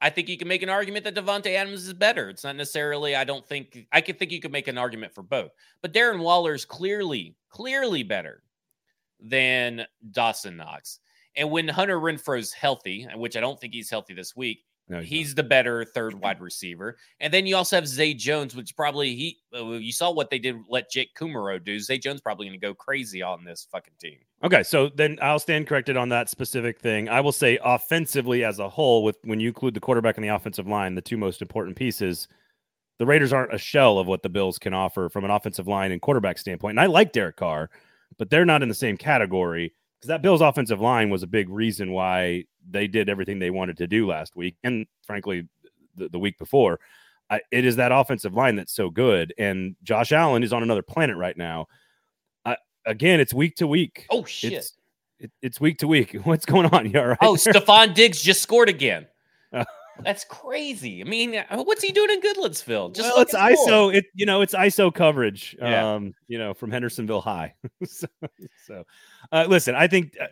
I 0.00 0.10
think 0.10 0.28
you 0.28 0.38
can 0.38 0.48
make 0.48 0.62
an 0.62 0.70
argument 0.70 1.04
that 1.04 1.14
Davante 1.14 1.54
Adams 1.54 1.86
is 1.86 1.92
better. 1.92 2.30
It's 2.30 2.44
not 2.44 2.56
necessarily. 2.56 3.14
I 3.14 3.24
don't 3.24 3.46
think 3.46 3.86
I 3.92 4.00
could 4.00 4.18
think 4.18 4.32
you 4.32 4.40
could 4.40 4.52
make 4.52 4.68
an 4.68 4.78
argument 4.78 5.14
for 5.14 5.22
both. 5.22 5.50
But 5.82 5.92
Darren 5.92 6.20
Waller 6.20 6.54
is 6.54 6.64
clearly 6.64 7.36
clearly 7.50 8.02
better 8.02 8.42
than 9.20 9.86
Dawson 10.10 10.56
Knox. 10.56 11.00
And 11.36 11.50
when 11.50 11.68
Hunter 11.68 12.00
Renfrow's 12.00 12.52
healthy, 12.52 13.06
which 13.14 13.36
I 13.36 13.40
don't 13.40 13.60
think 13.60 13.74
he's 13.74 13.90
healthy 13.90 14.14
this 14.14 14.34
week, 14.34 14.64
No, 14.90 15.00
he's 15.00 15.36
the 15.36 15.44
better 15.44 15.84
third 15.84 16.14
wide 16.14 16.40
receiver. 16.40 16.96
And 17.20 17.32
then 17.32 17.46
you 17.46 17.54
also 17.54 17.76
have 17.76 17.86
Zay 17.86 18.12
Jones, 18.12 18.56
which 18.56 18.74
probably 18.74 19.14
he 19.14 19.38
uh, 19.56 19.64
you 19.64 19.92
saw 19.92 20.10
what 20.10 20.30
they 20.30 20.38
did 20.40 20.56
let 20.68 20.90
Jake 20.90 21.14
Kumerow 21.16 21.62
do. 21.64 21.78
Zay 21.78 21.96
Jones 21.96 22.20
probably 22.20 22.48
going 22.48 22.58
to 22.58 22.66
go 22.66 22.74
crazy 22.74 23.22
on 23.22 23.44
this 23.44 23.68
fucking 23.70 23.94
team. 24.00 24.18
Okay, 24.42 24.64
so 24.64 24.88
then 24.88 25.16
I'll 25.22 25.38
stand 25.38 25.68
corrected 25.68 25.96
on 25.96 26.08
that 26.08 26.28
specific 26.28 26.80
thing. 26.80 27.08
I 27.08 27.20
will 27.20 27.30
say 27.30 27.56
offensively 27.62 28.42
as 28.42 28.58
a 28.58 28.68
whole, 28.68 29.04
with 29.04 29.16
when 29.22 29.38
you 29.38 29.46
include 29.46 29.74
the 29.74 29.80
quarterback 29.80 30.16
and 30.16 30.24
the 30.24 30.34
offensive 30.34 30.66
line, 30.66 30.96
the 30.96 31.00
two 31.00 31.16
most 31.16 31.40
important 31.40 31.76
pieces, 31.76 32.26
the 32.98 33.06
Raiders 33.06 33.32
aren't 33.32 33.54
a 33.54 33.58
shell 33.58 34.00
of 34.00 34.08
what 34.08 34.24
the 34.24 34.28
Bills 34.28 34.58
can 34.58 34.74
offer 34.74 35.08
from 35.08 35.24
an 35.24 35.30
offensive 35.30 35.68
line 35.68 35.92
and 35.92 36.02
quarterback 36.02 36.36
standpoint. 36.36 36.72
And 36.72 36.80
I 36.80 36.86
like 36.86 37.12
Derek 37.12 37.36
Carr, 37.36 37.70
but 38.18 38.28
they're 38.28 38.44
not 38.44 38.64
in 38.64 38.68
the 38.68 38.74
same 38.74 38.96
category 38.96 39.72
because 40.00 40.08
that 40.08 40.22
Bills 40.22 40.40
offensive 40.40 40.80
line 40.80 41.10
was 41.10 41.22
a 41.22 41.28
big 41.28 41.48
reason 41.48 41.92
why 41.92 42.44
they 42.68 42.86
did 42.86 43.08
everything 43.08 43.38
they 43.38 43.50
wanted 43.50 43.76
to 43.78 43.86
do 43.86 44.06
last 44.06 44.36
week, 44.36 44.56
and 44.64 44.86
frankly, 45.06 45.48
the, 45.96 46.08
the 46.08 46.18
week 46.18 46.38
before. 46.38 46.80
I, 47.28 47.40
it 47.52 47.64
is 47.64 47.76
that 47.76 47.92
offensive 47.92 48.34
line 48.34 48.56
that's 48.56 48.72
so 48.72 48.90
good, 48.90 49.32
and 49.38 49.76
Josh 49.84 50.10
Allen 50.10 50.42
is 50.42 50.52
on 50.52 50.62
another 50.62 50.82
planet 50.82 51.16
right 51.16 51.36
now. 51.36 51.68
I, 52.44 52.56
again, 52.84 53.20
it's 53.20 53.32
week 53.32 53.56
to 53.56 53.68
week. 53.68 54.06
Oh 54.10 54.24
shit! 54.24 54.52
It's, 54.52 54.72
it, 55.20 55.30
it's 55.40 55.60
week 55.60 55.78
to 55.78 55.86
week. 55.86 56.14
What's 56.24 56.44
going 56.44 56.66
on? 56.66 56.90
You 56.90 56.98
all 56.98 57.06
right? 57.08 57.18
Oh, 57.22 57.34
Stefon 57.34 57.94
Diggs 57.94 58.20
just 58.20 58.42
scored 58.42 58.68
again. 58.68 59.06
That's 60.04 60.24
crazy. 60.24 61.02
I 61.02 61.04
mean, 61.04 61.36
uh, 61.36 61.62
what's 61.62 61.82
he 61.82 61.92
doing 61.92 62.10
in 62.10 62.20
Goodlettsville? 62.20 62.94
Just 62.94 63.12
well, 63.14 63.22
it's 63.22 63.34
ISO. 63.34 63.94
It 63.94 64.06
you 64.14 64.24
know, 64.24 64.40
it's 64.40 64.54
ISO 64.54 64.92
coverage. 64.94 65.56
Yeah. 65.58 65.94
Um, 65.94 66.14
you 66.26 66.38
know, 66.38 66.54
from 66.54 66.70
Hendersonville 66.70 67.20
High. 67.20 67.54
so, 67.84 68.06
so 68.66 68.84
uh, 69.32 69.46
listen, 69.48 69.74
I 69.74 69.86
think 69.88 70.16
uh, 70.20 70.26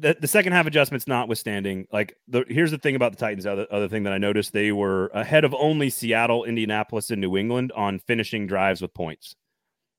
the 0.00 0.16
the 0.20 0.28
second 0.28 0.52
half 0.52 0.66
adjustments 0.66 1.06
notwithstanding, 1.06 1.86
like 1.92 2.16
the 2.28 2.44
here's 2.48 2.70
the 2.70 2.78
thing 2.78 2.96
about 2.96 3.12
the 3.12 3.18
Titans. 3.18 3.46
Other 3.46 3.66
other 3.70 3.88
thing 3.88 4.02
that 4.04 4.12
I 4.12 4.18
noticed, 4.18 4.52
they 4.52 4.72
were 4.72 5.08
ahead 5.08 5.44
of 5.44 5.54
only 5.54 5.90
Seattle, 5.90 6.44
Indianapolis, 6.44 7.10
and 7.10 7.20
New 7.20 7.36
England 7.36 7.72
on 7.76 7.98
finishing 7.98 8.46
drives 8.46 8.82
with 8.82 8.94
points. 8.94 9.36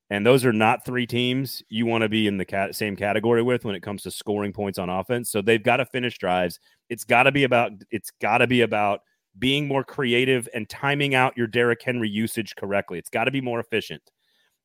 And 0.10 0.26
those 0.26 0.44
are 0.44 0.52
not 0.52 0.84
three 0.84 1.08
teams 1.08 1.64
you 1.70 1.86
want 1.86 2.02
to 2.02 2.10
be 2.10 2.28
in 2.28 2.38
the 2.38 2.44
cat- 2.44 2.76
same 2.76 2.98
category 2.98 3.42
with 3.42 3.64
when 3.64 3.76
it 3.76 3.80
comes 3.82 4.04
to 4.04 4.12
scoring 4.12 4.52
points 4.52 4.78
on 4.78 4.90
offense. 4.90 5.32
So 5.32 5.42
they've 5.42 5.64
got 5.64 5.78
to 5.78 5.86
finish 5.86 6.18
drives. 6.18 6.60
It's 6.90 7.06
got 7.06 7.24
to 7.24 7.32
be 7.32 7.46
about 7.46 7.72
it's 7.92 8.12
got 8.22 8.40
to 8.40 8.48
be 8.48 8.62
about 8.62 9.02
being 9.40 9.68
more 9.68 9.84
creative 9.84 10.50
and 10.54 10.68
timing 10.68 11.16
out 11.16 11.38
your 11.38 11.48
Derrick 11.48 11.82
Henry 11.82 12.10
usage 12.10 12.56
correctly. 12.56 13.00
It's 13.00 13.10
got 13.10 13.26
to 13.26 13.32
be 13.32 13.42
more 13.42 13.60
efficient. 13.60 14.02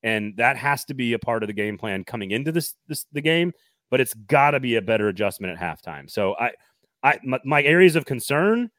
And 0.03 0.37
that 0.37 0.57
has 0.57 0.85
to 0.87 0.94
be 0.94 1.12
a 1.12 1.18
part 1.18 1.42
of 1.42 1.46
the 1.46 1.53
game 1.53 1.79
plan 1.79 2.05
coming 2.05 2.31
into 2.31 2.53
this, 2.53 2.75
this 2.88 3.07
the 3.12 3.20
game, 3.20 3.53
but 3.90 4.01
it's 4.01 4.14
got 4.14 4.53
to 4.53 4.61
be 4.61 4.77
a 4.77 4.83
better 4.83 5.09
adjustment 5.09 5.57
at 5.57 5.59
halftime. 5.59 6.11
So 6.11 6.35
I 6.37 6.53
I 7.03 7.18
my, 7.25 7.40
my 7.44 7.62
areas 7.62 7.96
of 7.96 8.05
concern 8.05 8.70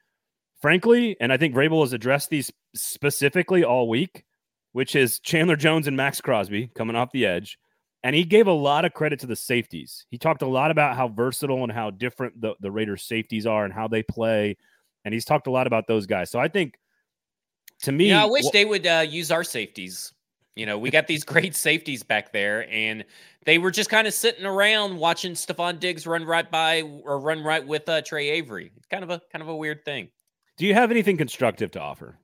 frankly, 0.62 1.15
and 1.20 1.32
I 1.32 1.38
think 1.38 1.56
Vrabel 1.56 1.82
has 1.82 1.93
addressed 1.93 2.30
these 2.30 2.52
specifically 2.76 3.63
all 3.63 3.88
week, 3.88 4.26
which 4.72 4.96
is 4.96 5.20
Chandler 5.20 5.56
Jones 5.56 5.88
and 5.88 5.98
Maxx 5.98 6.22
Crosby 6.22 6.70
coming 6.76 6.96
off 6.96 7.12
the 7.12 7.26
edge. 7.26 7.58
And 8.04 8.15
he 8.15 8.24
gave 8.24 8.48
a 8.48 8.54
lot 8.54 8.86
of 8.86 8.93
credit 8.93 9.20
to 9.22 9.28
the 9.28 9.36
safeties. 9.36 10.06
He 10.10 10.17
talked 10.17 10.41
a 10.41 10.48
lot 10.48 10.72
about 10.72 10.96
how 10.96 11.08
versatile 11.08 11.63
and 11.63 11.72
how 11.72 11.89
different 11.89 12.39
the, 12.39 12.54
the 12.62 12.72
Raiders 12.72 13.04
safeties 13.04 13.46
are 13.46 13.65
and 13.65 13.74
how 13.74 13.88
they 13.88 14.04
play. 14.04 14.56
And 15.04 15.13
he's 15.13 15.26
talked 15.26 15.48
a 15.48 15.52
lot 15.52 15.67
about 15.67 15.88
those 15.88 16.06
guys. 16.06 16.30
So 16.30 16.39
I 16.39 16.48
think 16.48 16.80
to 17.84 17.91
me, 17.91 18.10
yeah, 18.10 18.24
I 18.24 18.28
wish 18.28 18.50
they 18.52 18.65
would 18.65 18.86
uh, 18.86 19.06
use 19.08 19.32
our 19.32 19.43
safeties. 19.43 20.13
You 20.58 20.65
know, 20.65 20.78
we 20.78 20.89
got 20.89 21.08
these 21.08 21.24
great 21.24 21.56
safeties 21.56 22.04
back 22.04 22.34
there, 22.34 22.70
and 22.72 23.06
they 23.46 23.58
were 23.58 23.72
just 23.72 23.89
kind 23.89 24.08
of 24.08 24.13
sitting 24.13 24.46
around 24.46 24.98
watching 24.98 25.34
Stefon 25.34 25.80
Diggs 25.80 26.06
run 26.08 26.26
right 26.26 26.50
by 26.50 26.82
or 26.82 27.20
run 27.20 27.43
right 27.43 27.65
with 27.65 27.88
uh, 27.88 28.02
Tre 28.02 28.30
Avery. 28.30 28.72
It's 28.76 28.88
kind 28.88 29.04
of 29.04 29.10
a 29.10 29.22
kind 29.32 29.41
of 29.41 29.48
a 29.48 29.56
weird 29.56 29.86
thing. 29.86 30.10
Do 30.58 30.65
you 30.65 30.74
have 30.74 30.91
anything 30.91 31.17
constructive 31.17 31.72
to 31.72 31.80
offer 31.80 32.17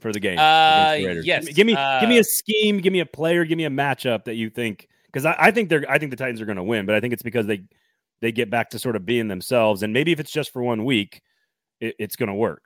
for 0.00 0.12
the 0.12 0.20
game? 0.20 0.38
Uh, 0.38 0.94
the 0.94 1.22
yes. 1.24 1.46
Give 1.48 1.66
me 1.66 1.76
uh, 1.76 2.00
give 2.00 2.08
me 2.08 2.18
a 2.18 2.24
scheme, 2.24 2.78
give 2.78 2.92
me 2.92 3.00
a 3.00 3.06
player, 3.06 3.44
give 3.44 3.58
me 3.58 3.66
a 3.66 3.70
matchup 3.70 4.24
that 4.24 4.34
you 4.34 4.50
think 4.50 4.88
because 5.06 5.26
I, 5.26 5.36
I, 5.38 5.50
think 5.52 5.68
they're 5.68 5.84
I 5.88 5.98
think 5.98 6.10
the 6.10 6.16
Titans 6.16 6.40
are 6.40 6.46
going 6.46 6.56
to 6.56 6.64
win, 6.64 6.86
but 6.86 6.96
I 6.96 7.00
think 7.00 7.12
it's 7.12 7.22
because 7.22 7.46
they 7.46 7.62
they 8.20 8.32
get 8.32 8.50
back 8.50 8.70
to 8.70 8.78
sort 8.78 8.96
of 8.96 9.06
being 9.06 9.28
themselves, 9.28 9.82
and 9.82 9.92
maybe 9.92 10.10
if 10.10 10.18
it's 10.18 10.32
just 10.32 10.52
for 10.52 10.62
one 10.62 10.84
week, 10.84 11.22
it, 11.80 11.94
it's 11.98 12.16
going 12.16 12.28
to 12.28 12.34
work. 12.34 12.62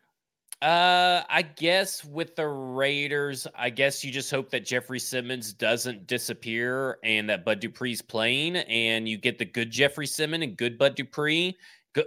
Uh, 0.61 1.23
I 1.29 1.43
guess 1.43 2.05
with 2.05 2.35
the 2.35 2.49
Raiders, 2.49 3.47
I 3.55 3.71
guess 3.71 4.03
you 4.05 4.11
just 4.11 4.29
hope 4.29 4.51
that 4.51 4.67
Jeffrey 4.67 4.99
Simmons 4.99 5.53
doesn't 5.53 6.09
disappear 6.09 6.99
and 7.05 7.31
that 7.31 7.45
Bud 7.45 7.61
Dupree's 7.61 8.03
playing, 8.03 8.57
and 8.57 9.09
you 9.09 9.19
get 9.19 9.39
the 9.39 9.45
good 9.45 9.71
Jeffrey 9.71 10.07
Simmons 10.07 10.43
and 10.43 10.57
good 10.57 10.77
Bud 10.77 10.97
Dupree 10.97 11.57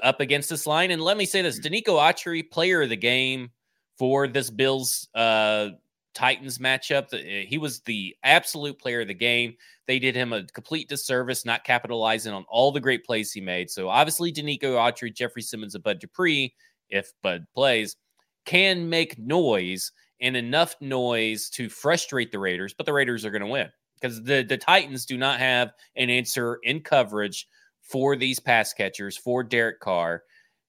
up 0.04 0.20
against 0.20 0.50
this 0.50 0.68
line. 0.68 0.92
And 0.92 1.02
let 1.02 1.16
me 1.16 1.26
say 1.26 1.42
this: 1.42 1.62
Denico 1.62 1.98
Autry, 1.98 2.50
player 2.50 2.82
of 2.82 2.90
the 2.90 2.98
game 2.98 3.52
for 3.98 4.28
this 4.28 4.50
Bills 4.50 5.08
uh 5.16 5.70
Titans 6.14 6.58
matchup. 6.58 7.14
Eh, 7.14 7.46
he 7.48 7.58
was 7.58 7.80
the 7.82 8.14
absolute 8.24 8.78
player 8.78 9.00
of 9.00 9.08
the 9.08 9.14
game. 9.14 9.56
They 9.88 9.98
did 9.98 10.14
him 10.14 10.34
a 10.34 10.44
complete 10.48 10.90
disservice, 10.90 11.46
not 11.46 11.64
capitalizing 11.64 12.34
on 12.34 12.44
all 12.50 12.74
the 12.74 12.82
great 12.82 13.06
plays 13.06 13.32
he 13.32 13.40
made. 13.40 13.70
So 13.70 13.88
obviously, 13.88 14.34
Denico 14.34 14.76
Autry, 14.76 15.16
Jeffrey 15.16 15.42
Simmons, 15.42 15.74
and 15.76 15.84
Bud 15.86 16.00
Dupree, 16.00 16.54
if 16.90 17.14
Bud 17.24 17.46
plays, 17.56 17.96
can 18.46 18.90
make 18.90 19.18
noise 19.18 19.92
and 20.20 20.38
enough 20.38 20.76
noise 20.82 21.50
to 21.50 21.70
frustrate 21.70 22.32
the 22.32 22.40
Raiders, 22.40 22.74
but 22.74 22.86
the 22.86 22.94
Raiders 22.94 23.26
are 23.26 23.32
going 23.32 23.42
to 23.42 23.48
win 23.48 23.70
because 24.00 24.24
the, 24.24 24.44
the 24.44 24.58
Titans 24.58 25.06
do 25.06 25.18
not 25.18 25.40
have 25.40 25.74
an 25.96 26.10
answer 26.10 26.60
in 26.64 26.82
coverage 26.82 27.48
for 27.82 28.16
these 28.16 28.40
pass 28.40 28.74
catchers 28.74 29.18
for 29.18 29.44
Derek 29.44 29.80
Carr. 29.80 30.24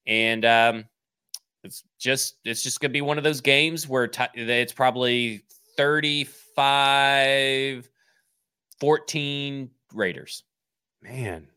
And 0.05 0.45
um, 0.45 0.85
it's 1.63 1.83
just 1.99 2.35
it's 2.43 2.61
just 2.61 2.81
gonna 2.81 2.91
be 2.91 3.01
one 3.01 3.17
of 3.17 3.23
those 3.23 3.41
games 3.41 3.87
where 3.87 4.07
t- 4.07 4.23
it's 4.33 4.73
probably 4.73 5.43
35 5.77 7.89
14 8.79 9.69
Raiders. 9.93 10.43
Man, 11.01 11.47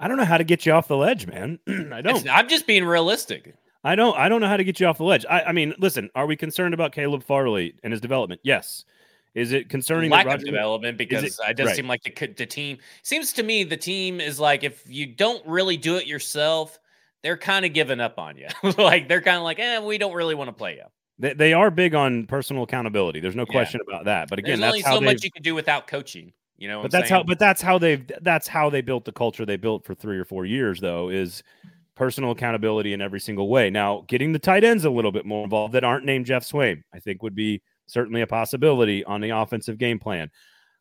I 0.00 0.08
don't 0.08 0.16
know 0.16 0.24
how 0.24 0.38
to 0.38 0.44
get 0.44 0.64
you 0.64 0.72
off 0.72 0.88
the 0.88 0.96
ledge, 0.96 1.26
man. 1.26 1.58
I 1.68 2.00
don't. 2.00 2.16
It's, 2.16 2.26
I'm 2.26 2.48
just 2.48 2.66
being 2.66 2.84
realistic. 2.84 3.54
I 3.86 3.94
don't. 3.94 4.16
I 4.16 4.28
don't 4.28 4.40
know 4.40 4.48
how 4.48 4.56
to 4.56 4.64
get 4.64 4.80
you 4.80 4.86
off 4.88 4.98
the 4.98 5.04
ledge. 5.04 5.24
I, 5.30 5.42
I 5.42 5.52
mean, 5.52 5.72
listen. 5.78 6.10
Are 6.16 6.26
we 6.26 6.34
concerned 6.34 6.74
about 6.74 6.90
Caleb 6.90 7.22
Farley 7.22 7.74
and 7.84 7.92
his 7.92 8.00
development? 8.00 8.40
Yes. 8.42 8.84
Is 9.36 9.52
it 9.52 9.68
concerning 9.68 10.10
lack 10.10 10.26
of 10.26 10.42
development 10.42 10.98
because 10.98 11.22
it, 11.22 11.36
it 11.46 11.56
does 11.56 11.66
right. 11.68 11.76
seem 11.76 11.86
like 11.86 12.02
the 12.02 12.26
the 12.26 12.46
team 12.46 12.78
seems 13.02 13.34
to 13.34 13.42
me 13.42 13.64
the 13.64 13.76
team 13.76 14.20
is 14.20 14.40
like 14.40 14.64
if 14.64 14.82
you 14.88 15.06
don't 15.06 15.46
really 15.46 15.76
do 15.76 15.96
it 15.96 16.06
yourself, 16.06 16.80
they're 17.22 17.36
kind 17.36 17.64
of 17.64 17.72
giving 17.74 18.00
up 18.00 18.18
on 18.18 18.36
you. 18.36 18.48
like 18.78 19.08
they're 19.08 19.20
kind 19.20 19.36
of 19.36 19.44
like, 19.44 19.60
eh, 19.60 19.78
we 19.78 19.98
don't 19.98 20.14
really 20.14 20.34
want 20.34 20.48
to 20.48 20.52
play 20.52 20.76
you. 20.76 20.84
They, 21.18 21.34
they 21.34 21.52
are 21.52 21.70
big 21.70 21.94
on 21.94 22.26
personal 22.26 22.64
accountability. 22.64 23.20
There's 23.20 23.36
no 23.36 23.44
yeah. 23.46 23.52
question 23.52 23.80
about 23.86 24.06
that. 24.06 24.28
But 24.28 24.40
again, 24.40 24.58
There's 24.58 24.82
that's 24.82 24.88
only 24.88 25.00
so 25.00 25.04
much 25.04 25.22
you 25.22 25.30
can 25.30 25.42
do 25.42 25.54
without 25.54 25.86
coaching. 25.86 26.32
You 26.58 26.68
know, 26.68 26.82
but 26.82 26.90
that's 26.90 27.10
saying? 27.10 27.20
how. 27.20 27.24
But 27.24 27.38
that's 27.38 27.62
how 27.62 27.78
they've. 27.78 28.10
That's 28.22 28.48
how 28.48 28.70
they 28.70 28.80
built 28.80 29.04
the 29.04 29.12
culture 29.12 29.44
they 29.44 29.58
built 29.58 29.84
for 29.84 29.94
three 29.94 30.18
or 30.18 30.24
four 30.24 30.46
years. 30.46 30.80
Though 30.80 31.10
is 31.10 31.42
personal 31.96 32.30
accountability 32.30 32.92
in 32.92 33.00
every 33.00 33.20
single 33.20 33.48
way. 33.48 33.70
Now, 33.70 34.04
getting 34.06 34.32
the 34.32 34.38
tight 34.38 34.64
ends 34.64 34.84
a 34.84 34.90
little 34.90 35.12
bit 35.12 35.26
more 35.26 35.44
involved 35.44 35.74
that 35.74 35.84
aren't 35.84 36.04
named 36.04 36.26
Geoff 36.26 36.44
Swaim, 36.44 36.82
I 36.94 37.00
think 37.00 37.22
would 37.22 37.34
be 37.34 37.62
certainly 37.86 38.20
a 38.20 38.26
possibility 38.26 39.02
on 39.04 39.20
the 39.20 39.30
offensive 39.30 39.78
game 39.78 39.98
plan. 39.98 40.30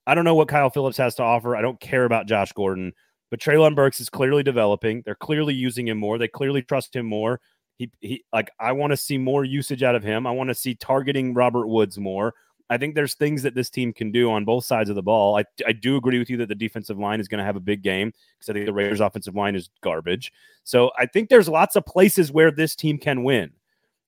I 0.06 0.13
don't 0.13 0.25
know 0.25 0.36
what 0.36 0.49
Kyle 0.49 0.69
Philips 0.69 0.97
has 0.97 1.15
to 1.15 1.23
offer. 1.23 1.56
I 1.56 1.62
don't 1.62 1.80
care 1.80 2.06
about 2.06 2.28
Josh 2.28 2.51
Gordon. 2.51 2.93
But 3.32 3.39
Treylon 3.39 3.75
Burks 3.75 3.99
is 3.99 4.10
clearly 4.10 4.43
developing. 4.43 5.01
They're 5.04 5.15
clearly 5.15 5.54
using 5.54 5.88
him 5.88 5.97
more. 5.97 6.17
They 6.17 6.28
clearly 6.28 6.62
trust 6.62 6.95
him 6.95 7.08
more. 7.08 7.41
He, 7.78 7.91
he 7.99 8.23
like 8.32 8.51
I 8.60 8.71
want 8.71 8.91
to 8.91 8.97
see 8.97 9.17
more 9.17 9.43
usage 9.43 9.84
out 9.84 9.95
of 9.95 10.04
him. 10.04 10.28
I 10.28 10.32
want 10.32 10.49
to 10.49 10.54
see 10.54 10.75
targeting 10.75 11.34
Robert 11.34 11.67
Woods 11.67 11.97
more. 11.97 12.34
I 12.69 12.78
think 12.78 12.95
there's 12.95 13.13
things 13.13 13.43
that 13.43 13.54
this 13.54 13.69
team 13.69 13.93
can 13.93 14.12
do 14.12 14.32
on 14.32 14.43
both 14.43 14.65
sides 14.65 14.89
of 14.89 14.95
the 14.95 15.04
ball. 15.04 15.38
I, 15.38 15.43
I 15.67 15.71
do 15.71 15.97
agree 15.97 16.17
with 16.17 16.30
you 16.30 16.38
that 16.38 16.49
the 16.49 16.56
defensive 16.56 16.97
line 16.97 17.19
is 17.19 17.28
going 17.28 17.39
to 17.39 17.45
have 17.45 17.56
a 17.56 17.62
big 17.62 17.84
game 17.84 18.12
because 18.38 18.49
I 18.49 18.54
think 18.54 18.65
the 18.65 18.73
Raiders' 18.73 19.01
offensive 19.01 19.36
line 19.36 19.56
is 19.56 19.69
garbage. 19.82 20.32
So 20.63 20.91
I 20.97 21.06
think 21.06 21.30
there's 21.30 21.47
lots 21.47 21.75
of 21.75 21.86
places 21.86 22.32
where 22.32 22.51
this 22.51 22.75
team 22.75 22.97
can 22.97 23.23
win, 23.23 23.51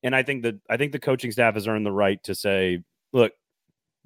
and 0.02 0.14
I 0.14 0.22
think 0.22 0.42
that 0.42 0.56
I 0.68 0.76
think 0.76 0.92
the 0.92 0.98
coaching 0.98 1.30
staff 1.30 1.54
has 1.54 1.68
earned 1.68 1.86
the 1.86 1.92
right 1.92 2.22
to 2.24 2.34
say, 2.34 2.82
look, 3.12 3.32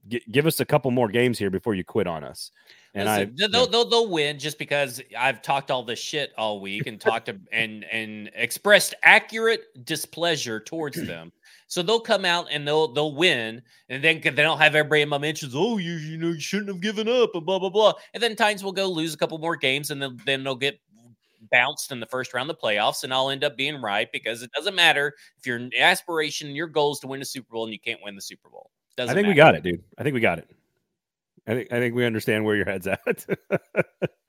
g- 0.08 0.22
give 0.30 0.46
us 0.46 0.60
a 0.60 0.64
couple 0.64 0.90
more 0.90 1.08
games 1.08 1.38
here 1.38 1.50
before 1.50 1.74
you 1.74 1.84
quit 1.84 2.06
on 2.06 2.24
us. 2.24 2.50
And 2.94 3.08
Listen, 3.08 3.34
I 3.42 3.48
they'll, 3.48 3.66
they'll, 3.66 3.88
they'll 3.88 4.10
win 4.10 4.38
just 4.38 4.58
because 4.58 5.00
I've 5.18 5.40
talked 5.40 5.70
all 5.70 5.82
this 5.82 5.98
shit 5.98 6.32
all 6.36 6.60
week 6.60 6.86
and 6.86 7.00
talked 7.00 7.26
to, 7.26 7.38
and 7.50 7.84
and 7.84 8.30
expressed 8.34 8.94
accurate 9.02 9.84
displeasure 9.86 10.60
towards 10.60 11.02
them. 11.02 11.32
So 11.72 11.82
they'll 11.82 12.00
come 12.00 12.26
out 12.26 12.48
and 12.50 12.68
they'll 12.68 12.92
they'll 12.92 13.14
win, 13.14 13.62
and 13.88 14.04
then 14.04 14.20
they 14.22 14.30
don't 14.30 14.58
have 14.58 14.74
everybody 14.74 15.00
in 15.00 15.08
my 15.08 15.16
mentions. 15.16 15.54
Oh, 15.56 15.78
you 15.78 15.92
you 15.92 16.18
know 16.18 16.28
you 16.28 16.38
shouldn't 16.38 16.68
have 16.68 16.82
given 16.82 17.08
up, 17.08 17.30
and 17.32 17.46
blah 17.46 17.58
blah 17.58 17.70
blah. 17.70 17.94
And 18.12 18.22
then 18.22 18.36
Titans 18.36 18.62
will 18.62 18.72
go 18.72 18.90
lose 18.90 19.14
a 19.14 19.16
couple 19.16 19.38
more 19.38 19.56
games, 19.56 19.90
and 19.90 20.02
then 20.02 20.20
then 20.26 20.44
they'll 20.44 20.54
get 20.54 20.78
bounced 21.50 21.90
in 21.90 21.98
the 21.98 22.04
first 22.04 22.34
round 22.34 22.50
of 22.50 22.58
the 22.58 22.62
playoffs, 22.62 23.04
and 23.04 23.14
I'll 23.14 23.30
end 23.30 23.42
up 23.42 23.56
being 23.56 23.80
right 23.80 24.06
because 24.12 24.42
it 24.42 24.50
doesn't 24.52 24.74
matter 24.74 25.14
if 25.38 25.46
your 25.46 25.66
aspiration, 25.80 26.54
your 26.54 26.66
goal 26.66 26.92
is 26.92 26.98
to 26.98 27.06
win 27.06 27.22
a 27.22 27.24
Super 27.24 27.50
Bowl, 27.50 27.64
and 27.64 27.72
you 27.72 27.80
can't 27.80 28.00
win 28.04 28.16
the 28.16 28.20
Super 28.20 28.50
Bowl. 28.50 28.70
Doesn't 28.98 29.10
I 29.10 29.14
think 29.14 29.28
matter. 29.28 29.32
we 29.32 29.36
got 29.36 29.54
it, 29.54 29.62
dude. 29.62 29.82
I 29.96 30.02
think 30.02 30.12
we 30.12 30.20
got 30.20 30.40
it. 30.40 30.50
I 31.46 31.54
think 31.54 31.72
I 31.72 31.78
think 31.78 31.94
we 31.94 32.04
understand 32.04 32.44
where 32.44 32.54
your 32.54 32.66
head's 32.66 32.86
at. 32.86 33.26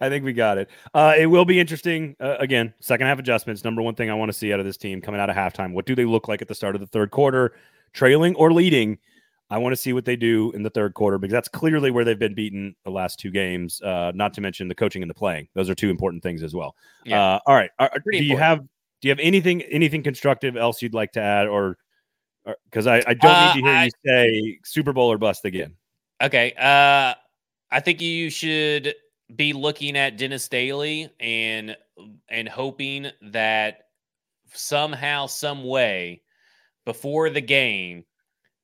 I 0.00 0.08
think 0.08 0.24
we 0.24 0.32
got 0.32 0.58
it. 0.58 0.70
Uh, 0.94 1.14
it 1.18 1.26
will 1.26 1.44
be 1.44 1.60
interesting. 1.60 2.16
Uh, 2.20 2.36
again, 2.38 2.72
second 2.80 3.06
half 3.06 3.18
adjustments. 3.18 3.64
Number 3.64 3.82
one 3.82 3.94
thing 3.94 4.10
I 4.10 4.14
want 4.14 4.30
to 4.30 4.36
see 4.36 4.52
out 4.52 4.60
of 4.60 4.66
this 4.66 4.76
team 4.76 5.00
coming 5.00 5.20
out 5.20 5.30
of 5.30 5.36
halftime. 5.36 5.72
What 5.72 5.86
do 5.86 5.94
they 5.94 6.04
look 6.04 6.28
like 6.28 6.42
at 6.42 6.48
the 6.48 6.54
start 6.54 6.74
of 6.74 6.80
the 6.80 6.86
third 6.86 7.10
quarter, 7.10 7.54
trailing 7.92 8.34
or 8.36 8.52
leading? 8.52 8.98
I 9.50 9.58
want 9.58 9.72
to 9.72 9.76
see 9.76 9.92
what 9.92 10.04
they 10.04 10.14
do 10.14 10.52
in 10.52 10.62
the 10.62 10.70
third 10.70 10.94
quarter 10.94 11.18
because 11.18 11.32
that's 11.32 11.48
clearly 11.48 11.90
where 11.90 12.04
they've 12.04 12.18
been 12.18 12.34
beaten 12.34 12.74
the 12.84 12.90
last 12.90 13.18
two 13.18 13.32
games. 13.32 13.82
Uh, 13.82 14.12
not 14.14 14.32
to 14.34 14.40
mention 14.40 14.68
the 14.68 14.76
coaching 14.76 15.02
and 15.02 15.10
the 15.10 15.14
playing; 15.14 15.48
those 15.54 15.68
are 15.68 15.74
two 15.74 15.90
important 15.90 16.22
things 16.22 16.42
as 16.44 16.54
well. 16.54 16.76
Yeah. 17.04 17.20
Uh, 17.20 17.38
all 17.46 17.54
right, 17.56 17.70
are, 17.80 17.90
do 18.12 18.24
you 18.24 18.36
have 18.36 18.60
do 18.60 19.08
you 19.08 19.10
have 19.10 19.18
anything 19.18 19.62
anything 19.62 20.02
constructive 20.04 20.56
else 20.56 20.80
you'd 20.80 20.94
like 20.94 21.12
to 21.12 21.20
add, 21.20 21.48
or 21.48 21.78
because 22.64 22.86
I, 22.86 23.02
I 23.06 23.14
don't 23.14 23.56
need 23.56 23.62
to 23.62 23.66
hear 23.66 23.76
uh, 23.76 23.80
I, 23.80 23.84
you 23.84 23.90
say 24.06 24.58
Super 24.64 24.92
Bowl 24.92 25.10
or 25.10 25.18
bust 25.18 25.44
again? 25.44 25.74
Okay, 26.22 26.52
uh, 26.56 27.14
I 27.72 27.80
think 27.80 28.00
you 28.00 28.30
should 28.30 28.94
be 29.36 29.52
looking 29.52 29.96
at 29.96 30.16
Dennis 30.16 30.48
Daley 30.48 31.10
and 31.20 31.76
and 32.28 32.48
hoping 32.48 33.10
that 33.22 33.88
somehow, 34.52 35.26
some 35.26 35.64
way, 35.64 36.22
before 36.84 37.30
the 37.30 37.40
game 37.40 38.04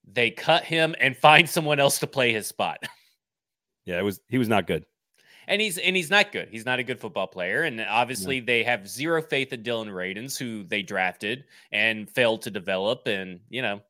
they 0.06 0.30
cut 0.30 0.64
him 0.64 0.94
and 1.00 1.16
find 1.16 1.48
someone 1.48 1.80
else 1.80 1.98
to 1.98 2.06
play 2.06 2.32
his 2.32 2.46
spot. 2.46 2.78
Yeah, 3.86 4.00
it 4.00 4.02
was 4.02 4.20
he 4.28 4.36
was 4.36 4.48
not 4.48 4.66
good. 4.66 4.84
And 5.46 5.62
he's 5.62 5.78
and 5.78 5.94
he's 5.94 6.10
not 6.10 6.32
good. 6.32 6.48
He's 6.50 6.66
not 6.66 6.80
a 6.80 6.82
good 6.82 6.98
football 6.98 7.28
player. 7.28 7.62
And 7.62 7.80
obviously 7.80 8.40
they 8.40 8.64
have 8.64 8.88
zero 8.88 9.22
faith 9.22 9.52
in 9.52 9.62
Dillon 9.62 9.86
Radunz, 9.90 10.36
who 10.36 10.64
they 10.64 10.82
drafted 10.82 11.44
and 11.70 12.10
failed 12.10 12.42
to 12.42 12.50
develop. 12.50 13.06
And 13.06 13.38
you 13.48 13.62
know, 13.62 13.80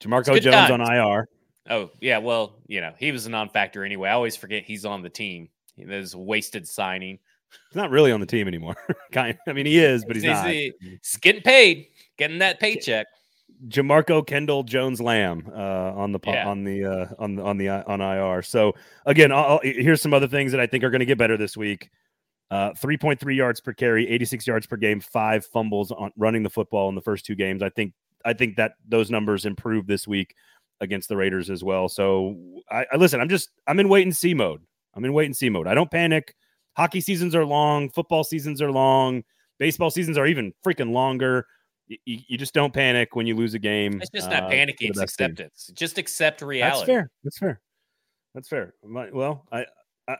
Jamarco 0.00 0.40
Jones 0.40 0.72
on 0.72 0.80
IR. 0.80 1.28
Oh, 1.70 1.90
yeah. 2.00 2.18
Well, 2.18 2.56
you 2.66 2.80
know, 2.80 2.92
he 2.98 3.12
was 3.12 3.26
a 3.26 3.30
non-factor 3.30 3.84
anyway. 3.84 4.08
I 4.08 4.14
always 4.14 4.36
forget 4.36 4.64
he's 4.64 4.84
on 4.84 5.02
the 5.02 5.10
team. 5.10 5.48
A 5.82 6.18
wasted 6.18 6.66
signing. 6.68 7.18
He's 7.70 7.76
not 7.76 7.90
really 7.90 8.12
on 8.12 8.20
the 8.20 8.26
team 8.26 8.46
anymore. 8.46 8.76
kind 9.12 9.38
I 9.46 9.52
mean, 9.52 9.66
he 9.66 9.78
is, 9.78 10.04
but 10.04 10.16
he's, 10.16 10.24
he's 10.24 10.32
not. 10.32 10.50
He's 10.50 11.16
getting 11.20 11.42
paid, 11.42 11.86
getting 12.16 12.38
that 12.38 12.60
paycheck. 12.60 13.06
Jamarco 13.66 14.24
Kendall 14.24 14.62
Jones 14.62 15.00
Lamb 15.00 15.50
uh, 15.52 15.92
on 15.94 16.12
the 16.12 16.20
yeah. 16.24 16.46
on 16.46 16.64
the 16.64 16.84
uh, 16.84 17.06
on 17.18 17.34
the 17.34 17.42
on 17.42 17.58
the 17.58 17.68
uh, 17.68 17.82
on 17.86 18.00
IR. 18.00 18.42
So 18.42 18.74
again, 19.06 19.32
I'll, 19.32 19.60
here's 19.62 20.00
some 20.00 20.14
other 20.14 20.28
things 20.28 20.52
that 20.52 20.60
I 20.60 20.66
think 20.66 20.84
are 20.84 20.90
going 20.90 21.00
to 21.00 21.06
get 21.06 21.18
better 21.18 21.36
this 21.36 21.56
week. 21.56 21.90
Uh, 22.50 22.70
3.3 22.70 23.36
yards 23.36 23.60
per 23.60 23.74
carry, 23.74 24.08
86 24.08 24.46
yards 24.46 24.66
per 24.66 24.76
game, 24.76 25.00
five 25.00 25.44
fumbles 25.44 25.92
on 25.92 26.10
running 26.16 26.42
the 26.42 26.48
football 26.48 26.88
in 26.88 26.94
the 26.94 27.02
first 27.02 27.26
two 27.26 27.34
games. 27.34 27.62
I 27.62 27.68
think 27.68 27.92
I 28.24 28.32
think 28.32 28.56
that 28.56 28.72
those 28.86 29.10
numbers 29.10 29.44
improve 29.44 29.86
this 29.86 30.06
week 30.06 30.34
against 30.80 31.08
the 31.08 31.16
Raiders 31.16 31.50
as 31.50 31.64
well. 31.64 31.88
So 31.88 32.62
I, 32.70 32.86
I 32.92 32.96
listen. 32.96 33.20
I'm 33.20 33.28
just 33.28 33.50
I'm 33.66 33.80
in 33.80 33.88
wait 33.88 34.04
and 34.04 34.16
see 34.16 34.34
mode. 34.34 34.62
I'm 34.94 35.04
in 35.04 35.12
wait 35.12 35.26
and 35.26 35.36
see 35.36 35.48
mode. 35.48 35.66
I 35.66 35.74
don't 35.74 35.90
panic. 35.90 36.34
Hockey 36.76 37.00
seasons 37.00 37.34
are 37.34 37.44
long. 37.44 37.90
Football 37.90 38.24
seasons 38.24 38.62
are 38.62 38.70
long. 38.70 39.24
Baseball 39.58 39.90
seasons 39.90 40.16
are 40.16 40.26
even 40.26 40.52
freaking 40.64 40.92
longer 40.92 41.46
you, 41.88 42.18
you 42.28 42.38
just 42.38 42.54
don't 42.54 42.72
panic 42.72 43.14
when 43.16 43.26
you 43.26 43.34
lose 43.34 43.54
a 43.54 43.58
game. 43.58 44.00
It's 44.00 44.10
just 44.10 44.30
not 44.30 44.44
uh, 44.44 44.48
panicking; 44.48 44.90
it's 44.90 45.00
acceptance. 45.00 45.66
Team. 45.66 45.74
Just 45.74 45.98
accept 45.98 46.42
reality. 46.42 46.78
That's 46.78 46.86
fair. 46.86 47.10
That's 47.24 47.38
fair. 47.38 47.60
That's 48.34 48.48
fair. 48.48 48.74
well, 48.82 49.46
I 49.52 49.66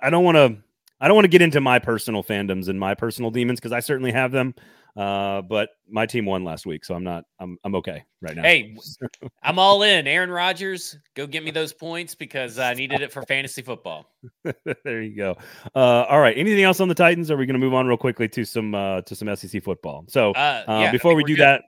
I 0.03 0.11
don't 0.11 0.25
want 0.25 0.37
to 0.37 0.57
I 1.01 1.09
don't 1.09 1.15
want 1.15 1.25
to 1.25 1.31
get 1.31 1.43
into 1.43 1.61
my 1.61 1.79
personal 1.79 2.25
fandoms 2.25 2.69
and 2.69 2.79
my 2.79 2.95
personal 2.95 3.31
demons 3.31 3.61
because 3.61 3.73
I 3.73 3.81
certainly 3.81 4.13
have 4.13 4.33
them. 4.33 4.55
Uh, 4.99 5.43
but 5.43 5.71
my 5.89 6.07
team 6.07 6.25
won 6.25 6.43
last 6.43 6.67
week, 6.67 6.85
so 6.85 6.93
I'm 6.93 7.05
not. 7.05 7.23
I'm 7.39 7.57
I'm 7.63 7.77
okay 7.77 8.03
right 8.21 8.35
now. 8.35 8.43
Hey, 8.43 8.77
I'm 9.45 9.57
all 9.57 9.85
in. 9.85 10.09
Aaron 10.09 10.29
Rodgers, 10.29 10.99
go 11.15 11.25
get 11.25 11.45
me 11.45 11.53
those 11.53 11.73
points 11.73 12.17
because 12.17 12.59
I 12.59 12.75
needed 12.75 13.01
it 13.01 13.13
for 13.13 13.23
fantasy 13.23 13.63
football. 13.63 14.11
there 14.85 15.01
you 15.01 15.17
go. 15.17 15.37
Uh, 15.73 16.03
all 16.03 16.19
right. 16.19 16.37
Anything 16.37 16.65
else 16.65 16.81
on 16.81 16.89
the 16.89 16.97
Titans? 16.97 17.31
Are 17.31 17.37
we 17.37 17.47
going 17.47 17.55
to 17.55 17.65
move 17.65 17.75
on 17.75 17.87
real 17.87 17.97
quickly 17.97 18.27
to 18.31 18.45
some 18.45 18.75
uh, 18.75 19.03
to 19.03 19.15
some 19.15 19.35
SEC 19.37 19.63
football? 19.63 20.05
So 20.09 20.33
uh, 20.33 20.65
uh 20.67 20.81
yeah, 20.81 20.91
before 20.91 21.15
we 21.15 21.23
do 21.23 21.37
good. 21.37 21.45
that, 21.45 21.63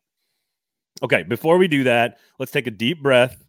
okay. 1.01 1.22
Before 1.22 1.57
we 1.57 1.68
do 1.68 1.85
that, 1.85 2.18
let's 2.41 2.51
take 2.51 2.66
a 2.66 2.72
deep 2.72 3.01
breath. 3.01 3.45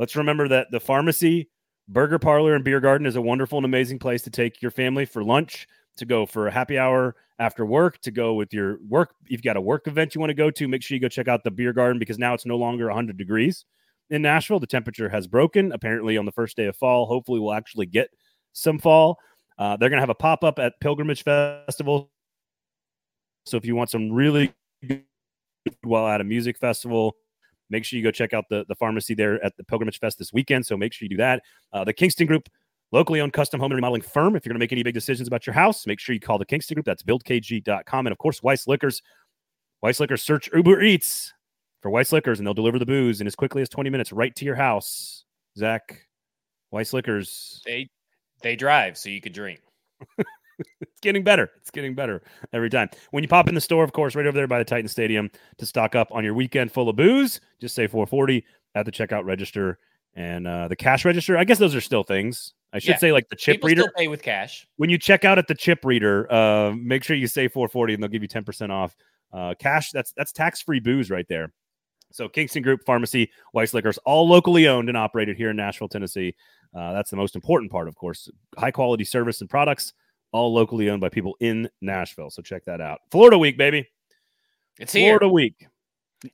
Let's 0.00 0.16
remember 0.16 0.48
that 0.48 0.72
the 0.72 0.80
pharmacy, 0.80 1.50
burger 1.86 2.18
parlor, 2.18 2.56
and 2.56 2.64
beer 2.64 2.80
garden 2.80 3.06
is 3.06 3.14
a 3.14 3.22
wonderful 3.22 3.58
and 3.58 3.64
amazing 3.64 4.00
place 4.00 4.22
to 4.22 4.30
take 4.30 4.60
your 4.60 4.72
family 4.72 5.04
for 5.04 5.22
lunch 5.22 5.68
to 6.00 6.06
go 6.06 6.26
for 6.26 6.48
a 6.48 6.50
happy 6.50 6.78
hour 6.78 7.14
after 7.38 7.64
work, 7.64 8.00
to 8.02 8.10
go 8.10 8.34
with 8.34 8.52
your 8.52 8.78
work. 8.86 9.14
You've 9.28 9.42
got 9.42 9.56
a 9.56 9.60
work 9.60 9.86
event 9.86 10.14
you 10.14 10.20
want 10.20 10.30
to 10.30 10.34
go 10.34 10.50
to, 10.50 10.68
make 10.68 10.82
sure 10.82 10.94
you 10.94 11.00
go 11.00 11.08
check 11.08 11.28
out 11.28 11.44
the 11.44 11.50
beer 11.50 11.72
garden 11.72 11.98
because 11.98 12.18
now 12.18 12.34
it's 12.34 12.44
no 12.44 12.56
longer 12.56 12.86
100 12.86 13.16
degrees 13.16 13.64
in 14.10 14.22
Nashville. 14.22 14.60
The 14.60 14.66
temperature 14.66 15.08
has 15.08 15.26
broken 15.26 15.72
apparently 15.72 16.18
on 16.18 16.26
the 16.26 16.32
first 16.32 16.56
day 16.56 16.66
of 16.66 16.76
fall. 16.76 17.06
Hopefully, 17.06 17.40
we'll 17.40 17.54
actually 17.54 17.86
get 17.86 18.10
some 18.52 18.78
fall. 18.78 19.18
Uh, 19.58 19.76
they're 19.76 19.88
going 19.88 19.98
to 19.98 20.02
have 20.02 20.10
a 20.10 20.14
pop 20.14 20.42
up 20.44 20.58
at 20.58 20.74
Pilgrimage 20.80 21.22
Festival. 21.22 22.10
So 23.46 23.56
if 23.56 23.64
you 23.64 23.76
want 23.76 23.90
some 23.90 24.10
really 24.10 24.52
good 24.86 25.04
while 25.82 26.06
at 26.08 26.20
a 26.20 26.24
music 26.24 26.58
festival, 26.58 27.16
make 27.68 27.84
sure 27.84 27.96
you 27.96 28.02
go 28.02 28.10
check 28.10 28.32
out 28.32 28.44
the, 28.50 28.64
the 28.68 28.74
pharmacy 28.74 29.14
there 29.14 29.42
at 29.44 29.56
the 29.56 29.64
Pilgrimage 29.64 29.98
Fest 29.98 30.18
this 30.18 30.32
weekend. 30.32 30.66
So 30.66 30.76
make 30.76 30.92
sure 30.92 31.04
you 31.04 31.10
do 31.10 31.16
that. 31.18 31.42
Uh, 31.72 31.84
the 31.84 31.92
Kingston 31.92 32.26
Group 32.26 32.48
locally 32.92 33.20
owned 33.20 33.32
custom 33.32 33.60
home 33.60 33.70
and 33.72 33.76
remodeling 33.76 34.02
firm. 34.02 34.36
If 34.36 34.44
you're 34.44 34.50
going 34.50 34.58
to 34.58 34.62
make 34.62 34.72
any 34.72 34.82
big 34.82 34.94
decisions 34.94 35.28
about 35.28 35.46
your 35.46 35.54
house, 35.54 35.86
make 35.86 36.00
sure 36.00 36.14
you 36.14 36.20
call 36.20 36.38
the 36.38 36.46
Kingston 36.46 36.74
Group. 36.74 36.86
That's 36.86 37.02
buildkg.com. 37.02 38.06
And 38.06 38.12
of 38.12 38.18
course, 38.18 38.42
Weiss 38.42 38.66
Liquors. 38.66 39.02
Weiss 39.82 40.00
Liquors, 40.00 40.22
search 40.22 40.50
Uber 40.52 40.82
Eats 40.82 41.32
for 41.80 41.90
Weiss 41.90 42.12
Liquors 42.12 42.38
and 42.38 42.46
they'll 42.46 42.54
deliver 42.54 42.78
the 42.78 42.86
booze 42.86 43.20
in 43.20 43.26
as 43.26 43.34
quickly 43.34 43.62
as 43.62 43.68
20 43.68 43.88
minutes 43.90 44.12
right 44.12 44.34
to 44.36 44.44
your 44.44 44.56
house. 44.56 45.24
Zach, 45.56 46.06
Weiss 46.70 46.92
Liquors. 46.92 47.62
They 47.64 47.88
they 48.42 48.56
drive 48.56 48.96
so 48.96 49.08
you 49.08 49.20
could 49.20 49.32
drink. 49.32 49.60
it's 50.80 51.00
getting 51.02 51.24
better. 51.24 51.50
It's 51.58 51.70
getting 51.70 51.94
better 51.94 52.22
every 52.52 52.70
time. 52.70 52.90
When 53.10 53.22
you 53.22 53.28
pop 53.28 53.48
in 53.48 53.54
the 53.54 53.60
store, 53.60 53.84
of 53.84 53.92
course, 53.92 54.14
right 54.14 54.26
over 54.26 54.36
there 54.36 54.46
by 54.46 54.58
the 54.58 54.64
Titan 54.64 54.88
Stadium 54.88 55.30
to 55.58 55.66
stock 55.66 55.94
up 55.94 56.08
on 56.12 56.24
your 56.24 56.34
weekend 56.34 56.72
full 56.72 56.88
of 56.88 56.96
booze, 56.96 57.40
just 57.60 57.74
say 57.74 57.86
440 57.86 58.44
at 58.74 58.86
the 58.86 58.92
checkout 58.92 59.24
register 59.24 59.78
and 60.14 60.46
uh, 60.46 60.68
the 60.68 60.76
cash 60.76 61.04
register. 61.04 61.36
I 61.36 61.44
guess 61.44 61.58
those 61.58 61.74
are 61.74 61.80
still 61.80 62.02
things. 62.02 62.54
I 62.72 62.78
should 62.78 62.90
yeah. 62.90 62.98
say 62.98 63.12
like 63.12 63.28
the 63.28 63.36
chip 63.36 63.56
People 63.56 63.68
reader. 63.68 63.92
pay 63.96 64.08
with 64.08 64.22
cash. 64.22 64.66
When 64.76 64.90
you 64.90 64.98
check 64.98 65.24
out 65.24 65.38
at 65.38 65.48
the 65.48 65.54
chip 65.54 65.84
reader, 65.84 66.32
uh, 66.32 66.72
make 66.76 67.02
sure 67.02 67.16
you 67.16 67.26
say 67.26 67.48
440 67.48 67.94
and 67.94 68.02
they'll 68.02 68.10
give 68.10 68.22
you 68.22 68.28
10% 68.28 68.70
off. 68.70 68.94
Uh, 69.32 69.54
cash, 69.58 69.90
that's 69.90 70.12
that's 70.12 70.32
tax-free 70.32 70.80
booze 70.80 71.10
right 71.10 71.26
there. 71.28 71.52
So 72.12 72.28
Kingston 72.28 72.62
Group 72.62 72.80
Pharmacy, 72.84 73.30
Weiss 73.52 73.72
Liquors, 73.72 73.98
all 73.98 74.28
locally 74.28 74.66
owned 74.66 74.88
and 74.88 74.98
operated 74.98 75.36
here 75.36 75.50
in 75.50 75.56
Nashville, 75.56 75.88
Tennessee. 75.88 76.34
Uh, 76.74 76.92
that's 76.92 77.10
the 77.10 77.16
most 77.16 77.34
important 77.36 77.70
part, 77.70 77.88
of 77.88 77.94
course. 77.94 78.28
High 78.58 78.72
quality 78.72 79.04
service 79.04 79.40
and 79.40 79.48
products, 79.48 79.92
all 80.32 80.52
locally 80.52 80.90
owned 80.90 81.00
by 81.00 81.08
people 81.08 81.36
in 81.40 81.68
Nashville. 81.80 82.30
So 82.30 82.42
check 82.42 82.64
that 82.64 82.80
out. 82.80 83.00
Florida 83.10 83.38
week, 83.38 83.56
baby. 83.56 83.88
It's 84.78 84.92
Florida 84.92 85.26
here. 85.26 85.32
week. 85.32 85.66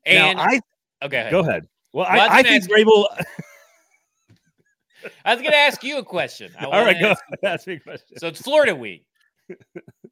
And 0.04 0.38
now, 0.38 0.44
I 0.44 0.60
okay, 1.02 1.28
go 1.30 1.40
ahead. 1.40 1.68
Well, 1.92 2.06
well 2.10 2.30
I, 2.30 2.38
I 2.38 2.42
think 2.42 2.64
Vrabel. 2.64 3.06
I 5.24 5.34
was 5.34 5.42
going 5.42 5.52
to 5.52 5.58
ask 5.58 5.82
you 5.82 5.98
a 5.98 6.04
question. 6.04 6.52
All 6.60 6.84
right, 6.84 6.98
go 6.98 7.10
ask, 7.10 7.24
ask 7.42 7.66
me 7.66 7.74
a 7.74 7.80
question. 7.80 8.18
So 8.18 8.28
it's 8.28 8.40
Florida 8.40 8.74
week. 8.74 9.04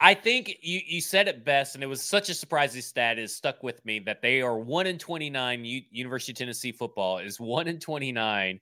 I 0.01 0.15
think 0.15 0.59
you 0.63 0.81
you 0.87 1.01
said 1.01 1.29
it 1.29 1.45
best, 1.45 1.75
and 1.75 1.83
it 1.83 1.89
was 1.89 2.03
such 2.03 2.29
a 2.29 2.35
surprising 2.35 2.83
stat. 2.83 3.19
Is 3.19 3.35
stuck 3.35 3.63
with 3.63 3.85
me 3.85 3.99
that 4.01 4.23
they 4.23 4.43
are 4.43 4.59
one 4.59 4.87
in 4.87 4.99
twenty 4.99 5.31
nine. 5.31 5.65
U- 5.65 5.83
University 5.91 6.33
of 6.33 6.39
Tennessee 6.39 6.73
football 6.73 7.19
is 7.19 7.41
one 7.41 7.67
in 7.67 7.79
twenty 7.79 8.13
nine 8.13 8.61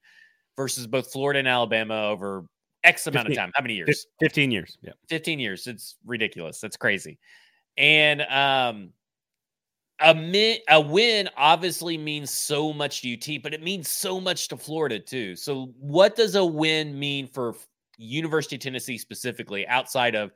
versus 0.56 0.86
both 0.86 1.12
Florida 1.12 1.40
and 1.40 1.48
Alabama 1.48 2.08
over 2.08 2.44
X 2.84 3.06
amount 3.06 3.28
15, 3.28 3.38
of 3.38 3.44
time. 3.44 3.52
How 3.54 3.62
many 3.62 3.74
years? 3.74 4.06
Fifteen 4.20 4.50
years. 4.50 4.78
Yeah, 4.82 4.92
fifteen 5.08 5.38
years. 5.38 5.66
It's 5.66 5.96
ridiculous. 6.06 6.60
That's 6.60 6.76
crazy. 6.76 7.18
And 7.76 8.22
um, 8.22 8.90
a 10.02 10.14
min, 10.14 10.58
a 10.68 10.80
win 10.80 11.28
obviously 11.36 11.96
means 11.96 12.30
so 12.30 12.72
much 12.72 13.02
to 13.02 13.14
UT, 13.14 13.42
but 13.42 13.54
it 13.54 13.62
means 13.62 13.88
so 13.88 14.20
much 14.20 14.48
to 14.48 14.56
Florida 14.56 14.98
too. 14.98 15.36
So, 15.36 15.72
what 15.78 16.16
does 16.16 16.34
a 16.34 16.44
win 16.44 16.98
mean 16.98 17.26
for 17.26 17.54
University 17.96 18.56
of 18.56 18.62
Tennessee 18.62 18.98
specifically, 18.98 19.66
outside 19.66 20.14
of 20.14 20.32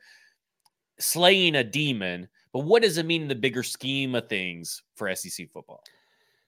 slaying 0.99 1.57
a 1.57 1.65
demon? 1.65 2.29
But 2.53 2.61
what 2.61 2.83
does 2.83 2.99
it 2.99 3.07
mean 3.07 3.23
in 3.23 3.29
the 3.29 3.35
bigger 3.35 3.63
scheme 3.63 4.15
of 4.15 4.29
things 4.29 4.83
for 4.95 5.15
SEC 5.15 5.51
football? 5.53 5.83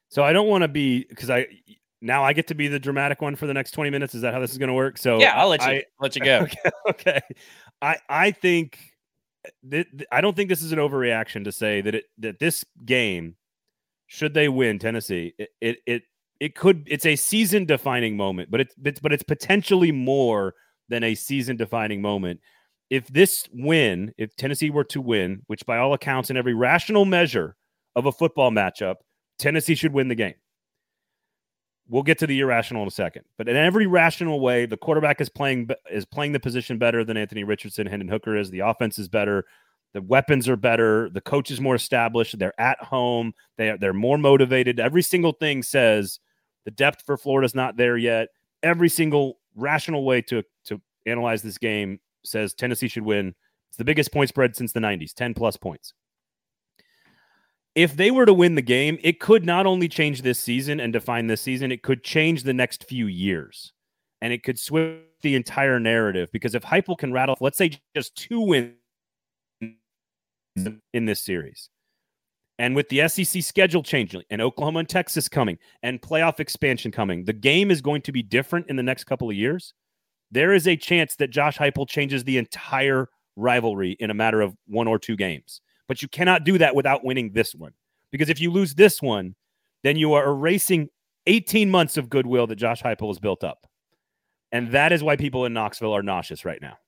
So, 0.09 0.23
I 0.23 0.33
don't 0.33 0.49
want 0.49 0.63
to 0.63 0.69
be 0.69 1.05
because 1.05 1.31
I 1.31 1.47
now 2.01 2.23
I 2.23 2.33
get 2.33 2.47
to 2.49 2.55
be 2.55 2.69
the 2.69 2.79
dramatic 2.79 3.21
one 3.21 3.37
for 3.37 3.47
the 3.47 3.55
next 3.55 3.73
twenty 3.73 3.91
minutes. 3.91 4.15
Is 4.15 4.23
that 4.23 4.33
how 4.33 4.41
this 4.41 4.53
is 4.53 4.59
going 4.59 4.69
to 4.69 4.75
work? 4.75 4.99
So, 4.99 5.19
yeah, 5.19 5.35
I'll 5.37 5.49
let 5.49 5.63
you 5.63 5.69
I, 5.69 5.85
let 6.01 6.17
you 6.17 6.23
go. 6.23 6.39
Okay, 6.43 6.71
okay. 6.91 7.21
I 7.83 7.97
I 8.09 8.31
think 8.31 8.79
th- 9.71 9.87
th- 9.91 10.09
I 10.13 10.21
don't 10.21 10.37
think 10.37 10.49
this 10.49 10.63
is 10.63 10.73
an 10.73 10.79
overreaction 10.79 11.45
to 11.45 11.53
say 11.53 11.81
that 11.81 11.95
it 11.95 12.05
that 12.19 12.39
this 12.39 12.65
game, 12.85 13.37
should 14.07 14.35
they 14.35 14.49
win 14.49 14.79
Tennessee, 14.79 15.35
it 15.39 15.51
it 15.61 15.79
it, 15.87 16.03
it 16.41 16.55
could 16.55 16.87
it's 16.87 17.07
a 17.07 17.17
season 17.17 17.65
defining 17.65 18.17
moment, 18.17 18.51
but 18.51 18.61
it's, 18.61 18.75
it's 18.85 19.01
but 19.01 19.13
it's 19.13 19.23
potentially 19.23 19.93
more 19.93 20.55
than 20.89 21.03
a 21.05 21.15
season 21.15 21.57
defining 21.57 22.01
moment. 22.01 22.41
If 22.91 23.07
this 23.09 23.47
win, 23.53 24.15
if 24.17 24.35
Tennessee 24.37 24.71
were 24.71 24.85
to 24.85 25.01
win, 25.01 25.43
which 25.47 25.67
by 25.67 25.77
all 25.79 25.93
accounts 25.93 26.31
in 26.31 26.37
every 26.37 26.55
rational 26.55 27.05
measure 27.05 27.55
of 27.95 28.07
a 28.07 28.13
football 28.13 28.51
matchup, 28.51 28.97
Tennessee 29.39 29.75
should 29.75 29.93
win 29.93 30.09
the 30.09 30.15
game. 30.15 30.35
We'll 31.89 32.03
get 32.03 32.19
to 32.19 32.27
the 32.27 32.41
irrational 32.41 32.83
in 32.83 32.89
a 32.89 32.93
second. 32.93 33.25
But 33.37 33.49
in 33.49 33.57
every 33.57 33.87
rational 33.87 34.41
way, 34.41 34.67
the 34.67 34.77
quarterback 34.77 35.21
is 35.21 35.29
playing 35.29 35.71
is 35.91 36.05
playing 36.05 36.33
the 36.33 36.41
position 36.41 36.79
better 36.79 37.05
than 37.05 37.17
Anthony 37.17 37.45
Richardson, 37.45 37.87
Hendon 37.87 38.09
Hooker 38.09 38.37
is. 38.37 38.51
The 38.51 38.61
offense 38.61 38.99
is 38.99 39.09
better. 39.09 39.45
The 39.95 40.03
weapons 40.03 40.49
are 40.49 40.57
better. 40.57 41.09
The 41.11 41.21
coach 41.21 41.51
is 41.51 41.61
more 41.61 41.75
established. 41.75 42.39
They're 42.39 42.59
at 42.61 42.83
home. 42.83 43.33
They 43.57 43.71
are, 43.71 43.79
they're 43.79 43.95
more 43.95 44.19
motivated. 44.19 44.79
Every 44.79 45.03
single 45.03 45.33
thing 45.33 45.63
says 45.63 46.21
the 46.65 46.71
depth 46.71 47.05
for 47.07 47.17
Florida 47.17 47.47
is 47.47 47.55
not 47.55 47.77
there 47.77 47.97
yet. 47.97 48.29
Every 48.63 48.89
single 48.91 49.39
rational 49.55 50.05
way 50.05 50.21
to 50.23 50.43
to 50.67 50.81
analyze 51.07 51.43
this 51.43 51.59
game 51.59 52.01
says 52.25 52.53
Tennessee 52.53 52.89
should 52.89 53.05
win. 53.05 53.35
It's 53.71 53.79
the 53.79 53.85
biggest 53.85 54.13
point 54.13 54.29
spread 54.29 54.57
since 54.57 54.73
the 54.73 54.81
90s, 54.81 55.15
10 55.15 55.35
plus 55.35 55.57
points. 55.57 55.95
If 57.79 57.95
they 57.95 58.11
were 58.11 58.27
to 58.27 58.35
win 58.35 58.57
the 58.57 58.61
game, 58.61 58.99
it 59.05 59.21
could 59.21 59.47
not 59.47 59.65
only 59.65 59.87
change 59.87 60.23
this 60.23 60.41
season 60.41 60.81
and 60.81 60.93
define 60.93 61.29
this 61.29 61.41
season, 61.41 61.71
it 61.71 61.85
could 61.85 62.03
change 62.03 62.43
the 62.43 62.53
next 62.53 62.83
few 62.83 63.07
years. 63.07 63.73
And 64.21 64.33
it 64.33 64.43
could 64.43 64.59
switch 64.59 64.99
the 65.23 65.37
entire 65.37 65.79
narrative 65.79 66.29
because 66.33 66.57
if 66.57 66.65
Heupel 66.65 66.99
can 66.99 67.13
rattle, 67.13 67.37
let's 67.41 67.57
say 67.57 67.79
just 67.95 68.17
two 68.17 68.41
wins 68.41 68.75
in 70.93 71.05
this 71.05 71.21
series, 71.21 71.71
and 72.59 72.75
with 72.75 72.89
the 72.89 73.07
SEC 73.07 73.45
schedule 73.45 73.85
changing 73.85 74.25
and 74.29 74.43
Oklahoma 74.43 74.81
and 74.81 74.89
Texas 74.89 75.29
coming 75.29 75.57
and 75.85 76.03
playoff 76.03 76.41
expansion 76.41 76.91
coming, 76.91 77.27
the 77.27 77.33
game 77.33 77.71
is 77.71 77.81
going 77.81 78.03
to 78.03 78.11
be 78.11 78.25
different 78.25 78.69
in 78.69 78.75
the 78.75 78.83
next 78.83 79.05
couple 79.05 79.31
of 79.31 79.37
years. 79.37 79.73
There 80.33 80.53
is 80.53 80.67
a 80.67 80.77
chance 80.77 81.15
that 81.15 81.31
Josh 81.31 81.59
Heupel 81.59 81.89
changes 81.89 82.25
the 82.25 82.39
entire 82.39 83.09
rivalry 83.37 83.93
in 84.01 84.11
a 84.11 84.15
matter 84.15 84.41
of 84.41 84.57
one 84.67 84.89
or 84.89 84.99
two 84.99 85.15
games. 85.15 85.61
But 85.89 86.03
you 86.03 86.09
cannot 86.09 86.45
do 86.45 86.59
that 86.59 86.75
without 86.75 87.05
winning 87.05 87.33
this 87.33 87.55
one. 87.55 87.73
Because 88.13 88.29
if 88.29 88.41
you 88.41 88.51
lose 88.51 88.75
this 88.75 89.03
one, 89.03 89.35
then 89.83 89.97
you 89.97 90.13
are 90.13 90.29
erasing 90.29 90.89
18 91.27 91.71
months 91.71 91.97
of 91.97 92.09
goodwill 92.09 92.47
that 92.47 92.57
Josh 92.57 92.83
Heupel 92.83 93.09
has 93.09 93.19
built 93.19 93.43
up. 93.43 93.67
And 94.53 94.73
that 94.73 94.93
is 94.93 95.03
why 95.03 95.17
people 95.17 95.45
in 95.45 95.53
Knoxville 95.53 95.95
are 95.95 96.03
nauseous 96.03 96.45
right 96.45 96.61
now. 96.61 96.79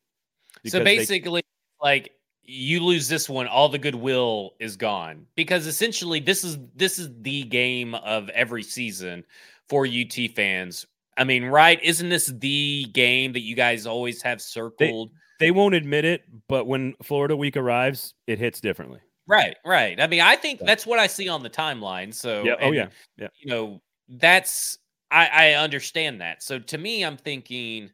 So 0.66 0.78
basically, 0.84 1.40
they- 1.42 1.84
like 1.84 2.12
you 2.42 2.80
lose 2.84 3.08
this 3.08 3.28
one, 3.28 3.46
all 3.46 3.68
the 3.68 3.78
goodwill 3.78 4.54
is 4.60 4.76
gone 4.76 5.26
because 5.36 5.66
essentially 5.66 6.20
this 6.20 6.42
is 6.42 6.58
this 6.74 6.98
is 6.98 7.08
the 7.20 7.44
game 7.44 7.94
of 7.94 8.28
every 8.30 8.62
season 8.62 9.24
for 9.68 9.86
UT 9.86 10.28
fans. 10.34 10.86
I 11.16 11.24
mean, 11.24 11.44
right? 11.44 11.82
Isn't 11.82 12.08
this 12.08 12.26
the 12.26 12.86
game 12.92 13.32
that 13.32 13.40
you 13.40 13.54
guys 13.54 13.86
always 13.86 14.22
have 14.22 14.40
circled? 14.40 15.10
They, 15.10 15.14
they 15.40 15.50
won't 15.50 15.74
admit 15.74 16.04
it, 16.04 16.22
but 16.48 16.66
when 16.66 16.94
Florida 17.02 17.36
week 17.36 17.56
arrives, 17.56 18.14
it 18.26 18.38
hits 18.38 18.60
differently. 18.60 19.00
Right, 19.26 19.56
right. 19.64 20.00
I 20.00 20.06
mean, 20.06 20.20
I 20.20 20.36
think 20.36 20.60
that's 20.60 20.86
what 20.86 20.98
I 20.98 21.06
see 21.06 21.28
on 21.28 21.42
the 21.42 21.50
timeline. 21.50 22.12
So, 22.12 22.44
yeah, 22.44 22.54
oh, 22.60 22.72
yeah, 22.72 22.88
yeah. 23.16 23.28
You 23.40 23.50
know, 23.50 23.82
that's 24.08 24.78
I, 25.10 25.26
I 25.26 25.52
understand 25.54 26.20
that. 26.20 26.42
So 26.42 26.58
to 26.58 26.78
me, 26.78 27.04
I'm 27.04 27.16
thinking 27.16 27.90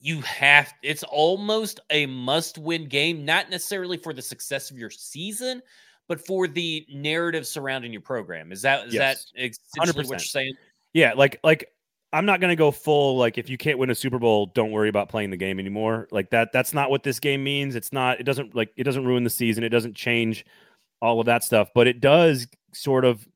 you 0.00 0.20
have 0.20 0.72
it's 0.82 1.02
almost 1.02 1.80
a 1.90 2.06
must-win 2.06 2.88
game, 2.88 3.24
not 3.24 3.50
necessarily 3.50 3.96
for 3.96 4.12
the 4.12 4.22
success 4.22 4.70
of 4.70 4.78
your 4.78 4.90
season, 4.90 5.62
but 6.08 6.24
for 6.24 6.46
the 6.46 6.86
narrative 6.92 7.46
surrounding 7.46 7.92
your 7.92 8.02
program. 8.02 8.52
Is 8.52 8.62
that 8.62 8.88
is 8.88 8.94
yes. 8.94 9.32
that 9.34 9.44
essentially 9.44 10.04
100%. 10.04 10.08
what 10.08 10.12
you're 10.12 10.18
saying? 10.20 10.54
Yeah, 10.92 11.14
like 11.14 11.40
like 11.42 11.70
I'm 12.14 12.26
not 12.26 12.40
gonna 12.40 12.54
go 12.54 12.70
full 12.70 13.16
like 13.16 13.38
if 13.38 13.50
you 13.50 13.58
can't 13.58 13.76
win 13.76 13.90
a 13.90 13.94
Super 13.94 14.20
Bowl, 14.20 14.46
don't 14.46 14.70
worry 14.70 14.88
about 14.88 15.08
playing 15.08 15.30
the 15.30 15.36
game 15.36 15.58
anymore. 15.58 16.06
Like 16.12 16.30
that 16.30 16.52
that's 16.52 16.72
not 16.72 16.88
what 16.88 17.02
this 17.02 17.18
game 17.18 17.42
means. 17.42 17.74
It's 17.74 17.92
not 17.92 18.20
it 18.20 18.22
doesn't 18.22 18.54
like 18.54 18.72
it 18.76 18.84
doesn't 18.84 19.04
ruin 19.04 19.24
the 19.24 19.30
season, 19.30 19.64
it 19.64 19.70
doesn't 19.70 19.96
change 19.96 20.46
all 21.02 21.18
of 21.18 21.26
that 21.26 21.42
stuff, 21.42 21.70
but 21.74 21.88
it 21.88 22.00
does 22.00 22.46
sort 22.72 23.04
of 23.04 23.26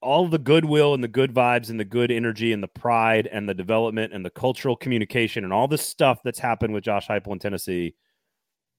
all 0.00 0.26
the 0.26 0.38
goodwill 0.38 0.94
and 0.94 1.04
the 1.04 1.08
good 1.08 1.34
vibes 1.34 1.68
and 1.68 1.78
the 1.78 1.84
good 1.84 2.10
energy 2.10 2.54
and 2.54 2.62
the 2.62 2.68
pride 2.68 3.28
and 3.30 3.46
the 3.46 3.52
development 3.52 4.14
and 4.14 4.24
the 4.24 4.30
cultural 4.30 4.74
communication 4.74 5.44
and 5.44 5.52
all 5.52 5.68
the 5.68 5.76
stuff 5.76 6.20
that's 6.24 6.38
happened 6.38 6.72
with 6.72 6.82
Josh 6.82 7.08
Heupel 7.08 7.32
in 7.32 7.38
Tennessee, 7.38 7.94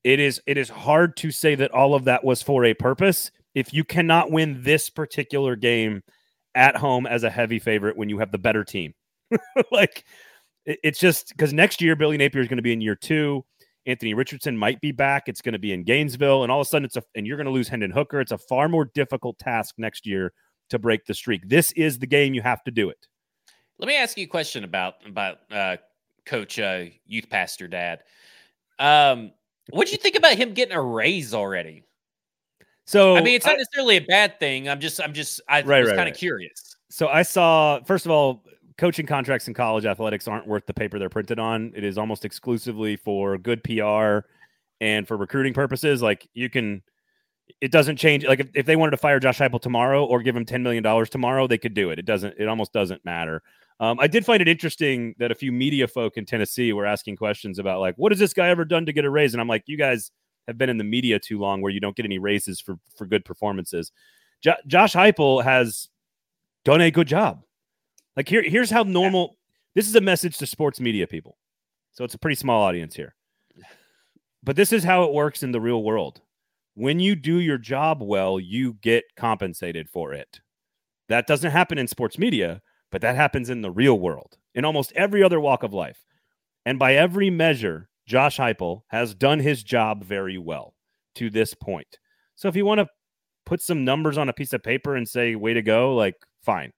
it 0.03 0.19
is 0.19 0.41
it 0.47 0.57
is 0.57 0.69
hard 0.69 1.15
to 1.17 1.29
say 1.29 1.53
that 1.53 1.71
all 1.71 1.93
of 1.93 2.05
that 2.05 2.23
was 2.23 2.41
for 2.41 2.65
a 2.65 2.73
purpose 2.73 3.29
if 3.53 3.73
you 3.73 3.83
cannot 3.83 4.31
win 4.31 4.63
this 4.63 4.89
particular 4.89 5.55
game 5.55 6.01
at 6.55 6.75
home 6.75 7.05
as 7.05 7.23
a 7.23 7.29
heavy 7.29 7.59
favorite 7.59 7.97
when 7.97 8.09
you 8.09 8.19
have 8.19 8.31
the 8.31 8.37
better 8.37 8.63
team. 8.63 8.93
like 9.71 10.03
it, 10.65 10.79
it's 10.83 10.99
just 10.99 11.29
because 11.29 11.53
next 11.53 11.81
year 11.81 11.95
Billy 11.95 12.17
Napier 12.17 12.41
is 12.41 12.47
going 12.47 12.57
to 12.57 12.63
be 12.63 12.73
in 12.73 12.81
year 12.81 12.95
two. 12.95 13.45
Anthony 13.87 14.13
Richardson 14.13 14.55
might 14.55 14.79
be 14.79 14.91
back. 14.91 15.23
It's 15.27 15.41
going 15.41 15.53
to 15.53 15.59
be 15.59 15.71
in 15.71 15.83
Gainesville, 15.83 16.43
and 16.43 16.51
all 16.51 16.61
of 16.61 16.67
a 16.67 16.69
sudden 16.69 16.85
it's 16.85 16.97
a 16.97 17.03
and 17.15 17.25
you're 17.25 17.37
going 17.37 17.45
to 17.45 17.51
lose 17.51 17.67
Hendon 17.67 17.91
Hooker. 17.91 18.21
It's 18.21 18.31
a 18.31 18.37
far 18.37 18.69
more 18.69 18.85
difficult 18.93 19.39
task 19.39 19.75
next 19.77 20.05
year 20.05 20.33
to 20.69 20.79
break 20.79 21.05
the 21.05 21.13
streak. 21.13 21.47
This 21.47 21.71
is 21.73 21.99
the 21.99 22.07
game 22.07 22.33
you 22.33 22.41
have 22.41 22.63
to 22.63 22.71
do 22.71 22.89
it. 22.89 23.07
Let 23.79 23.87
me 23.87 23.95
ask 23.95 24.17
you 24.17 24.25
a 24.25 24.27
question 24.27 24.63
about 24.63 24.95
about 25.07 25.39
uh, 25.51 25.77
Coach 26.25 26.59
uh, 26.59 26.85
Youth 27.05 27.29
Pastor 27.29 27.67
Dad. 27.67 28.01
Um, 28.77 29.31
what 29.71 29.87
do 29.87 29.91
you 29.91 29.97
think 29.97 30.15
about 30.17 30.35
him 30.35 30.53
getting 30.53 30.75
a 30.75 30.81
raise 30.81 31.33
already? 31.33 31.83
So 32.85 33.15
I 33.15 33.21
mean, 33.21 33.35
it's 33.35 33.45
not 33.45 33.55
I, 33.55 33.57
necessarily 33.57 33.97
a 33.97 34.01
bad 34.01 34.39
thing. 34.39 34.67
I'm 34.67 34.79
just, 34.79 34.99
I'm 35.01 35.13
just, 35.13 35.41
I 35.47 35.61
right, 35.61 35.81
was 35.81 35.89
right, 35.89 35.95
kind 35.95 36.09
of 36.09 36.13
right. 36.13 36.19
curious. 36.19 36.75
So 36.89 37.07
I 37.07 37.21
saw, 37.21 37.79
first 37.83 38.05
of 38.05 38.11
all, 38.11 38.43
coaching 38.77 39.05
contracts 39.05 39.47
in 39.47 39.53
college 39.53 39.85
athletics 39.85 40.27
aren't 40.27 40.47
worth 40.47 40.65
the 40.65 40.73
paper 40.73 40.99
they're 40.99 41.09
printed 41.09 41.39
on. 41.39 41.71
It 41.75 41.83
is 41.83 41.97
almost 41.97 42.25
exclusively 42.25 42.95
for 42.95 43.37
good 43.37 43.63
PR 43.63 44.27
and 44.81 45.07
for 45.07 45.17
recruiting 45.17 45.53
purposes. 45.53 46.01
Like 46.01 46.27
you 46.33 46.49
can, 46.49 46.81
it 47.61 47.71
doesn't 47.71 47.97
change. 47.97 48.25
Like 48.25 48.39
if, 48.39 48.49
if 48.55 48.65
they 48.65 48.75
wanted 48.75 48.91
to 48.91 48.97
fire 48.97 49.19
Josh 49.19 49.37
Heupel 49.37 49.61
tomorrow 49.61 50.03
or 50.03 50.21
give 50.21 50.35
him 50.35 50.45
$10 50.45 50.61
million 50.61 50.83
tomorrow, 51.05 51.47
they 51.47 51.57
could 51.57 51.73
do 51.73 51.91
it. 51.91 51.99
It 51.99 52.05
doesn't, 52.05 52.35
it 52.37 52.47
almost 52.47 52.73
doesn't 52.73 53.05
matter. 53.05 53.43
Um, 53.79 53.99
I 53.99 54.07
did 54.07 54.25
find 54.25 54.41
it 54.41 54.47
interesting 54.47 55.15
that 55.17 55.31
a 55.31 55.35
few 55.35 55.51
media 55.51 55.87
folk 55.87 56.17
in 56.17 56.25
Tennessee 56.25 56.73
were 56.73 56.85
asking 56.85 57.15
questions 57.15 57.57
about 57.57 57.79
like, 57.79 57.95
what 57.97 58.11
has 58.11 58.19
this 58.19 58.33
guy 58.33 58.49
ever 58.49 58.65
done 58.65 58.85
to 58.85 58.93
get 58.93 59.05
a 59.05 59.09
raise? 59.09 59.33
And 59.33 59.41
I'm 59.41 59.47
like, 59.47 59.63
you 59.65 59.77
guys 59.77 60.11
have 60.47 60.57
been 60.57 60.69
in 60.69 60.77
the 60.77 60.83
media 60.83 61.19
too 61.19 61.39
long 61.39 61.61
where 61.61 61.71
you 61.71 61.79
don't 61.79 61.95
get 61.95 62.05
any 62.05 62.19
raises 62.19 62.59
for, 62.59 62.77
for 62.95 63.05
good 63.05 63.25
performances. 63.25 63.91
Jo- 64.41 64.55
Josh 64.67 64.93
Heupel 64.93 65.43
has 65.43 65.89
done 66.65 66.81
a 66.81 66.91
good 66.91 67.07
job. 67.07 67.43
Like 68.15 68.27
here, 68.27 68.43
here's 68.43 68.71
how 68.71 68.83
normal. 68.83 69.37
This 69.73 69.87
is 69.87 69.95
a 69.95 70.01
message 70.01 70.37
to 70.39 70.45
sports 70.45 70.79
media 70.79 71.07
people. 71.07 71.37
So 71.93 72.03
it's 72.03 72.13
a 72.13 72.19
pretty 72.19 72.35
small 72.35 72.61
audience 72.61 72.95
here. 72.95 73.15
But 74.43 74.55
this 74.55 74.73
is 74.73 74.83
how 74.83 75.03
it 75.03 75.13
works 75.13 75.43
in 75.43 75.51
the 75.51 75.61
real 75.61 75.83
world 75.83 76.21
when 76.75 76.99
you 76.99 77.15
do 77.15 77.39
your 77.39 77.57
job 77.57 78.01
well, 78.01 78.39
you 78.39 78.73
get 78.81 79.03
compensated 79.15 79.89
for 79.89 80.13
it. 80.13 80.39
That 81.09 81.27
doesn't 81.27 81.51
happen 81.51 81.77
in 81.77 81.87
sports 81.87 82.17
media, 82.17 82.61
but 82.91 83.01
that 83.01 83.15
happens 83.15 83.49
in 83.49 83.61
the 83.61 83.71
real 83.71 83.99
world, 83.99 84.37
in 84.55 84.65
almost 84.65 84.93
every 84.95 85.21
other 85.21 85.39
walk 85.39 85.63
of 85.63 85.73
life. 85.73 86.05
And 86.65 86.79
by 86.79 86.95
every 86.95 87.29
measure, 87.29 87.89
Josh 88.05 88.37
Heupel 88.37 88.81
has 88.87 89.13
done 89.13 89.39
his 89.39 89.63
job 89.63 90.03
very 90.03 90.37
well 90.37 90.73
to 91.15 91.29
this 91.29 91.53
point. 91.53 91.99
So 92.35 92.47
if 92.47 92.55
you 92.55 92.65
want 92.65 92.79
to 92.79 92.87
put 93.45 93.61
some 93.61 93.83
numbers 93.83 94.17
on 94.17 94.29
a 94.29 94.33
piece 94.33 94.53
of 94.53 94.63
paper 94.63 94.95
and 94.95 95.07
say, 95.07 95.35
way 95.35 95.53
to 95.53 95.61
go, 95.61 95.95
like, 95.95 96.15
fine. 96.43 96.71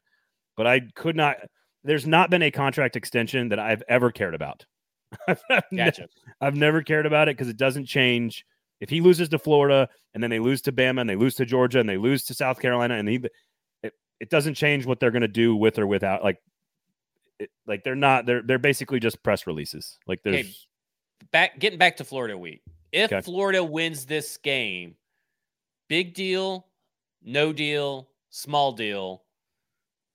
But 0.56 0.68
I 0.68 0.82
could 0.96 1.16
not, 1.16 1.38
there's 1.84 2.06
not 2.06 2.30
been 2.30 2.42
a 2.42 2.52
contract 2.52 2.96
extension 2.96 3.50
that 3.50 3.60
I've 3.60 3.84
ever 3.88 4.12
cared 4.12 4.36
about. 4.36 4.66
I've, 5.28 5.42
gotcha. 5.76 6.08
I've 6.42 6.56
never 6.56 6.82
cared 6.82 7.06
about 7.06 7.30
it 7.30 7.38
because 7.38 7.50
it 7.50 7.58
doesn't 7.58 7.86
change 7.86 8.46
if 8.80 8.90
he 8.90 9.00
loses 9.02 9.30
to 9.30 9.40
Florida 9.40 9.88
and 10.14 10.22
then 10.22 10.30
they 10.30 10.40
lose 10.40 10.62
to 10.64 10.72
Bama 10.72 11.02
and 11.02 11.10
they 11.10 11.16
lose 11.16 11.36
to 11.36 11.46
Georgia 11.46 11.80
and 11.80 11.88
they 11.88 11.98
lose 11.98 12.24
to 12.26 12.34
South 12.34 12.60
Carolina 12.60 12.96
and 12.96 13.08
he, 13.08 13.24
it, 13.84 13.94
it 14.20 14.30
doesn't 14.30 14.56
change 14.56 14.86
what 14.86 15.00
they're 15.00 15.12
going 15.12 15.22
to 15.22 15.28
do 15.28 15.56
with 15.56 15.80
or 15.80 15.88
without. 15.88 16.24
Like, 16.24 16.40
it, 17.40 17.50
like 17.66 17.84
they're 17.84 17.96
not. 17.96 18.26
They're 18.26 18.42
they're 18.42 18.60
basically 18.60 19.00
just 19.00 19.24
press 19.24 19.48
releases. 19.48 19.98
Like 20.08 20.22
there's 20.24 20.36
okay. 20.36 20.54
Back 21.32 21.60
getting 21.60 21.80
back 21.80 21.98
to 21.98 22.04
Florida 22.04 22.38
week. 22.38 22.62
If 22.92 23.12
okay. 23.12 23.22
Florida 23.22 23.64
wins 23.64 24.06
this 24.06 24.38
game, 24.38 24.96
big 25.90 26.14
deal, 26.14 26.68
no 27.24 27.52
deal, 27.52 28.10
small 28.30 28.72
deal, 28.72 29.24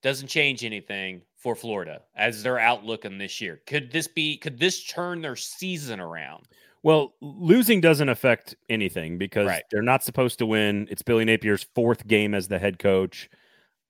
doesn't 0.02 0.28
change 0.28 0.64
anything 0.64 1.22
for 1.36 1.54
Florida 1.54 2.02
as 2.14 2.42
their 2.42 2.58
outlook 2.58 3.04
on 3.04 3.18
this 3.18 3.40
year. 3.40 3.60
Could 3.66 3.90
this 3.90 4.08
be? 4.08 4.36
Could 4.36 4.58
this 4.58 4.84
turn 4.84 5.22
their 5.22 5.36
season 5.36 6.00
around? 6.00 6.46
Well, 6.82 7.14
losing 7.20 7.80
doesn't 7.80 8.08
affect 8.08 8.54
anything 8.68 9.18
because 9.18 9.48
right. 9.48 9.64
they're 9.70 9.82
not 9.82 10.04
supposed 10.04 10.38
to 10.38 10.46
win. 10.46 10.86
It's 10.90 11.02
Billy 11.02 11.24
Napier's 11.24 11.66
fourth 11.74 12.06
game 12.06 12.34
as 12.34 12.46
the 12.48 12.58
head 12.58 12.78
coach. 12.78 13.28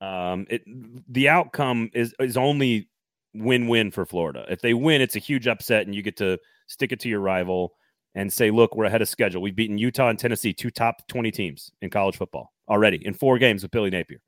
Um, 0.01 0.47
it 0.49 0.63
the 1.09 1.29
outcome 1.29 1.91
is 1.93 2.15
is 2.21 2.37
only 2.37 2.89
win-win 3.35 3.91
for 3.91 4.07
Florida. 4.07 4.47
If 4.49 4.63
they 4.63 4.75
win, 4.75 5.03
it's 5.03 5.17
a 5.17 5.21
huge 5.21 5.47
upset, 5.47 5.87
and 5.87 5.95
you 5.95 6.03
get 6.03 6.17
to 6.19 6.39
stick 6.69 6.93
it 6.93 7.01
to 7.01 7.09
your 7.09 7.21
rival 7.21 7.75
and 8.15 8.33
say, 8.33 8.51
"Look, 8.53 8.77
we're 8.77 8.85
ahead 8.85 9.03
of 9.03 9.09
schedule. 9.09 9.43
We've 9.43 9.57
beaten 9.57 9.79
Utah 9.79 10.09
and 10.09 10.19
Tennessee, 10.19 10.53
two 10.53 10.71
top 10.71 11.07
twenty 11.09 11.33
teams 11.33 11.73
in 11.83 11.91
college 11.91 12.17
football 12.17 12.53
already 12.69 13.05
in 13.05 13.15
four 13.15 13.39
games 13.39 13.63
with 13.63 13.73
Billy 13.73 13.91
Napier." 13.91 14.21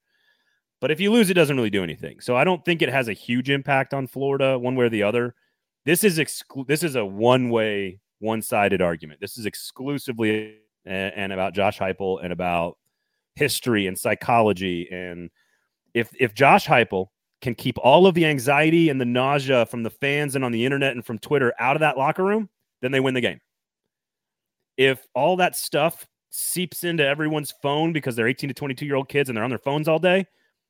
But 0.80 0.91
if 0.91 0.99
you 0.99 1.12
lose, 1.12 1.30
it 1.30 1.34
doesn't 1.34 1.57
really 1.57 1.70
do 1.70 1.84
anything. 1.84 2.20
So 2.20 2.36
I 2.36 2.45
don't 2.45 2.64
think 2.64 2.82
it 2.82 2.88
has 2.88 3.09
a 3.09 3.12
huge 3.12 3.51
impact 3.51 3.95
on 3.95 4.07
Florida 4.07 4.59
one 4.59 4.74
way 4.76 4.86
or 4.86 4.88
the 4.88 5.03
other. 5.03 5.34
This 5.84 6.05
is 6.05 6.18
exclu- 6.18 6.66
this 6.66 6.82
is 6.82 6.97
a 6.97 7.05
one-way 7.05 8.01
one 8.18 8.43
sided 8.43 8.82
argument. 8.82 9.20
This 9.20 9.38
is 9.38 9.47
exclusively 9.47 10.57
and, 10.84 11.12
and 11.14 11.32
about 11.32 11.55
Josh 11.55 11.78
Heupel 11.78 12.22
and 12.22 12.32
about 12.32 12.76
history 13.34 13.86
and 13.86 13.99
psychology. 13.99 14.88
And 14.91 15.30
if 15.95 16.11
if 16.18 16.34
Josh 16.34 16.66
Heupel 16.66 17.09
can 17.41 17.55
keep 17.55 17.78
all 17.78 18.07
of 18.07 18.14
the 18.14 18.26
anxiety 18.26 18.88
and 18.88 19.01
the 19.01 19.05
nausea 19.05 19.66
from 19.66 19.82
the 19.82 19.91
fans 19.91 20.36
and 20.36 20.45
on 20.45 20.53
the 20.53 20.64
internet 20.64 20.93
and 20.93 21.05
from 21.05 21.18
Twitter 21.18 21.55
out 21.59 21.76
of 21.76 21.80
that 21.80 21.97
locker 21.97 22.24
room, 22.24 22.49
then 22.82 22.93
they 22.93 23.01
win 23.01 23.14
the 23.14 23.20
game. 23.20 23.41
If 24.76 25.07
all 25.14 25.36
that 25.36 25.57
stuff 25.57 26.07
seeps 26.30 26.84
into 26.84 27.05
everyone's 27.05 27.53
phone 27.62 27.93
because 27.93 28.14
they're 28.14 28.28
18 28.28 28.49
to 28.49 28.55
22 28.55 28.86
year 28.86 28.95
old 28.95 29.09
kids 29.09 29.28
and 29.28 29.36
they're 29.36 29.45
on 29.45 29.51
their 29.51 29.59
phones 29.59 29.88
all 29.88 29.99
day 29.99 30.26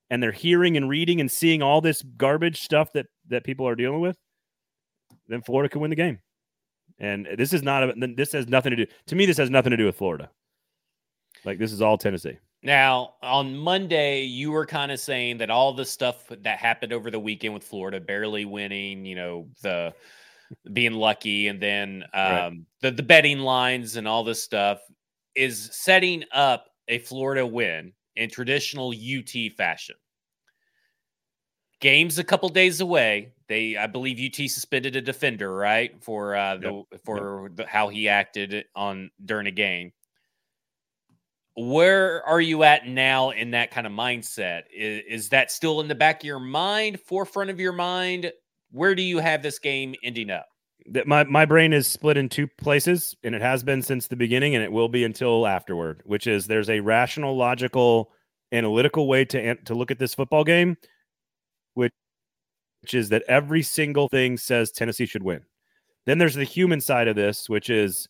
and 0.08 0.22
they're 0.22 0.32
hearing 0.32 0.76
and 0.76 0.88
reading 0.88 1.20
and 1.20 1.30
seeing 1.30 1.62
all 1.62 1.80
this 1.80 2.02
garbage 2.16 2.62
stuff 2.62 2.92
that 2.94 3.06
that 3.28 3.44
people 3.44 3.66
are 3.66 3.76
dealing 3.76 4.00
with, 4.00 4.16
then 5.28 5.42
Florida 5.42 5.68
can 5.68 5.80
win 5.80 5.90
the 5.90 5.96
game. 5.96 6.18
And 6.98 7.28
this 7.36 7.52
is 7.52 7.62
not 7.62 7.84
a, 7.84 8.14
this 8.16 8.32
has 8.32 8.48
nothing 8.48 8.70
to 8.70 8.76
do 8.76 8.86
to 9.06 9.14
me. 9.14 9.26
This 9.26 9.38
has 9.38 9.50
nothing 9.50 9.70
to 9.70 9.76
do 9.76 9.86
with 9.86 9.96
Florida. 9.96 10.30
Like 11.44 11.58
this 11.58 11.72
is 11.72 11.80
all 11.80 11.96
Tennessee. 11.96 12.38
Now, 12.62 13.14
on 13.22 13.56
Monday, 13.56 14.22
you 14.22 14.50
were 14.50 14.66
kind 14.66 14.92
of 14.92 15.00
saying 15.00 15.38
that 15.38 15.48
all 15.48 15.72
the 15.72 15.84
stuff 15.84 16.26
that 16.28 16.58
happened 16.58 16.92
over 16.92 17.10
the 17.10 17.18
weekend 17.18 17.54
with 17.54 17.64
Florida, 17.64 18.00
barely 18.00 18.44
winning, 18.44 19.06
you 19.06 19.16
know, 19.16 19.48
the 19.62 19.94
being 20.72 20.92
lucky, 20.92 21.48
and 21.48 21.60
then 21.60 22.04
um, 22.12 22.22
right. 22.22 22.52
the 22.82 22.90
the 22.90 23.02
betting 23.02 23.38
lines 23.38 23.96
and 23.96 24.06
all 24.06 24.24
this 24.24 24.42
stuff 24.42 24.80
is 25.34 25.70
setting 25.72 26.24
up 26.32 26.66
a 26.88 26.98
Florida 26.98 27.46
win 27.46 27.92
in 28.16 28.28
traditional 28.28 28.90
UT 28.90 29.52
fashion. 29.56 29.96
Games 31.80 32.18
a 32.18 32.24
couple 32.24 32.50
days 32.50 32.82
away. 32.82 33.32
They, 33.48 33.78
I 33.78 33.86
believe, 33.86 34.20
UT 34.20 34.50
suspended 34.50 34.96
a 34.96 35.00
defender, 35.00 35.56
right, 35.56 35.92
for 36.02 36.36
uh, 36.36 36.56
the 36.58 36.84
yep. 36.90 37.00
for 37.06 37.44
yep. 37.44 37.56
The, 37.56 37.66
how 37.66 37.88
he 37.88 38.06
acted 38.06 38.66
on 38.76 39.10
during 39.24 39.46
a 39.46 39.50
game 39.50 39.92
where 41.56 42.24
are 42.26 42.40
you 42.40 42.62
at 42.62 42.86
now 42.86 43.30
in 43.30 43.50
that 43.52 43.70
kind 43.70 43.86
of 43.86 43.92
mindset? 43.92 44.62
Is, 44.74 45.02
is, 45.08 45.28
that 45.30 45.50
still 45.50 45.80
in 45.80 45.88
the 45.88 45.94
back 45.94 46.22
of 46.22 46.26
your 46.26 46.40
mind, 46.40 47.00
forefront 47.00 47.50
of 47.50 47.60
your 47.60 47.72
mind? 47.72 48.32
Where 48.70 48.94
do 48.94 49.02
you 49.02 49.18
have 49.18 49.42
this 49.42 49.58
game 49.58 49.94
ending 50.02 50.30
up? 50.30 50.46
My 51.04 51.24
my 51.24 51.44
brain 51.44 51.72
is 51.72 51.86
split 51.86 52.16
in 52.16 52.28
two 52.28 52.46
places, 52.46 53.14
and 53.22 53.34
it 53.34 53.42
has 53.42 53.62
been 53.62 53.82
since 53.82 54.06
the 54.06 54.16
beginning, 54.16 54.54
and 54.54 54.64
it 54.64 54.72
will 54.72 54.88
be 54.88 55.04
until 55.04 55.46
afterward. 55.46 56.02
Which 56.04 56.26
is 56.26 56.46
there's 56.46 56.70
a 56.70 56.80
rational, 56.80 57.36
logical, 57.36 58.10
analytical 58.50 59.06
way 59.06 59.24
to 59.26 59.56
to 59.56 59.74
look 59.74 59.90
at 59.90 59.98
this 59.98 60.14
football 60.14 60.42
game, 60.42 60.76
which 61.74 61.92
which 62.82 62.94
is 62.94 63.10
that 63.10 63.24
every 63.28 63.62
single 63.62 64.08
thing 64.08 64.38
says 64.38 64.70
Tennessee 64.70 65.06
should 65.06 65.22
win. 65.22 65.42
Then 66.06 66.18
there's 66.18 66.34
the 66.34 66.44
human 66.44 66.80
side 66.80 67.08
of 67.08 67.16
this, 67.16 67.48
which 67.48 67.68
is 67.68 68.08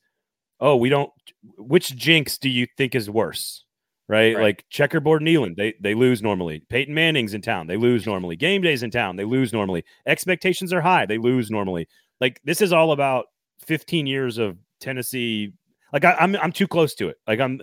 oh, 0.61 0.77
we 0.77 0.89
don't. 0.89 1.11
Which 1.57 1.97
jinx 1.97 2.39
do 2.39 2.49
you 2.49 2.67
think 2.77 2.95
is 2.95 3.09
worse? 3.09 3.65
Right? 4.09 4.35
right. 4.35 4.43
Like 4.43 4.65
checkerboard 4.71 5.23
Neyland, 5.23 5.57
they 5.57 5.75
they 5.81 5.95
lose 5.95 6.21
normally. 6.23 6.63
Peyton 6.69 6.95
Manning's 6.95 7.35
in 7.35 7.43
town, 7.43 7.69
they 7.69 7.77
lose 7.77 8.07
normally. 8.07 8.37
Game 8.37 8.61
days 8.61 8.83
in 8.83 8.91
town, 8.91 9.17
they 9.17 9.25
lose 9.25 9.53
normally. 9.53 9.85
Expectations 10.07 10.73
are 10.73 10.81
high, 10.81 11.07
they 11.07 11.19
lose 11.19 11.51
normally. 11.51 11.87
Like 12.21 12.41
this 12.45 12.61
is 12.61 12.73
all 12.73 12.93
about 12.93 13.27
15 13.67 14.07
years 14.07 14.39
of 14.39 14.59
Tennessee. 14.81 15.53
Like 15.93 16.05
I, 16.05 16.15
I'm 16.15 16.35
I'm 16.37 16.53
too 16.53 16.67
close 16.67 16.95
to 16.97 17.09
it. 17.09 17.19
Like 17.27 17.39
I'm 17.39 17.61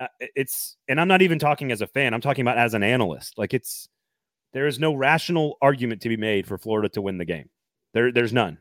uh, 0.00 0.06
it's 0.34 0.76
and 0.88 1.00
I'm 1.00 1.08
not 1.08 1.22
even 1.22 1.38
talking 1.38 1.70
as 1.70 1.80
a 1.80 1.86
fan. 1.86 2.14
I'm 2.14 2.20
talking 2.20 2.42
about 2.42 2.58
as 2.58 2.74
an 2.74 2.82
analyst. 2.82 3.36
Like 3.36 3.52
it's 3.52 3.88
there 4.52 4.66
is 4.66 4.78
no 4.78 4.94
rational 4.94 5.56
argument 5.60 6.02
to 6.02 6.08
be 6.08 6.16
made 6.16 6.46
for 6.46 6.58
Florida 6.58 6.88
to 6.90 7.02
win 7.02 7.18
the 7.18 7.24
game. 7.24 7.50
There 7.94 8.12
there's 8.12 8.32
none. 8.32 8.58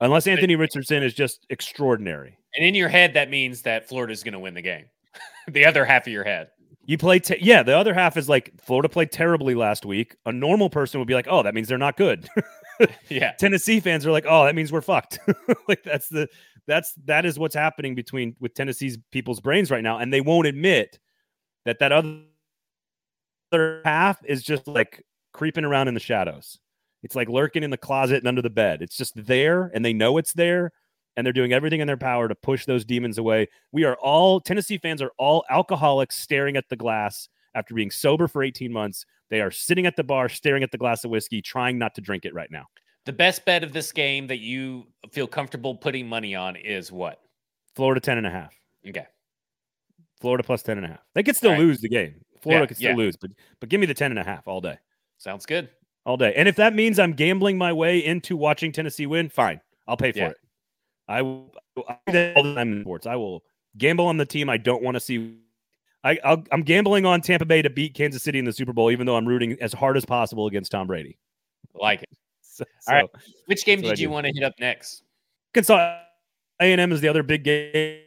Unless 0.00 0.26
Anthony 0.26 0.56
Richardson 0.56 1.02
is 1.02 1.14
just 1.14 1.46
extraordinary. 1.48 2.38
And 2.54 2.66
in 2.66 2.74
your 2.74 2.88
head, 2.88 3.14
that 3.14 3.30
means 3.30 3.62
that 3.62 3.88
Florida 3.88 4.12
is 4.12 4.22
going 4.22 4.34
to 4.34 4.38
win 4.38 4.54
the 4.54 4.62
game. 4.62 4.86
the 5.48 5.64
other 5.64 5.84
half 5.84 6.06
of 6.06 6.12
your 6.12 6.24
head. 6.24 6.50
You 6.84 6.98
play, 6.98 7.18
te- 7.18 7.38
yeah. 7.40 7.62
The 7.62 7.76
other 7.76 7.94
half 7.94 8.16
is 8.16 8.28
like 8.28 8.52
Florida 8.60 8.88
played 8.88 9.10
terribly 9.10 9.54
last 9.54 9.84
week. 9.84 10.14
A 10.24 10.32
normal 10.32 10.70
person 10.70 11.00
would 11.00 11.08
be 11.08 11.14
like, 11.14 11.26
"Oh, 11.28 11.42
that 11.42 11.52
means 11.52 11.66
they're 11.66 11.78
not 11.78 11.96
good." 11.96 12.28
yeah. 13.08 13.32
Tennessee 13.38 13.80
fans 13.80 14.06
are 14.06 14.12
like, 14.12 14.24
"Oh, 14.28 14.44
that 14.44 14.54
means 14.54 14.70
we're 14.70 14.82
fucked." 14.82 15.18
like 15.68 15.82
that's 15.82 16.08
the 16.08 16.28
that's 16.68 16.92
that 17.06 17.26
is 17.26 17.40
what's 17.40 17.56
happening 17.56 17.96
between 17.96 18.36
with 18.38 18.54
Tennessee's 18.54 18.98
people's 19.10 19.40
brains 19.40 19.70
right 19.70 19.82
now, 19.82 19.98
and 19.98 20.12
they 20.12 20.20
won't 20.20 20.46
admit 20.46 21.00
that 21.64 21.80
that 21.80 21.90
other 21.90 22.22
half 23.84 24.24
is 24.24 24.44
just 24.44 24.68
like 24.68 25.02
creeping 25.32 25.64
around 25.64 25.88
in 25.88 25.94
the 25.94 26.00
shadows. 26.00 26.60
It's 27.06 27.14
like 27.14 27.28
lurking 27.28 27.62
in 27.62 27.70
the 27.70 27.76
closet 27.76 28.16
and 28.16 28.26
under 28.26 28.42
the 28.42 28.50
bed. 28.50 28.82
It's 28.82 28.96
just 28.96 29.12
there, 29.14 29.70
and 29.72 29.84
they 29.84 29.92
know 29.92 30.18
it's 30.18 30.32
there, 30.32 30.72
and 31.16 31.24
they're 31.24 31.32
doing 31.32 31.52
everything 31.52 31.80
in 31.80 31.86
their 31.86 31.96
power 31.96 32.26
to 32.26 32.34
push 32.34 32.66
those 32.66 32.84
demons 32.84 33.16
away. 33.16 33.46
We 33.70 33.84
are 33.84 33.94
all 34.02 34.40
Tennessee 34.40 34.76
fans 34.76 35.00
are 35.00 35.12
all 35.16 35.44
alcoholics 35.48 36.18
staring 36.18 36.56
at 36.56 36.68
the 36.68 36.74
glass 36.74 37.28
after 37.54 37.74
being 37.74 37.92
sober 37.92 38.26
for 38.26 38.42
18 38.42 38.72
months. 38.72 39.06
They 39.30 39.40
are 39.40 39.52
sitting 39.52 39.86
at 39.86 39.94
the 39.94 40.02
bar 40.02 40.28
staring 40.28 40.64
at 40.64 40.72
the 40.72 40.78
glass 40.78 41.04
of 41.04 41.12
whiskey 41.12 41.40
trying 41.40 41.78
not 41.78 41.94
to 41.94 42.00
drink 42.00 42.24
it 42.24 42.34
right 42.34 42.50
now. 42.50 42.64
The 43.04 43.12
best 43.12 43.44
bet 43.44 43.62
of 43.62 43.72
this 43.72 43.92
game 43.92 44.26
that 44.26 44.40
you 44.40 44.88
feel 45.12 45.28
comfortable 45.28 45.76
putting 45.76 46.08
money 46.08 46.34
on 46.34 46.56
is 46.56 46.90
what? 46.90 47.20
Florida 47.76 48.00
10 48.00 48.18
and 48.18 48.26
a 48.26 48.30
half. 48.30 48.52
Okay. 48.88 49.06
Florida 50.20 50.42
plus 50.42 50.64
10 50.64 50.78
and 50.78 50.86
a 50.86 50.88
half. 50.88 51.04
They 51.14 51.22
could 51.22 51.36
still 51.36 51.52
right. 51.52 51.60
lose 51.60 51.80
the 51.80 51.88
game. 51.88 52.16
Florida 52.42 52.64
yeah, 52.64 52.66
could 52.66 52.76
still 52.78 52.90
yeah. 52.90 52.96
lose, 52.96 53.16
but 53.16 53.30
but 53.60 53.68
give 53.68 53.78
me 53.78 53.86
the 53.86 53.94
10 53.94 54.10
and 54.10 54.18
a 54.18 54.24
half 54.24 54.48
all 54.48 54.60
day. 54.60 54.76
Sounds 55.18 55.46
good. 55.46 55.68
All 56.06 56.16
day. 56.16 56.32
And 56.36 56.48
if 56.48 56.54
that 56.56 56.72
means 56.72 57.00
I'm 57.00 57.12
gambling 57.12 57.58
my 57.58 57.72
way 57.72 58.02
into 58.02 58.36
watching 58.36 58.70
Tennessee 58.70 59.06
win, 59.06 59.28
fine. 59.28 59.60
I'll 59.88 59.96
pay 59.96 60.12
for 60.12 60.18
yeah. 60.18 60.28
it. 60.28 60.36
I 61.08 61.22
will 61.22 61.52
in 62.06 62.80
sports. 62.82 63.06
I 63.06 63.16
will 63.16 63.42
gamble 63.76 64.06
on 64.06 64.16
the 64.16 64.24
team 64.24 64.48
I 64.48 64.56
don't 64.56 64.82
want 64.82 64.94
to 64.94 65.00
see. 65.00 65.36
I, 66.04 66.18
i 66.24 66.42
am 66.52 66.62
gambling 66.62 67.04
on 67.04 67.20
Tampa 67.20 67.44
Bay 67.44 67.60
to 67.60 67.70
beat 67.70 67.94
Kansas 67.94 68.22
City 68.22 68.38
in 68.38 68.44
the 68.44 68.52
Super 68.52 68.72
Bowl, 68.72 68.92
even 68.92 69.04
though 69.04 69.16
I'm 69.16 69.26
rooting 69.26 69.56
as 69.60 69.72
hard 69.72 69.96
as 69.96 70.04
possible 70.04 70.46
against 70.46 70.70
Tom 70.70 70.86
Brady. 70.86 71.18
Like 71.74 72.02
it. 72.02 72.08
So, 72.48 72.64
All 72.88 72.94
right. 72.94 73.10
Which 73.44 73.66
game 73.66 73.82
did 73.82 73.98
you 73.98 74.08
want 74.08 74.24
to 74.24 74.32
hit 74.32 74.42
up 74.42 74.54
next? 74.58 75.02
Arkansas 75.50 75.98
A&M 76.58 76.90
is 76.90 77.02
the 77.02 77.08
other 77.08 77.22
big 77.22 77.44
game 77.44 78.00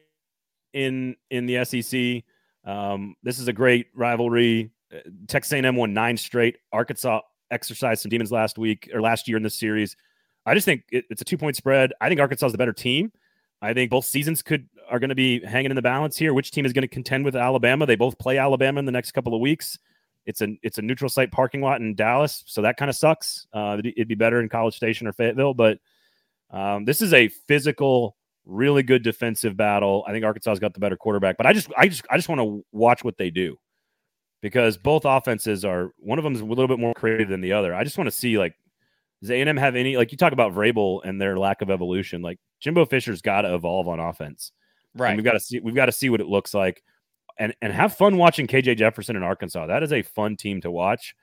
in 0.74 1.16
in 1.30 1.45
the 1.45 1.64
SEC. 1.64 2.24
Um, 2.66 3.16
this 3.22 3.38
is 3.38 3.47
a 3.47 3.54
great 3.54 3.89
rivalry. 3.93 4.72
Uh, 4.91 5.02
Texas 5.28 5.54
A&M 5.54 5.76
won 5.76 5.93
nine 5.93 6.18
straight. 6.18 6.58
Arkansas 6.74 7.22
exercised 7.52 8.02
some 8.02 8.10
demons 8.10 8.32
last 8.32 8.58
week 8.58 8.89
or 8.93 9.02
last 9.02 9.28
year 9.28 9.38
in 9.38 9.43
this 9.43 9.58
series. 9.58 9.95
I 10.45 10.54
just 10.54 10.66
think 10.66 10.84
it, 10.91 11.06
it's 11.10 11.22
a 11.22 11.26
two 11.26 11.38
point 11.38 11.56
spread. 11.56 11.93
I 12.02 12.08
think 12.08 12.20
Arkansas 12.20 12.47
is 12.47 12.52
the 12.52 12.58
better 12.58 12.74
team. 12.74 13.12
I 13.62 13.74
think 13.74 13.91
both 13.91 14.06
seasons 14.06 14.41
could 14.41 14.68
are 14.89 15.00
going 15.00 15.10
to 15.10 15.16
be 15.16 15.43
hanging 15.43 15.72
in 15.72 15.76
the 15.76 15.82
balance 15.82 16.18
here. 16.18 16.34
Which 16.34 16.52
team 16.52 16.66
is 16.66 16.74
going 16.74 16.84
to 16.84 16.88
contend 16.88 17.26
with 17.26 17.36
Alabama? 17.36 17.86
They 17.86 17.95
both 17.95 18.18
play 18.18 18.38
Alabama 18.38 18.80
in 18.80 18.86
the 18.86 18.91
next 18.91 19.12
couple 19.12 19.36
of 19.36 19.41
weeks. 19.41 19.78
It's 20.26 20.41
a 20.41 20.58
it's 20.64 20.78
a 20.78 20.82
neutral 20.82 21.10
site 21.10 21.32
parking 21.32 21.62
lot 21.62 21.82
in 21.82 21.95
Dallas, 21.95 22.43
so 22.45 22.62
that 22.62 22.78
kind 22.78 22.89
of 22.89 22.95
sucks. 22.95 23.47
Uh, 23.54 23.82
it'd 23.84 24.08
be 24.08 24.16
better 24.16 24.39
in 24.39 24.50
College 24.50 24.76
Station 24.76 25.08
or 25.08 25.14
Fayetteville, 25.14 25.54
but 25.54 25.80
um, 26.52 26.86
this 26.86 27.02
is 27.02 27.14
a 27.14 27.28
physical, 27.28 28.16
really 28.45 28.84
good 28.84 29.04
defensive 29.04 29.58
battle. 29.58 30.04
I 30.08 30.12
think 30.12 30.26
Arkansas's 30.26 30.60
got 30.60 30.74
the 30.74 30.80
better 30.80 30.97
quarterback, 30.97 31.38
but 31.38 31.45
I 31.45 31.54
just 31.54 31.70
I 31.78 31.88
just 31.88 32.06
I 32.10 32.18
just 32.18 32.30
want 32.30 32.41
to 32.41 32.66
watch 32.72 33.04
what 33.04 33.18
they 33.18 33.30
do 33.30 33.58
because 34.41 34.77
both 34.77 35.03
offenses 35.05 35.65
are 35.65 35.91
one 35.97 36.17
of 36.17 36.23
them 36.23 36.35
is 36.35 36.41
a 36.41 36.45
little 36.45 36.67
bit 36.67 36.79
more 36.79 36.93
creative 36.93 37.29
than 37.29 37.41
the 37.41 37.53
other. 37.53 37.73
I 37.73 37.83
just 37.83 37.97
want 37.97 38.07
to 38.07 38.15
see 38.15 38.37
like 38.37 38.55
does 39.21 39.31
A&M 39.31 39.57
have 39.57 39.75
any 39.75 39.97
like 39.97 40.11
you 40.11 40.17
talk 40.17 40.33
about 40.33 40.53
Vrabel 40.53 41.01
and 41.03 41.19
their 41.19 41.37
lack 41.37 41.61
of 41.61 41.69
evolution? 41.69 42.21
Like 42.21 42.39
Jimbo 42.61 42.85
Fisher's 42.85 43.21
got 43.21 43.41
to 43.41 43.53
evolve 43.53 43.87
on 43.87 43.99
offense, 43.99 44.51
right? 44.95 45.09
And 45.09 45.17
we've 45.17 45.25
got 45.25 45.33
to 45.33 45.39
see 45.39 45.59
we've 45.59 45.75
got 45.75 45.87
to 45.87 45.91
see 45.91 46.09
what 46.09 46.21
it 46.21 46.27
looks 46.27 46.53
like, 46.53 46.83
and 47.37 47.53
and 47.61 47.73
have 47.73 47.95
fun 47.95 48.17
watching 48.17 48.47
KJ 48.47 48.77
Jefferson 48.77 49.15
in 49.15 49.23
Arkansas. 49.23 49.67
That 49.67 49.83
is 49.83 49.91
a 49.91 50.01
fun 50.03 50.37
team 50.37 50.61
to 50.61 50.71
watch, 50.71 51.15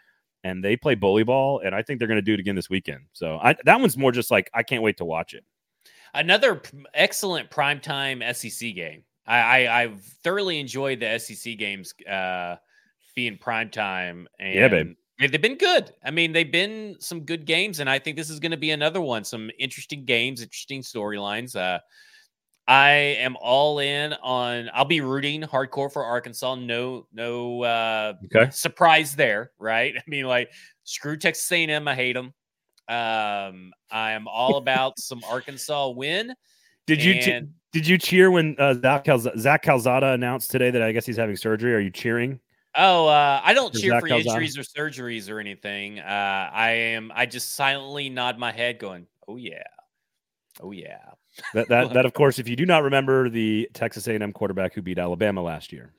and 0.45 0.63
they 0.63 0.77
play 0.77 0.95
bully 0.95 1.23
ball, 1.23 1.61
and 1.65 1.75
I 1.75 1.83
think 1.83 1.99
they're 1.99 2.09
going 2.09 2.17
to 2.17 2.23
do 2.23 2.35
it 2.35 2.41
again 2.41 2.55
this 2.55 2.69
weekend. 2.69 3.07
So 3.13 3.39
I, 3.43 3.57
that 3.65 3.81
one's 3.81 3.97
more 3.97 4.13
just 4.13 4.31
like 4.31 4.51
I 4.53 4.63
can't 4.63 4.83
wait 4.83 4.99
to 4.99 5.05
watch 5.07 5.33
it. 5.33 5.45
Another 6.13 6.63
excellent 6.95 7.51
primetime 7.51 8.23
SEC 8.35 8.75
game. 8.75 9.05
I, 9.27 9.67
I 9.67 9.81
have 9.89 10.01
thoroughly 10.23 10.61
enjoyed 10.61 11.01
the 11.01 11.19
SEC 11.19 11.59
games 11.59 11.93
uh, 12.09 12.57
being 13.17 13.37
primetime. 13.37 14.27
And 14.39 14.55
yeah, 14.55 14.69
babe 14.69 14.95
They've 15.19 15.41
been 15.41 15.57
good. 15.57 15.93
I 16.05 16.11
mean, 16.11 16.33
they've 16.33 16.51
been 16.51 16.97
some 17.01 17.21
good 17.21 17.47
games, 17.47 17.81
and 17.81 17.89
I 17.89 17.99
think 17.99 18.19
this 18.19 18.29
is 18.29 18.39
going 18.39 18.51
to 18.51 18.59
be 18.59 18.73
another 18.73 19.01
one. 19.01 19.25
Some 19.25 19.51
interesting 19.59 20.05
games, 20.05 20.43
interesting 20.43 20.83
storylines. 20.83 21.57
Uh, 21.57 21.79
I 22.69 22.91
am 22.91 23.35
all 23.41 23.79
in 23.79 24.13
on. 24.23 24.69
I'll 24.75 24.85
be 24.85 25.01
rooting 25.01 25.41
hardcore 25.41 25.91
for 25.91 26.05
Arkansas. 26.05 26.57
No, 26.57 27.07
no 27.15 27.63
uh, 27.63 28.13
okay. 28.27 28.51
surprise 28.51 29.17
there, 29.17 29.53
right? 29.59 29.95
I 29.97 30.03
mean, 30.07 30.27
like 30.27 30.51
screw 30.85 31.17
Texas 31.17 31.51
A&M. 31.51 31.89
I 31.89 31.95
hate 31.95 32.13
them. 32.13 32.35
Um, 32.89 33.73
I 33.91 34.13
am 34.13 34.29
all 34.29 34.57
about 34.59 34.99
some 34.99 35.23
Arkansas 35.25 35.89
win. 35.91 36.35
Did 36.87 37.03
you 37.03 37.15
and, 37.15 37.55
did 37.73 37.87
you 37.87 37.97
cheer 37.97 38.31
when 38.31 38.55
uh, 38.59 38.75
Zach, 38.75 39.05
Calz- 39.05 39.39
Zach 39.39 39.63
Calzada 39.63 40.13
announced 40.13 40.51
today 40.51 40.71
that 40.71 40.83
I 40.83 40.93
guess 40.93 41.07
he's 41.07 41.17
having 41.17 41.37
surgery? 41.37 41.75
Are 41.75 41.81
you 41.81 41.91
cheering? 41.91 42.39
Oh, 42.77 43.07
uh, 43.07 43.41
I 43.43 43.55
don't 43.55 43.75
cheer 43.75 43.99
for 44.01 44.07
injuries 44.07 44.57
on. 44.57 44.61
or 44.61 44.65
surgeries 44.65 45.31
or 45.31 45.41
anything. 45.41 45.99
Uh, 45.99 46.51
I 46.53 46.71
am. 46.71 47.11
I 47.15 47.27
just 47.27 47.55
silently 47.55 48.09
nod 48.11 48.39
my 48.39 48.53
head, 48.53 48.79
going, 48.79 49.07
"Oh 49.27 49.37
yeah, 49.37 49.63
oh 50.61 50.73
yeah." 50.73 50.99
that 51.55 51.69
that 51.69 51.95
that 51.95 52.07
of 52.07 52.13
course, 52.13 52.39
if 52.39 52.49
you 52.49 52.57
do 52.57 52.67
not 52.67 52.83
remember 52.83 53.29
the 53.31 53.69
Texas 53.73 54.07
A&M 54.09 54.33
quarterback 54.33 54.75
who 54.75 54.83
beat 54.83 54.99
Alabama 54.99 55.43
last 55.43 55.73
year, 55.73 55.95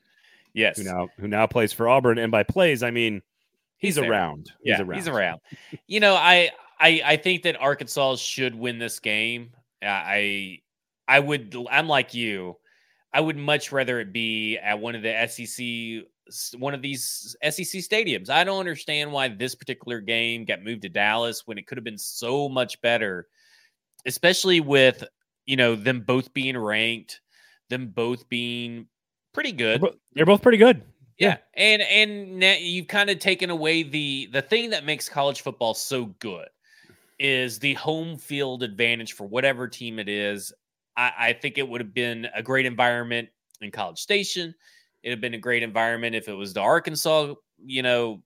yes, 0.53 0.77
who 0.77 0.83
now 0.83 1.09
who 1.19 1.27
now 1.27 1.47
plays 1.47 1.73
for 1.73 1.87
Auburn, 1.89 2.19
and 2.19 2.31
by 2.31 2.43
plays 2.43 2.83
I 2.83 2.91
mean 2.91 3.21
He's, 3.77 3.95
He's 3.95 4.03
around. 4.03 4.51
yeah, 4.63 4.81
he's 4.93 5.07
around. 5.07 5.39
you 5.85 5.99
know, 5.99 6.15
I, 6.15 6.49
I 6.79 7.01
I 7.05 7.17
think 7.17 7.43
that 7.43 7.61
Arkansas 7.61 8.15
should 8.15 8.55
win 8.55 8.79
this 8.79 8.99
game. 8.99 9.51
I 9.83 10.61
I 11.07 11.19
would 11.19 11.55
I'm 11.69 11.87
like 11.87 12.13
you. 12.15 12.57
I 13.13 13.21
would 13.21 13.37
much 13.37 13.71
rather 13.71 13.99
it 13.99 14.11
be 14.11 14.57
at 14.57 14.79
one 14.79 14.95
of 14.95 15.03
the 15.03 15.27
SEC 15.27 16.07
one 16.57 16.73
of 16.73 16.81
these 16.81 17.35
SEC 17.43 17.81
stadiums. 17.81 18.29
I 18.29 18.43
don't 18.43 18.59
understand 18.59 19.11
why 19.11 19.27
this 19.27 19.55
particular 19.55 20.01
game 20.01 20.45
got 20.45 20.63
moved 20.63 20.83
to 20.83 20.89
Dallas 20.89 21.45
when 21.45 21.57
it 21.57 21.67
could 21.67 21.77
have 21.77 21.85
been 21.85 21.97
so 21.97 22.49
much 22.49 22.81
better, 22.81 23.27
especially 24.05 24.59
with, 24.59 25.03
you 25.45 25.55
know, 25.55 25.75
them 25.75 26.01
both 26.01 26.33
being 26.33 26.57
ranked, 26.57 27.21
them 27.69 27.87
both 27.87 28.27
being 28.29 28.87
pretty 29.33 29.51
good. 29.51 29.83
They're, 30.13 30.25
both 30.25 30.41
pretty 30.41 30.57
good. 30.57 30.83
Yeah. 31.17 31.37
And 31.55 31.81
and 31.81 32.39
now 32.39 32.55
you've 32.59 32.87
kind 32.87 33.09
of 33.09 33.19
taken 33.19 33.49
away 33.49 33.83
the 33.83 34.29
the 34.31 34.41
thing 34.41 34.69
that 34.71 34.85
makes 34.85 35.09
college 35.09 35.41
football 35.41 35.73
so 35.73 36.05
good 36.19 36.47
is 37.19 37.59
the 37.59 37.73
home 37.75 38.17
field 38.17 38.63
advantage 38.63 39.13
for 39.13 39.25
whatever 39.25 39.67
team 39.67 39.99
it 39.99 40.07
is. 40.09 40.53
I, 40.95 41.11
I 41.17 41.33
think 41.33 41.57
it 41.57 41.67
would 41.67 41.81
have 41.81 41.93
been 41.93 42.27
a 42.35 42.43
great 42.43 42.65
environment 42.65 43.29
in 43.61 43.71
College 43.71 43.99
Station. 43.99 44.53
It'd 45.07 45.17
have 45.19 45.21
been 45.21 45.33
a 45.33 45.39
great 45.39 45.63
environment 45.63 46.15
if 46.15 46.27
it 46.27 46.33
was 46.33 46.53
the 46.53 46.59
Arkansas, 46.59 47.33
you 47.63 47.81
know. 47.81 48.21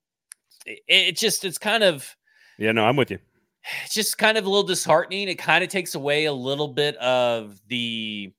It, 0.66 0.80
it 0.88 1.18
just 1.18 1.46
it's 1.46 1.60
kind 1.60 1.84
of 1.84 2.16
Yeah, 2.58 2.72
no, 2.72 2.86
I'm 2.86 2.96
with 2.96 3.12
you. 3.12 3.20
it's 3.86 3.94
just 3.94 4.18
kind 4.18 4.36
of 4.38 4.46
a 4.46 4.50
little 4.50 4.64
disheartening. 4.64 5.28
It 5.28 5.36
kind 5.36 5.64
of 5.64 5.70
takes 5.70 5.94
away 5.94 6.26
a 6.26 6.34
little 6.34 6.70
bit 6.70 6.96
of 6.98 7.62
the 7.68 8.34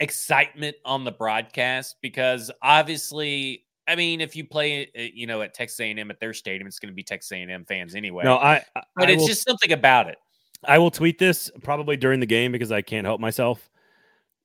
excitement 0.00 0.76
on 0.86 1.04
the 1.04 1.12
broadcast 1.12 1.96
because 2.00 2.50
obviously, 2.62 3.64
I 3.86 3.96
mean, 3.96 4.22
if 4.22 4.34
you 4.34 4.46
play, 4.46 4.90
uh, 4.98 5.02
you 5.12 5.26
know, 5.26 5.42
at 5.42 5.52
Texas 5.52 5.78
A&M 5.80 6.10
at 6.10 6.20
their 6.20 6.32
stadium, 6.32 6.66
it's 6.66 6.78
going 6.78 6.90
to 6.90 6.94
be 6.94 7.02
Texas 7.02 7.30
A&M 7.32 7.64
fans 7.66 7.94
anyway. 7.94 8.24
No, 8.24 8.36
I. 8.36 8.64
I 8.74 8.82
but 8.96 9.08
I 9.08 9.12
it's 9.12 9.20
will, 9.20 9.28
just 9.28 9.44
something 9.46 9.72
about 9.72 10.08
it. 10.08 10.16
I 10.64 10.78
will 10.78 10.90
tweet 10.90 11.18
this 11.18 11.50
probably 11.62 11.96
during 11.98 12.20
the 12.20 12.26
game 12.26 12.50
because 12.50 12.72
I 12.72 12.80
can't 12.82 13.04
help 13.04 13.20
myself. 13.20 13.68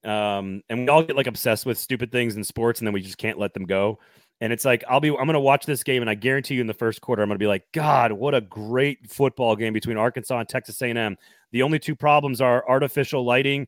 Um, 0.04 0.62
and 0.70 0.80
we 0.80 0.88
all 0.89 1.04
get 1.04 1.16
like 1.16 1.28
obsessed 1.28 1.66
with 1.66 1.78
stupid 1.78 2.12
things 2.12 2.36
in 2.36 2.43
sports, 2.43 2.80
and 2.80 2.88
then 2.88 2.93
we 2.93 3.02
just 3.02 3.18
can't 3.18 3.39
let 3.39 3.54
them 3.54 3.66
go. 3.66 4.00
And 4.39 4.54
it's 4.54 4.66
like 4.66 4.84
I'll 4.88 5.00
be 5.00 5.10
I'm 5.10 5.26
gonna 5.26 5.39
watch 5.39 5.66
this 5.66 5.84
game, 5.84 6.02
and 6.04 6.10
I 6.10 6.14
guarantee 6.16 6.56
you 6.56 6.62
in 6.62 6.68
the 6.68 6.74
first 6.74 7.02
quarter 7.02 7.24
I'm 7.24 7.30
gonna 7.30 7.39
be 7.39 7.48
like, 7.48 7.66
God, 7.74 8.12
what 8.12 8.36
a 8.36 8.41
great 8.41 9.10
football 9.10 9.56
game 9.56 9.74
between 9.74 9.98
Arkansas 9.98 10.39
and 10.39 10.48
Texas 10.48 10.82
A&M. 10.82 11.18
The 11.52 11.64
only 11.64 11.80
two 11.80 11.95
problems 11.95 12.39
are 12.41 12.68
artificial 12.70 13.26
lighting, 13.26 13.68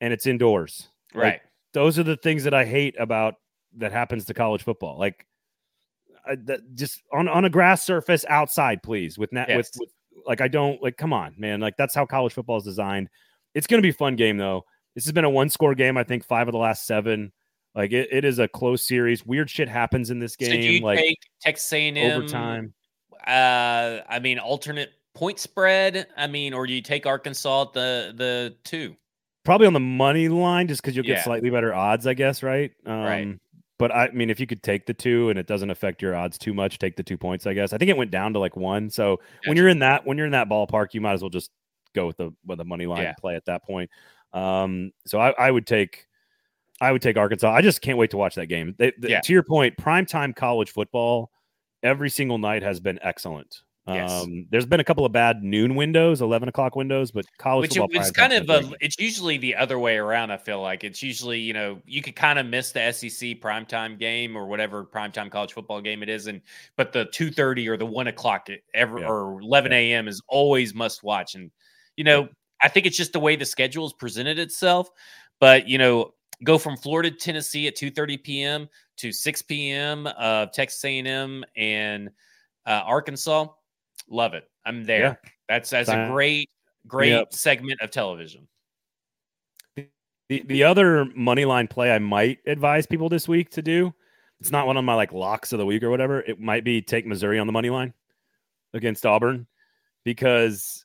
and 0.00 0.12
it's 0.12 0.26
indoors. 0.26 0.88
Like, 1.14 1.22
Right. 1.22 1.40
those 1.72 1.98
are 1.98 2.02
the 2.02 2.16
things 2.16 2.44
that 2.44 2.52
I 2.54 2.64
hate 2.64 2.94
about 2.98 3.36
that 3.78 3.92
happens 3.92 4.26
to 4.26 4.34
college 4.34 4.62
football. 4.62 4.98
Like, 4.98 5.26
I, 6.26 6.36
that 6.44 6.60
just 6.74 7.02
on 7.12 7.28
on 7.28 7.44
a 7.46 7.50
grass 7.50 7.82
surface 7.82 8.24
outside, 8.28 8.82
please. 8.82 9.18
With 9.18 9.30
that, 9.30 9.48
with, 9.48 9.56
Yes. 9.56 9.78
with 9.78 9.88
like 10.26 10.40
I 10.42 10.48
don't 10.48 10.82
like. 10.82 10.96
Come 10.98 11.12
on, 11.14 11.34
man. 11.38 11.60
Like 11.60 11.76
that's 11.78 11.94
how 11.94 12.04
college 12.06 12.34
football 12.34 12.58
is 12.58 12.64
designed. 12.64 13.08
It's 13.54 13.66
to 13.66 13.80
be 13.82 13.88
a 13.88 13.94
fun 13.94 14.16
game 14.16 14.36
though. 14.36 14.64
This 14.94 15.04
has 15.04 15.12
been 15.12 15.24
a 15.24 15.30
one 15.30 15.48
score 15.48 15.74
game. 15.74 15.96
I 15.96 16.04
think 16.04 16.24
five 16.24 16.48
of 16.48 16.52
the 16.52 16.58
last 16.58 16.86
seven. 16.86 17.32
Like 17.74 17.92
it, 17.92 18.08
it 18.12 18.24
is 18.24 18.38
a 18.38 18.46
close 18.48 18.86
series. 18.86 19.24
Weird 19.24 19.48
shit 19.48 19.68
happens 19.68 20.10
in 20.10 20.18
this 20.18 20.34
so 20.38 20.44
do 20.46 20.52
game. 20.52 20.72
you 20.74 20.80
like 20.80 20.98
take 20.98 21.18
Texas 21.40 21.72
A&M 21.72 21.96
overtime. 21.96 22.74
Uh, 23.26 24.00
I 24.08 24.18
mean, 24.20 24.38
alternate 24.38 24.90
point 25.14 25.38
spread. 25.38 26.06
I 26.16 26.26
mean, 26.26 26.54
or 26.54 26.66
do 26.66 26.72
you 26.72 26.82
take 26.82 27.06
Arkansas 27.06 27.62
at 27.62 27.72
the 27.72 28.12
the 28.16 28.56
two? 28.64 28.96
Probably 29.44 29.66
on 29.66 29.72
the 29.72 29.80
money 29.80 30.28
line, 30.28 30.68
just 30.68 30.82
because 30.82 30.94
you'll 30.94 31.04
get 31.04 31.18
Yeah. 31.18 31.22
slightly 31.24 31.50
better 31.50 31.74
odds, 31.74 32.06
I 32.06 32.14
guess. 32.14 32.42
Right. 32.42 32.72
Um, 32.86 33.00
Right. 33.00 33.38
But 33.78 33.90
I 33.90 34.10
mean, 34.12 34.30
if 34.30 34.38
you 34.38 34.46
could 34.46 34.62
take 34.62 34.86
the 34.86 34.94
two 34.94 35.28
and 35.30 35.36
it 35.38 35.48
doesn't 35.48 35.70
affect 35.70 36.02
your 36.02 36.14
odds 36.14 36.38
too 36.38 36.54
much, 36.54 36.78
take 36.78 36.94
the 36.94 37.02
two 37.02 37.18
points. 37.18 37.46
I 37.46 37.54
guess. 37.54 37.72
I 37.72 37.78
think 37.78 37.90
it 37.90 37.96
went 37.96 38.12
down 38.12 38.32
to 38.34 38.38
like 38.38 38.54
one. 38.56 38.90
So 38.90 39.18
when 39.46 39.56
you're 39.56 39.68
in 39.68 39.80
that 39.80 40.06
when 40.06 40.16
you're 40.18 40.26
in 40.26 40.32
that 40.32 40.48
ballpark, 40.48 40.88
you 40.94 41.00
might 41.00 41.14
as 41.14 41.22
well 41.22 41.30
just 41.30 41.50
go 41.94 42.06
with 42.06 42.16
the 42.18 42.32
with 42.46 42.58
the 42.58 42.64
money 42.64 42.86
line 42.86 43.02
Yeah. 43.02 43.14
play 43.14 43.34
at 43.34 43.44
that 43.46 43.64
point. 43.64 43.90
Um, 44.32 44.92
so 45.06 45.18
I, 45.20 45.30
I 45.38 45.50
would 45.50 45.66
take 45.66 46.06
I 46.80 46.90
would 46.90 47.02
take 47.02 47.16
Arkansas. 47.16 47.52
I 47.52 47.62
just 47.62 47.80
can't 47.80 47.98
wait 47.98 48.10
to 48.10 48.16
watch 48.16 48.34
that 48.34 48.46
game. 48.46 48.74
They, 48.78 48.92
the- 48.98 49.10
Yeah. 49.10 49.20
To 49.20 49.32
your 49.32 49.42
point, 49.44 49.76
primetime 49.76 50.34
college 50.34 50.70
football 50.72 51.30
every 51.82 52.10
single 52.10 52.38
night 52.38 52.62
has 52.62 52.80
been 52.80 52.98
excellent. 53.02 53.62
Yes. 53.88 54.10
Um, 54.12 54.46
there's 54.50 54.64
been 54.66 54.78
a 54.78 54.84
couple 54.84 55.04
of 55.04 55.10
bad 55.10 55.42
noon 55.42 55.74
windows, 55.74 56.22
eleven 56.22 56.48
o'clock 56.48 56.76
windows, 56.76 57.10
but 57.10 57.24
college 57.38 57.62
Which 57.70 57.78
football. 57.78 57.96
it- 58.00 58.00
it's 58.00 58.10
kind 58.12 58.32
of 58.32 58.48
a, 58.48 58.72
it's 58.80 58.96
usually 58.98 59.38
the 59.38 59.56
other 59.56 59.76
way 59.76 59.96
around. 59.96 60.30
I 60.30 60.36
feel 60.36 60.62
like 60.62 60.84
it's 60.84 61.02
usually 61.02 61.40
you 61.40 61.52
know 61.52 61.80
you 61.84 62.00
could 62.00 62.14
kind 62.14 62.38
of 62.38 62.46
miss 62.46 62.70
the 62.70 62.92
SEC 62.92 63.40
primetime 63.40 63.98
game 63.98 64.36
or 64.36 64.46
whatever 64.46 64.84
primetime 64.84 65.32
college 65.32 65.52
football 65.52 65.80
game 65.80 66.04
it 66.04 66.08
is, 66.08 66.28
and 66.28 66.42
but 66.76 66.92
the 66.92 67.06
two 67.06 67.32
thirty 67.32 67.68
or 67.68 67.76
the 67.76 67.84
one 67.84 68.06
o'clock 68.06 68.46
ever 68.72 69.00
Yeah. 69.00 69.08
or 69.08 69.40
eleven 69.40 69.72
a.m. 69.72 70.06
is 70.06 70.22
always 70.28 70.74
must 70.74 71.02
watch. 71.02 71.34
And 71.34 71.50
you 71.96 72.04
know 72.04 72.28
I 72.62 72.68
think 72.68 72.86
it's 72.86 72.96
just 72.96 73.12
the 73.12 73.20
way 73.20 73.36
the 73.36 73.44
schedule 73.44 73.84
has 73.84 73.92
presented 73.92 74.38
itself. 74.38 74.90
But 75.40 75.68
you 75.68 75.78
know 75.78 76.14
go 76.44 76.58
from 76.58 76.76
Florida 76.76 77.10
to 77.10 77.16
Tennessee 77.16 77.66
at 77.66 77.76
two 77.76 77.90
thirty 77.90 78.16
p.m. 78.16 78.68
to 78.98 79.12
six 79.12 79.42
p.m. 79.42 80.06
of 80.06 80.52
Texas 80.52 80.84
A 80.84 80.98
and 81.56 82.10
uh, 82.66 82.70
Arkansas. 82.84 83.46
Love 84.08 84.34
it. 84.34 84.44
I'm 84.64 84.84
there. 84.84 85.20
Yeah. 85.24 85.30
That's 85.48 85.70
that's 85.70 85.88
a 85.88 86.08
great 86.10 86.50
great 86.86 87.10
Yep. 87.10 87.32
segment 87.32 87.80
of 87.80 87.90
television. 87.90 88.48
The 90.28 90.42
the 90.46 90.64
other 90.64 91.04
money 91.14 91.44
line 91.44 91.68
play 91.68 91.92
I 91.92 91.98
might 91.98 92.38
advise 92.46 92.86
people 92.86 93.08
this 93.08 93.28
week 93.28 93.50
to 93.50 93.62
do. 93.62 93.92
It's 94.40 94.50
not 94.50 94.66
one 94.66 94.76
of 94.76 94.84
my 94.84 94.94
like 94.94 95.12
locks 95.12 95.52
of 95.52 95.58
the 95.58 95.66
week 95.66 95.82
or 95.82 95.90
whatever. 95.90 96.20
It 96.20 96.40
might 96.40 96.64
be 96.64 96.82
take 96.82 97.06
Missouri 97.06 97.38
on 97.38 97.46
the 97.46 97.52
money 97.52 97.70
line 97.70 97.92
against 98.74 99.06
Auburn 99.06 99.46
because 100.04 100.81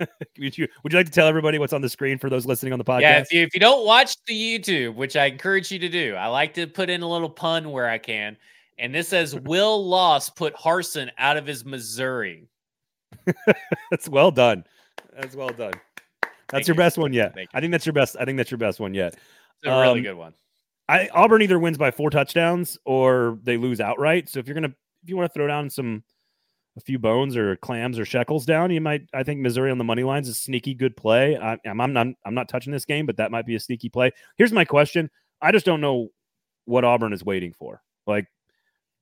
would 0.38 0.58
you 0.58 0.68
would 0.82 0.92
you 0.92 0.98
like 0.98 1.06
to 1.06 1.12
tell 1.12 1.26
everybody 1.26 1.58
what's 1.58 1.72
on 1.72 1.80
the 1.80 1.88
screen 1.88 2.18
for 2.18 2.28
those 2.30 2.46
listening 2.46 2.72
on 2.72 2.78
the 2.78 2.84
podcast? 2.84 3.00
Yeah, 3.00 3.18
if 3.20 3.32
you, 3.32 3.42
if 3.42 3.54
you 3.54 3.60
don't 3.60 3.86
watch 3.86 4.16
the 4.26 4.34
YouTube, 4.34 4.94
which 4.94 5.16
I 5.16 5.26
encourage 5.26 5.70
you 5.70 5.78
to 5.78 5.88
do, 5.88 6.14
I 6.14 6.26
like 6.28 6.54
to 6.54 6.66
put 6.66 6.90
in 6.90 7.02
a 7.02 7.08
little 7.08 7.30
pun 7.30 7.70
where 7.70 7.88
I 7.88 7.98
can. 7.98 8.36
And 8.78 8.94
this 8.94 9.08
says 9.08 9.34
Will 9.44 9.84
Loss 9.86 10.30
put 10.30 10.54
Harsin 10.54 11.10
out 11.18 11.36
of 11.36 11.46
his 11.46 11.64
Missouri. 11.64 12.48
that's 13.90 14.08
well 14.08 14.30
done. 14.30 14.64
That's 15.18 15.34
well 15.34 15.48
done. 15.48 15.72
That's 16.22 16.32
Thank 16.50 16.68
your 16.68 16.74
you. 16.74 16.78
best 16.78 16.98
one 16.98 17.12
yet. 17.12 17.34
Thank 17.34 17.50
I 17.54 17.60
think 17.60 17.72
that's 17.72 17.86
your 17.86 17.92
best. 17.92 18.16
I 18.20 18.24
think 18.24 18.36
that's 18.36 18.50
your 18.50 18.58
best 18.58 18.78
one 18.78 18.94
yet. 18.94 19.14
It's 19.14 19.66
a 19.66 19.70
really 19.70 20.00
Um, 20.00 20.02
good 20.02 20.16
one. 20.16 20.34
I 20.88 21.08
Auburn 21.12 21.42
either 21.42 21.58
wins 21.58 21.78
by 21.78 21.90
four 21.90 22.10
touchdowns 22.10 22.78
or 22.84 23.38
they 23.42 23.56
lose 23.56 23.80
outright. 23.80 24.28
So 24.28 24.38
if 24.38 24.46
you're 24.46 24.54
gonna 24.54 24.74
if 25.02 25.08
you 25.08 25.16
want 25.16 25.28
to 25.30 25.34
throw 25.34 25.46
down 25.48 25.68
some 25.70 26.04
a 26.76 26.80
few 26.80 26.98
bones 26.98 27.36
or 27.36 27.56
clams 27.56 27.98
or 27.98 28.04
shekels 28.04 28.44
down, 28.44 28.70
you 28.70 28.80
might. 28.80 29.02
I 29.14 29.22
think 29.22 29.40
Missouri 29.40 29.70
on 29.70 29.78
the 29.78 29.84
money 29.84 30.02
lines 30.02 30.28
is 30.28 30.36
a 30.36 30.40
sneaky 30.40 30.74
good 30.74 30.96
play. 30.96 31.36
I, 31.36 31.58
I'm, 31.64 31.80
I'm 31.80 31.92
not 31.92 32.06
I'm 32.24 32.34
not 32.34 32.48
touching 32.48 32.72
this 32.72 32.84
game, 32.84 33.06
but 33.06 33.16
that 33.16 33.30
might 33.30 33.46
be 33.46 33.54
a 33.54 33.60
sneaky 33.60 33.88
play. 33.88 34.12
Here's 34.36 34.52
my 34.52 34.64
question: 34.64 35.10
I 35.40 35.52
just 35.52 35.66
don't 35.66 35.80
know 35.80 36.08
what 36.66 36.84
Auburn 36.84 37.12
is 37.12 37.24
waiting 37.24 37.52
for. 37.52 37.82
Like 38.06 38.26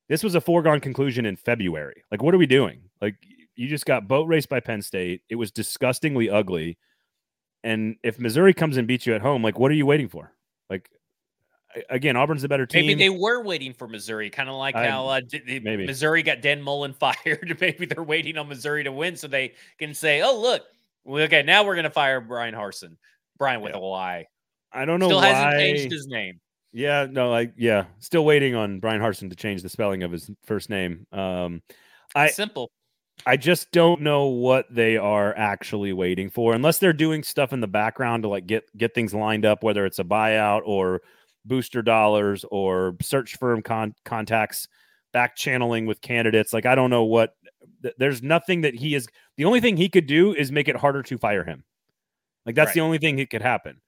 this 0.09 0.23
was 0.23 0.35
a 0.35 0.41
foregone 0.41 0.81
conclusion 0.81 1.27
in 1.27 1.37
February. 1.37 2.05
Like 2.11 2.23
what 2.23 2.35
are 2.35 2.39
we 2.39 2.47
doing? 2.47 2.83
Like 3.01 3.17
you 3.57 3.69
just 3.69 3.87
got 3.87 4.09
boat 4.09 4.29
raced 4.29 4.49
by 4.49 4.61
Penn 4.61 4.83
State. 4.83 5.23
It 5.29 5.37
was 5.37 5.51
disgustingly 5.51 6.31
ugly. 6.31 6.79
And 7.63 7.97
if 8.03 8.19
Missouri 8.19 8.53
comes 8.53 8.77
and 8.77 8.87
beats 8.87 9.07
you 9.07 9.15
at 9.15 9.23
home, 9.23 9.43
like 9.43 9.59
what 9.59 9.71
are 9.71 9.75
you 9.75 9.87
waiting 9.87 10.09
for? 10.09 10.33
Like 10.69 10.91
again, 11.91 12.17
Auburn's 12.17 12.43
the 12.43 12.49
better 12.49 12.67
team. 12.67 12.87
Maybe 12.87 12.95
they 12.99 13.11
were 13.11 13.43
waiting 13.43 13.73
for 13.73 13.87
Missouri, 13.89 14.31
kind 14.31 14.49
of 14.49 14.55
like 14.57 14.75
I- 14.77 14.89
how 14.89 15.09
uh, 15.09 15.21
maybe. 15.47 15.87
Missouri 15.87 16.23
got 16.23 16.41
Dan 16.41 16.63
Mullen 16.63 16.93
fired. 16.99 17.57
maybe 17.61 17.87
they're 17.87 18.03
waiting 18.05 18.39
on 18.39 18.49
Missouri 18.49 18.85
to 18.85 18.93
win 18.93 19.17
so 19.17 19.27
they 19.29 19.55
can 19.79 19.95
say, 19.95 20.23
"Oh, 20.23 20.41
look, 20.41 20.63
okay, 21.09 21.43
now 21.43 21.65
we're 21.65 21.75
going 21.75 21.85
to 21.85 21.91
fire 21.91 22.21
Bryan 22.21 22.55
Harsin." 22.55 22.97
Brian 23.39 23.61
with 23.61 23.73
Yeah. 23.73 23.79
a 23.79 23.83
Y. 23.83 24.27
I 24.73 24.85
don't 24.85 25.01
know 25.01 25.09
Still 25.09 25.19
why. 25.19 25.27
hasn't 25.29 25.61
changed 25.61 25.93
his 25.93 26.07
name. 26.07 26.41
Yeah, 26.73 27.07
no, 27.09 27.31
like 27.31 27.53
yeah, 27.57 27.85
still 28.01 28.25
waiting 28.25 28.55
on 28.57 28.81
Bryan 28.81 29.01
Harsin 29.01 29.31
to 29.31 29.37
change 29.37 29.63
the 29.63 29.69
spelling 29.69 30.03
of 30.03 30.11
his 30.13 30.31
first 30.45 30.71
name. 30.71 31.07
Um, 31.13 31.63
I 32.17 32.29
Simple. 32.29 32.71
I 33.27 33.37
just 33.37 33.71
don't 33.71 34.01
know 34.03 34.27
what 34.27 34.67
they 34.75 34.97
are 34.97 35.33
actually 35.37 35.93
waiting 35.93 36.31
for, 36.31 36.53
unless 36.53 36.79
they're 36.79 36.93
doing 36.93 37.23
stuff 37.23 37.53
in 37.53 37.61
the 37.61 37.69
background 37.69 38.25
to 38.25 38.29
like 38.29 38.47
get 38.49 38.65
get 38.77 38.93
things 38.93 39.15
lined 39.15 39.45
up, 39.47 39.63
whether 39.63 39.87
it's 39.87 40.01
a 40.01 40.05
buyout 40.05 40.63
or 40.65 41.01
booster 41.45 41.83
dollars 41.83 42.45
or 42.51 42.97
search 43.01 43.37
firm 43.37 43.63
con- 43.63 43.95
contacts, 44.05 44.67
back 45.13 45.37
channeling 45.37 45.87
with 45.87 46.01
candidates. 46.01 46.53
Like 46.53 46.67
I 46.67 46.75
don't 46.75 46.91
know 46.91 47.05
what. 47.05 47.35
th- 47.83 47.95
There's 47.99 48.23
nothing 48.23 48.63
that 48.63 48.75
he 48.75 48.95
is. 48.95 49.07
The 49.37 49.45
only 49.45 49.61
thing 49.61 49.77
he 49.77 49.89
could 49.89 50.07
do 50.07 50.35
is 50.35 50.51
make 50.53 50.69
it 50.69 50.77
harder 50.77 51.03
to 51.03 51.19
fire 51.19 51.45
him. 51.45 51.65
Like 52.47 52.55
that's 52.55 52.73
the 52.75 52.81
only 52.81 52.99
thing 52.99 53.17
that 53.17 53.31
could 53.31 53.43
happen. 53.43 53.81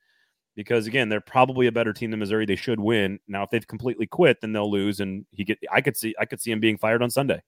Because 0.54 0.86
again, 0.86 1.10
they're 1.10 1.20
probably 1.20 1.66
a 1.66 1.72
better 1.72 1.92
team 1.92 2.10
than 2.10 2.18
Missouri. 2.20 2.46
They 2.46 2.56
should 2.56 2.80
win. 2.80 3.18
Now, 3.28 3.42
if 3.42 3.50
they've 3.50 3.66
completely 3.66 4.06
quit, 4.06 4.40
then 4.40 4.52
they'll 4.54 4.70
lose, 4.70 5.00
and 5.00 5.26
he 5.30 5.44
get. 5.44 5.58
I 5.70 5.82
could 5.82 5.96
see. 5.98 6.14
I 6.18 6.24
could 6.24 6.40
see 6.40 6.50
him 6.50 6.60
being 6.60 6.78
fired 6.78 7.02
on 7.02 7.10
Sunday. 7.10 7.42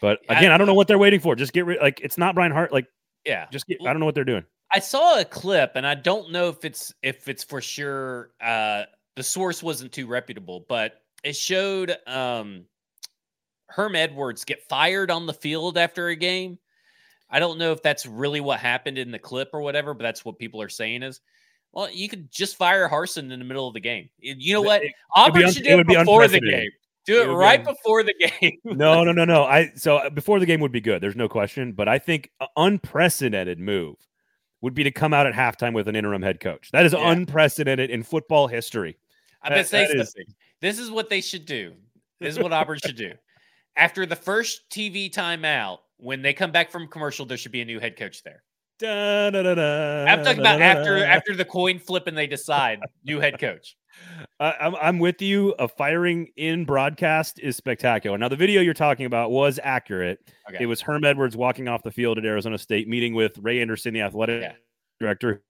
But 0.00 0.18
again, 0.30 0.50
I 0.52 0.56
don't 0.58 0.66
know 0.66 0.74
what 0.74 0.88
they're 0.88 0.98
waiting 0.98 1.20
for. 1.20 1.36
Just 1.36 1.52
get 1.52 1.66
rid. 1.66 1.80
Like 1.82 2.00
it's 2.00 2.16
not 2.16 2.34
Brian 2.34 2.50
Hart. 2.50 2.72
Like 2.72 2.86
Yeah. 3.26 3.46
just 3.52 3.66
get. 3.66 3.78
I 3.82 3.92
don't 3.92 4.00
know 4.00 4.06
what 4.06 4.14
they're 4.14 4.24
doing. 4.24 4.44
I 4.72 4.78
saw 4.78 5.20
a 5.20 5.24
clip, 5.24 5.72
and 5.74 5.86
I 5.86 5.94
don't 5.94 6.32
know 6.32 6.48
if 6.48 6.64
it's 6.64 6.94
if 7.02 7.28
it's 7.28 7.44
for 7.44 7.60
sure. 7.60 8.30
Uh, 8.40 8.84
the 9.16 9.22
source 9.22 9.62
wasn't 9.62 9.92
too 9.92 10.06
reputable, 10.06 10.64
but 10.68 11.02
it 11.22 11.36
showed 11.36 11.94
um, 12.06 12.64
Herm 13.66 13.94
Edwards 13.94 14.44
get 14.44 14.66
fired 14.68 15.10
on 15.10 15.26
the 15.26 15.34
field 15.34 15.76
after 15.76 16.08
a 16.08 16.16
game. 16.16 16.58
I 17.30 17.38
don't 17.38 17.58
know 17.58 17.72
if 17.72 17.82
that's 17.82 18.06
really 18.06 18.40
what 18.40 18.60
happened 18.60 18.98
in 18.98 19.10
the 19.10 19.18
clip 19.18 19.50
or 19.52 19.60
whatever, 19.60 19.94
but 19.94 20.02
that's 20.02 20.24
what 20.24 20.38
people 20.38 20.60
are 20.60 20.68
saying 20.68 21.02
is, 21.02 21.20
well, 21.72 21.90
you 21.90 22.08
could 22.08 22.30
just 22.30 22.56
fire 22.56 22.88
Harsin 22.88 23.32
in 23.32 23.38
the 23.38 23.44
middle 23.44 23.66
of 23.66 23.74
the 23.74 23.80
game. 23.80 24.10
You 24.18 24.54
know 24.54 24.62
what? 24.62 24.82
Auburn 25.16 25.50
should 25.50 25.64
do 25.64 25.78
it 25.78 25.86
before 25.86 26.28
the 26.28 26.40
game. 26.40 26.70
Do 27.04 27.22
it, 27.22 27.28
it 27.28 27.32
right 27.32 27.64
be, 27.64 27.72
before 27.72 28.02
the 28.02 28.14
game. 28.14 28.58
no, 28.64 29.02
no, 29.02 29.12
no, 29.12 29.24
no. 29.24 29.44
I 29.44 29.72
so 29.74 29.96
uh, 29.96 30.10
before 30.10 30.38
the 30.38 30.46
game 30.46 30.60
would 30.60 30.72
be 30.72 30.80
good. 30.80 31.02
There's 31.02 31.16
no 31.16 31.28
question. 31.28 31.72
But 31.72 31.88
I 31.88 31.98
think 31.98 32.30
unprecedented 32.56 33.58
move 33.58 33.96
would 34.62 34.74
be 34.74 34.84
to 34.84 34.90
come 34.90 35.12
out 35.12 35.26
at 35.26 35.34
halftime 35.34 35.74
with 35.74 35.88
an 35.88 35.96
interim 35.96 36.22
head 36.22 36.40
coach. 36.40 36.70
That 36.72 36.86
is 36.86 36.92
yeah. 36.92 37.10
unprecedented 37.10 37.90
in 37.90 38.02
football 38.02 38.46
history. 38.46 38.96
I 39.42 39.50
bet 39.50 39.66
say 39.66 39.86
something. 39.86 40.00
Is, 40.00 40.34
this 40.60 40.78
is 40.78 40.90
what 40.90 41.10
they 41.10 41.20
should 41.20 41.44
do. 41.44 41.74
This 42.20 42.36
is 42.36 42.42
what 42.42 42.52
Auburn 42.52 42.78
should 42.82 42.96
do. 42.96 43.12
After 43.76 44.06
the 44.06 44.16
first 44.16 44.62
TV 44.70 45.12
timeout, 45.12 45.78
when 45.96 46.22
they 46.22 46.32
come 46.32 46.52
back 46.52 46.70
from 46.70 46.86
commercial, 46.86 47.26
there 47.26 47.36
should 47.36 47.52
be 47.52 47.60
a 47.60 47.64
new 47.64 47.80
head 47.80 47.96
coach 47.96 48.22
there. 48.22 48.42
Da, 48.78 49.30
da, 49.30 49.42
da, 49.42 50.04
I'm 50.06 50.24
talking 50.24 50.40
about 50.40 50.60
after 50.60 51.04
after 51.04 51.36
the 51.36 51.44
coin 51.44 51.78
flip 51.78 52.08
and 52.08 52.18
they 52.18 52.26
decide 52.26 52.80
new 53.04 53.20
head 53.20 53.38
coach. 53.38 53.76
I'm 54.40 54.74
I'm 54.76 54.98
with 54.98 55.22
you. 55.22 55.54
A 55.58 55.68
firing 55.68 56.28
in 56.36 56.64
broadcast 56.64 57.38
is 57.40 57.56
spectacular. 57.56 58.18
Now 58.18 58.28
the 58.28 58.36
video 58.36 58.60
you're 58.60 58.74
talking 58.74 59.06
about 59.06 59.30
was 59.30 59.60
accurate. 59.62 60.18
Okay. 60.48 60.64
It 60.64 60.66
was 60.66 60.80
Herm 60.80 61.04
Edwards 61.04 61.36
walking 61.36 61.68
off 61.68 61.82
the 61.82 61.90
field 61.90 62.18
at 62.18 62.24
Arizona 62.24 62.58
State, 62.58 62.88
meeting 62.88 63.14
with 63.14 63.38
Ray 63.38 63.60
Anderson, 63.60 63.94
the 63.94 64.00
athletic 64.00 64.42
yeah. 64.42 64.52
director, 65.00 65.42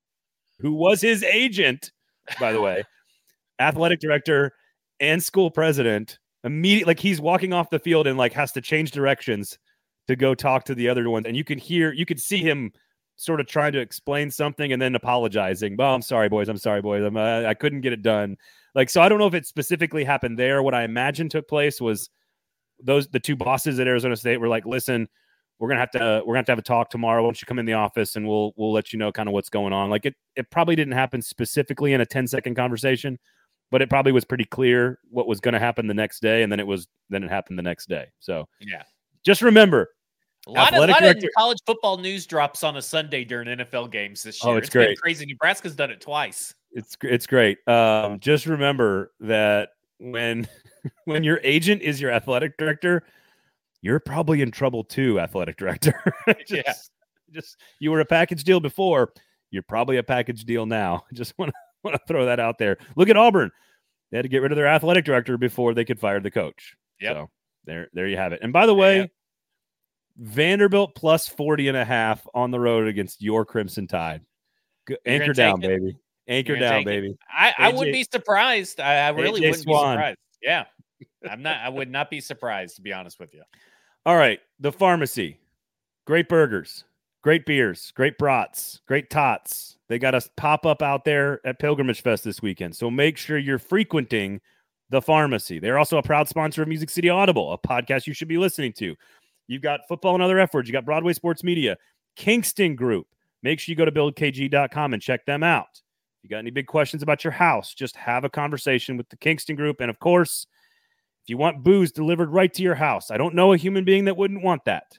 who 0.58 0.74
was 0.74 1.00
his 1.00 1.22
agent, 1.22 1.92
by 2.38 2.52
the 2.52 2.60
way, 2.60 2.82
athletic 3.58 4.00
director 4.00 4.52
and 5.00 5.22
school 5.22 5.50
president. 5.50 6.18
Immediately, 6.44 6.90
like 6.90 6.98
he's 6.98 7.20
walking 7.20 7.52
off 7.52 7.70
the 7.70 7.78
field 7.78 8.06
and 8.06 8.18
like 8.18 8.32
has 8.32 8.52
to 8.52 8.60
change 8.60 8.90
directions 8.90 9.58
to 10.08 10.16
go 10.16 10.34
talk 10.34 10.64
to 10.64 10.74
the 10.74 10.88
other 10.88 11.08
ones, 11.08 11.26
and 11.26 11.36
you 11.36 11.44
can 11.44 11.58
hear, 11.58 11.92
you 11.92 12.04
could 12.04 12.20
see 12.20 12.38
him 12.38 12.72
sort 13.22 13.40
of 13.40 13.46
trying 13.46 13.72
to 13.72 13.80
explain 13.80 14.30
something 14.30 14.72
and 14.72 14.82
then 14.82 14.94
apologizing. 14.94 15.76
Well, 15.76 15.94
I'm 15.94 16.02
sorry, 16.02 16.28
boys. 16.28 16.48
I'm 16.48 16.56
sorry, 16.56 16.82
boys. 16.82 17.04
I'm, 17.04 17.16
uh, 17.16 17.44
I 17.44 17.54
couldn't 17.54 17.82
get 17.82 17.92
it 17.92 18.02
done. 18.02 18.36
Like, 18.74 18.90
so 18.90 19.00
I 19.00 19.08
don't 19.08 19.18
know 19.18 19.26
if 19.26 19.34
it 19.34 19.46
specifically 19.46 20.04
happened 20.04 20.38
there. 20.38 20.62
What 20.62 20.74
I 20.74 20.84
imagine 20.84 21.28
took 21.28 21.46
place 21.46 21.80
was 21.80 22.10
those 22.82 23.08
the 23.08 23.20
two 23.20 23.36
bosses 23.36 23.78
at 23.78 23.86
Arizona 23.86 24.16
State 24.16 24.38
were 24.38 24.48
like, 24.48 24.66
"Listen, 24.66 25.08
we're 25.58 25.68
gonna 25.68 25.80
have 25.80 25.90
to 25.92 26.02
uh, 26.02 26.20
we're 26.20 26.34
gonna 26.34 26.38
have 26.38 26.46
to 26.46 26.52
have 26.52 26.58
a 26.58 26.62
talk 26.62 26.90
tomorrow. 26.90 27.22
Why 27.22 27.28
don't 27.28 27.40
you 27.40 27.46
come 27.46 27.58
in 27.58 27.66
the 27.66 27.74
office 27.74 28.16
and 28.16 28.26
we'll 28.26 28.52
we'll 28.56 28.72
let 28.72 28.92
you 28.92 28.98
know 28.98 29.12
kind 29.12 29.28
of 29.28 29.32
what's 29.34 29.50
going 29.50 29.72
on." 29.72 29.90
Like 29.90 30.06
it 30.06 30.14
it 30.36 30.50
probably 30.50 30.74
didn't 30.74 30.94
happen 30.94 31.22
specifically 31.22 31.92
in 31.92 32.00
a 32.00 32.06
10 32.06 32.26
second 32.26 32.54
conversation, 32.56 33.18
but 33.70 33.82
it 33.82 33.88
probably 33.88 34.12
was 34.12 34.24
pretty 34.24 34.46
clear 34.46 34.98
what 35.10 35.28
was 35.28 35.38
going 35.40 35.54
to 35.54 35.60
happen 35.60 35.86
the 35.86 35.94
next 35.94 36.20
day, 36.20 36.42
and 36.42 36.50
then 36.50 36.60
it 36.60 36.66
was 36.66 36.88
then 37.10 37.22
it 37.22 37.30
happened 37.30 37.58
the 37.58 37.62
next 37.62 37.88
day. 37.88 38.06
So 38.20 38.48
yeah, 38.60 38.82
just 39.24 39.42
remember 39.42 39.90
a 40.46 40.50
lot, 40.50 40.74
of, 40.74 40.88
lot 40.88 41.04
of, 41.04 41.24
college 41.36 41.58
football 41.66 41.98
news 41.98 42.26
drops 42.26 42.64
on 42.64 42.76
a 42.76 42.82
Sunday 42.82 43.24
during 43.24 43.46
NFL 43.46 43.90
games 43.90 44.22
this 44.22 44.44
oh, 44.44 44.48
year. 44.48 44.54
Oh, 44.54 44.58
it's, 44.58 44.66
it's 44.66 44.72
great. 44.72 44.98
crazy. 44.98 45.26
Nebraska's 45.26 45.76
done 45.76 45.90
it 45.90 46.00
twice. 46.00 46.54
It's 46.72 46.96
it's 47.02 47.26
great. 47.26 47.58
Um, 47.68 48.18
just 48.18 48.46
remember 48.46 49.12
that 49.20 49.70
when 49.98 50.48
when 51.04 51.22
your 51.22 51.40
agent 51.44 51.82
is 51.82 52.00
your 52.00 52.10
athletic 52.10 52.56
director, 52.56 53.04
you're 53.82 54.00
probably 54.00 54.42
in 54.42 54.50
trouble 54.50 54.82
too, 54.84 55.20
athletic 55.20 55.56
director. 55.56 55.94
just, 56.46 56.50
yeah. 56.50 56.72
Just 57.32 57.56
you 57.78 57.90
were 57.90 58.00
a 58.00 58.04
package 58.04 58.42
deal 58.44 58.60
before. 58.60 59.12
You're 59.50 59.62
probably 59.62 59.98
a 59.98 60.02
package 60.02 60.44
deal 60.44 60.66
now. 60.66 61.04
Just 61.12 61.38
want 61.38 61.50
to 61.50 61.54
want 61.84 61.94
to 61.94 62.00
throw 62.08 62.26
that 62.26 62.40
out 62.40 62.58
there. 62.58 62.78
Look 62.96 63.08
at 63.08 63.16
Auburn. 63.16 63.50
They 64.10 64.18
had 64.18 64.22
to 64.22 64.28
get 64.28 64.42
rid 64.42 64.52
of 64.52 64.56
their 64.56 64.66
athletic 64.66 65.04
director 65.04 65.38
before 65.38 65.72
they 65.72 65.84
could 65.84 66.00
fire 66.00 66.20
the 66.20 66.30
coach. 66.30 66.74
Yeah. 67.00 67.12
So 67.12 67.30
there 67.64 67.88
there 67.92 68.08
you 68.08 68.16
have 68.16 68.32
it. 68.32 68.40
And 68.42 68.52
by 68.52 68.66
the 68.66 68.74
way, 68.74 69.10
Vanderbilt 70.16 70.94
plus 70.94 71.28
40 71.28 71.68
and 71.68 71.76
a 71.76 71.84
half 71.84 72.26
on 72.34 72.50
the 72.50 72.60
road 72.60 72.86
against 72.88 73.22
your 73.22 73.44
Crimson 73.44 73.86
Tide. 73.86 74.22
Anchor 75.06 75.32
down, 75.32 75.60
baby. 75.60 75.96
Anchor 76.28 76.56
down, 76.56 76.84
baby. 76.84 77.16
I, 77.30 77.54
I 77.58 77.72
would 77.72 77.92
be 77.92 78.04
surprised. 78.04 78.80
I, 78.80 79.06
I 79.06 79.08
really 79.10 79.40
AJ 79.40 79.44
wouldn't 79.44 79.62
Swann. 79.62 79.96
be 79.96 80.00
surprised. 80.00 80.18
Yeah. 80.42 80.64
I'm 81.30 81.42
not, 81.42 81.58
I 81.60 81.68
would 81.68 81.90
not 81.90 82.10
be 82.10 82.20
surprised, 82.20 82.76
to 82.76 82.82
be 82.82 82.92
honest 82.92 83.18
with 83.18 83.34
you. 83.34 83.42
All 84.06 84.16
right. 84.16 84.40
The 84.60 84.72
pharmacy. 84.72 85.38
Great 86.04 86.28
burgers, 86.28 86.82
great 87.22 87.46
beers, 87.46 87.92
great 87.94 88.18
brats, 88.18 88.80
great 88.88 89.08
tots. 89.08 89.76
They 89.88 90.00
got 90.00 90.16
us 90.16 90.28
pop 90.36 90.66
up 90.66 90.82
out 90.82 91.04
there 91.04 91.40
at 91.46 91.60
Pilgrimage 91.60 92.02
Fest 92.02 92.24
this 92.24 92.42
weekend. 92.42 92.74
So 92.74 92.90
make 92.90 93.16
sure 93.16 93.38
you're 93.38 93.60
frequenting 93.60 94.40
the 94.90 95.00
pharmacy. 95.00 95.60
They're 95.60 95.78
also 95.78 95.98
a 95.98 96.02
proud 96.02 96.28
sponsor 96.28 96.62
of 96.62 96.68
Music 96.68 96.90
City 96.90 97.08
Audible, 97.08 97.52
a 97.52 97.58
podcast 97.58 98.08
you 98.08 98.14
should 98.14 98.26
be 98.26 98.36
listening 98.36 98.72
to. 98.74 98.96
You've 99.52 99.62
got 99.62 99.80
football 99.86 100.14
and 100.14 100.22
other 100.22 100.38
efforts. 100.38 100.66
You 100.66 100.72
got 100.72 100.86
Broadway 100.86 101.12
Sports 101.12 101.44
Media, 101.44 101.76
Kingston 102.16 102.74
Group. 102.74 103.06
Make 103.42 103.60
sure 103.60 103.72
you 103.72 103.76
go 103.76 103.84
to 103.84 103.92
buildkg.com 103.92 104.94
and 104.94 105.02
check 105.02 105.26
them 105.26 105.42
out. 105.42 105.68
If 105.74 106.24
you 106.24 106.30
got 106.30 106.38
any 106.38 106.50
big 106.50 106.66
questions 106.66 107.02
about 107.02 107.22
your 107.22 107.32
house, 107.32 107.74
just 107.74 107.94
have 107.96 108.24
a 108.24 108.30
conversation 108.30 108.96
with 108.96 109.08
the 109.10 109.16
Kingston 109.16 109.56
Group. 109.56 109.80
And 109.80 109.90
of 109.90 109.98
course, 109.98 110.46
if 111.22 111.28
you 111.28 111.36
want 111.36 111.62
booze 111.62 111.92
delivered 111.92 112.30
right 112.30 112.52
to 112.54 112.62
your 112.62 112.76
house, 112.76 113.10
I 113.10 113.18
don't 113.18 113.34
know 113.34 113.52
a 113.52 113.56
human 113.58 113.84
being 113.84 114.06
that 114.06 114.16
wouldn't 114.16 114.42
want 114.42 114.64
that. 114.64 114.98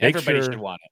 Make 0.00 0.16
Everybody 0.16 0.42
sure 0.42 0.52
should 0.52 0.60
want 0.60 0.80
it. 0.84 0.90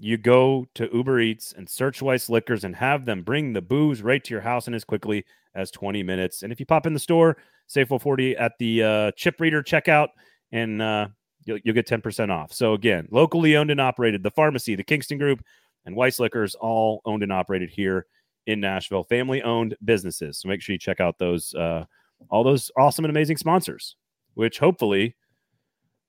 You 0.00 0.16
go 0.16 0.66
to 0.76 0.88
Uber 0.94 1.20
Eats 1.20 1.52
and 1.52 1.68
search 1.68 2.00
Weiss 2.00 2.30
Liquors 2.30 2.64
and 2.64 2.74
have 2.76 3.04
them 3.04 3.22
bring 3.22 3.52
the 3.52 3.60
booze 3.60 4.00
right 4.00 4.22
to 4.22 4.32
your 4.32 4.40
house 4.40 4.68
in 4.68 4.74
as 4.74 4.84
quickly 4.84 5.24
as 5.54 5.70
20 5.72 6.02
minutes. 6.04 6.42
And 6.42 6.52
if 6.52 6.60
you 6.60 6.66
pop 6.66 6.86
in 6.86 6.94
the 6.94 7.00
store, 7.00 7.36
say 7.66 7.84
440 7.84 8.36
at 8.36 8.52
the 8.58 8.82
uh, 8.82 9.10
chip 9.16 9.40
reader 9.40 9.62
checkout, 9.62 10.08
and 10.52 10.80
uh, 10.80 11.08
you'll, 11.48 11.58
you'll 11.64 11.74
get 11.74 11.88
10% 11.88 12.30
off. 12.30 12.52
So, 12.52 12.74
again, 12.74 13.08
locally 13.10 13.56
owned 13.56 13.70
and 13.70 13.80
operated, 13.80 14.22
the 14.22 14.30
pharmacy, 14.30 14.74
the 14.74 14.84
Kingston 14.84 15.18
Group, 15.18 15.42
and 15.86 15.96
Weiss 15.96 16.20
Liquors, 16.20 16.54
all 16.54 17.00
owned 17.04 17.22
and 17.22 17.32
operated 17.32 17.70
here 17.70 18.06
in 18.46 18.60
Nashville, 18.60 19.04
family 19.04 19.42
owned 19.42 19.76
businesses. 19.84 20.38
So, 20.38 20.48
make 20.48 20.60
sure 20.60 20.74
you 20.74 20.78
check 20.78 21.00
out 21.00 21.18
those, 21.18 21.54
uh, 21.54 21.86
all 22.30 22.44
those 22.44 22.70
awesome 22.76 23.04
and 23.04 23.10
amazing 23.10 23.38
sponsors, 23.38 23.96
which 24.34 24.58
hopefully 24.58 25.16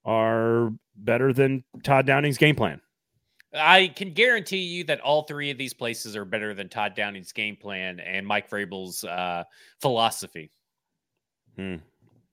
are 0.05 0.71
better 0.97 1.33
than 1.33 1.63
Todd 1.83 2.05
Downing's 2.05 2.37
game 2.37 2.55
plan. 2.55 2.81
I 3.53 3.87
can 3.87 4.13
guarantee 4.13 4.57
you 4.57 4.83
that 4.83 4.99
all 4.99 5.23
three 5.23 5.49
of 5.49 5.57
these 5.57 5.73
places 5.73 6.15
are 6.15 6.25
better 6.25 6.53
than 6.53 6.69
Todd 6.69 6.93
Downing's 6.93 7.31
game 7.31 7.55
plan 7.55 7.99
and 7.99 8.27
Mike 8.27 8.47
Vrabel's 8.49 9.03
uh, 9.03 9.43
philosophy. 9.81 10.51
Hmm 11.55 11.77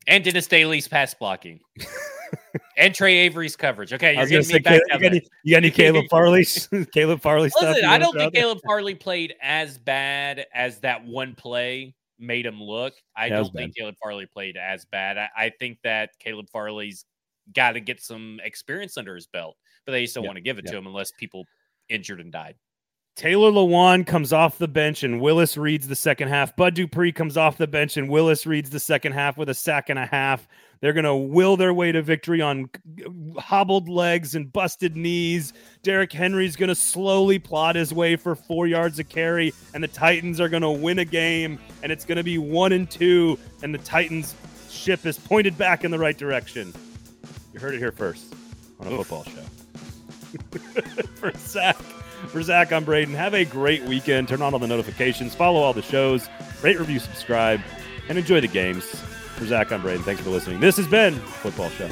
and 0.06 0.24
Dennis 0.24 0.46
Daley's 0.46 0.88
pass 0.88 1.14
blocking. 1.14 1.60
and 2.76 2.94
Tre 2.94 3.14
Avery's 3.18 3.56
coverage. 3.56 3.92
Okay, 3.92 4.14
you're 4.16 4.26
getting 4.26 4.54
me 4.54 4.58
back. 4.60 4.80
You 4.88 4.98
got, 4.98 5.02
any, 5.02 5.26
you 5.42 5.54
got 5.54 5.58
any 5.58 5.70
Caleb 5.72 6.06
Farley? 6.10 6.46
Caleb 6.92 7.20
Farley 7.20 7.50
Listen, 7.54 7.74
stuff. 7.74 7.90
I 7.90 7.98
don't 7.98 8.16
think 8.16 8.34
Caleb 8.34 8.58
Farley 8.64 8.94
played 8.94 9.34
as 9.42 9.78
bad 9.78 10.46
as 10.54 10.80
that 10.80 11.04
one 11.04 11.34
play 11.34 11.94
made 12.18 12.46
him 12.46 12.62
look. 12.62 12.94
I 13.16 13.28
don't 13.28 13.52
think. 13.52 13.76
Caleb 13.76 13.96
Farley 14.02 14.26
played 14.26 14.56
as 14.56 14.84
bad. 14.84 15.18
I, 15.18 15.28
I 15.36 15.52
think 15.58 15.78
that 15.84 16.10
Caleb 16.18 16.48
Farley's 16.50 17.04
got 17.54 17.72
to 17.72 17.80
get 17.80 18.02
some 18.02 18.40
experience 18.42 18.96
under 18.96 19.14
his 19.14 19.26
belt, 19.26 19.56
but 19.84 19.92
they 19.92 20.02
just 20.02 20.14
don't 20.14 20.26
want 20.26 20.36
to 20.36 20.42
give 20.42 20.58
it 20.58 20.66
to 20.66 20.76
him 20.76 20.86
unless 20.86 21.12
people 21.18 21.44
injured 21.88 22.20
and 22.20 22.32
died. 22.32 22.56
Taylor 23.16 23.50
Lewan 23.50 24.06
comes 24.06 24.32
off 24.34 24.58
the 24.58 24.68
bench 24.68 25.02
and 25.02 25.22
Willis 25.22 25.56
reads 25.56 25.88
the 25.88 25.96
second 25.96 26.28
half. 26.28 26.54
Bud 26.54 26.74
Dupree 26.74 27.12
comes 27.12 27.38
off 27.38 27.56
the 27.56 27.66
bench 27.66 27.96
and 27.96 28.10
Willis 28.10 28.44
reads 28.44 28.68
the 28.68 28.80
second 28.80 29.12
half 29.12 29.38
with 29.38 29.48
a 29.48 29.54
sack 29.54 29.88
and 29.88 29.98
a 29.98 30.04
half. 30.04 30.46
They're 30.80 30.92
going 30.92 31.04
to 31.04 31.14
will 31.14 31.56
their 31.56 31.72
way 31.72 31.92
to 31.92 32.02
victory 32.02 32.42
on 32.42 32.70
hobbled 33.38 33.88
legs 33.88 34.34
and 34.34 34.52
busted 34.52 34.96
knees. 34.96 35.52
Derrick 35.82 36.12
Henry's 36.12 36.56
going 36.56 36.68
to 36.68 36.74
slowly 36.74 37.38
plod 37.38 37.76
his 37.76 37.92
way 37.92 38.16
for 38.16 38.34
four 38.34 38.66
yards 38.66 38.98
of 38.98 39.08
carry, 39.08 39.54
and 39.74 39.82
the 39.82 39.88
Titans 39.88 40.40
are 40.40 40.48
going 40.48 40.62
to 40.62 40.70
win 40.70 40.98
a 40.98 41.04
game, 41.04 41.58
and 41.82 41.90
it's 41.90 42.04
going 42.04 42.16
to 42.16 42.24
be 42.24 42.38
one 42.38 42.72
and 42.72 42.90
two, 42.90 43.38
and 43.62 43.74
the 43.74 43.78
Titans' 43.78 44.34
ship 44.70 45.06
is 45.06 45.18
pointed 45.18 45.56
back 45.56 45.84
in 45.84 45.90
the 45.90 45.98
right 45.98 46.16
direction. 46.16 46.72
You 47.52 47.60
heard 47.60 47.74
it 47.74 47.78
here 47.78 47.92
first 47.92 48.34
on 48.80 48.86
a 48.86 48.90
football 48.90 49.24
show. 49.24 49.42
for 51.14 51.32
Zach. 51.38 51.76
For 52.28 52.42
Zach, 52.42 52.72
I'm 52.72 52.84
Braden. 52.84 53.14
Have 53.14 53.34
a 53.34 53.44
great 53.44 53.82
weekend. 53.84 54.28
Turn 54.28 54.42
on 54.42 54.52
all 54.52 54.58
the 54.58 54.66
notifications, 54.66 55.34
follow 55.34 55.60
all 55.60 55.72
the 55.72 55.82
shows, 55.82 56.28
rate, 56.62 56.78
review, 56.78 56.98
subscribe, 56.98 57.60
and 58.08 58.18
enjoy 58.18 58.40
the 58.40 58.48
games. 58.48 59.02
For 59.36 59.44
Zach, 59.44 59.70
I'm 59.70 59.82
Braden. 59.82 60.02
Thanks 60.02 60.22
for 60.22 60.30
listening. 60.30 60.60
This 60.60 60.76
has 60.78 60.86
been 60.86 61.14
Football 61.14 61.68
Show. 61.70 61.88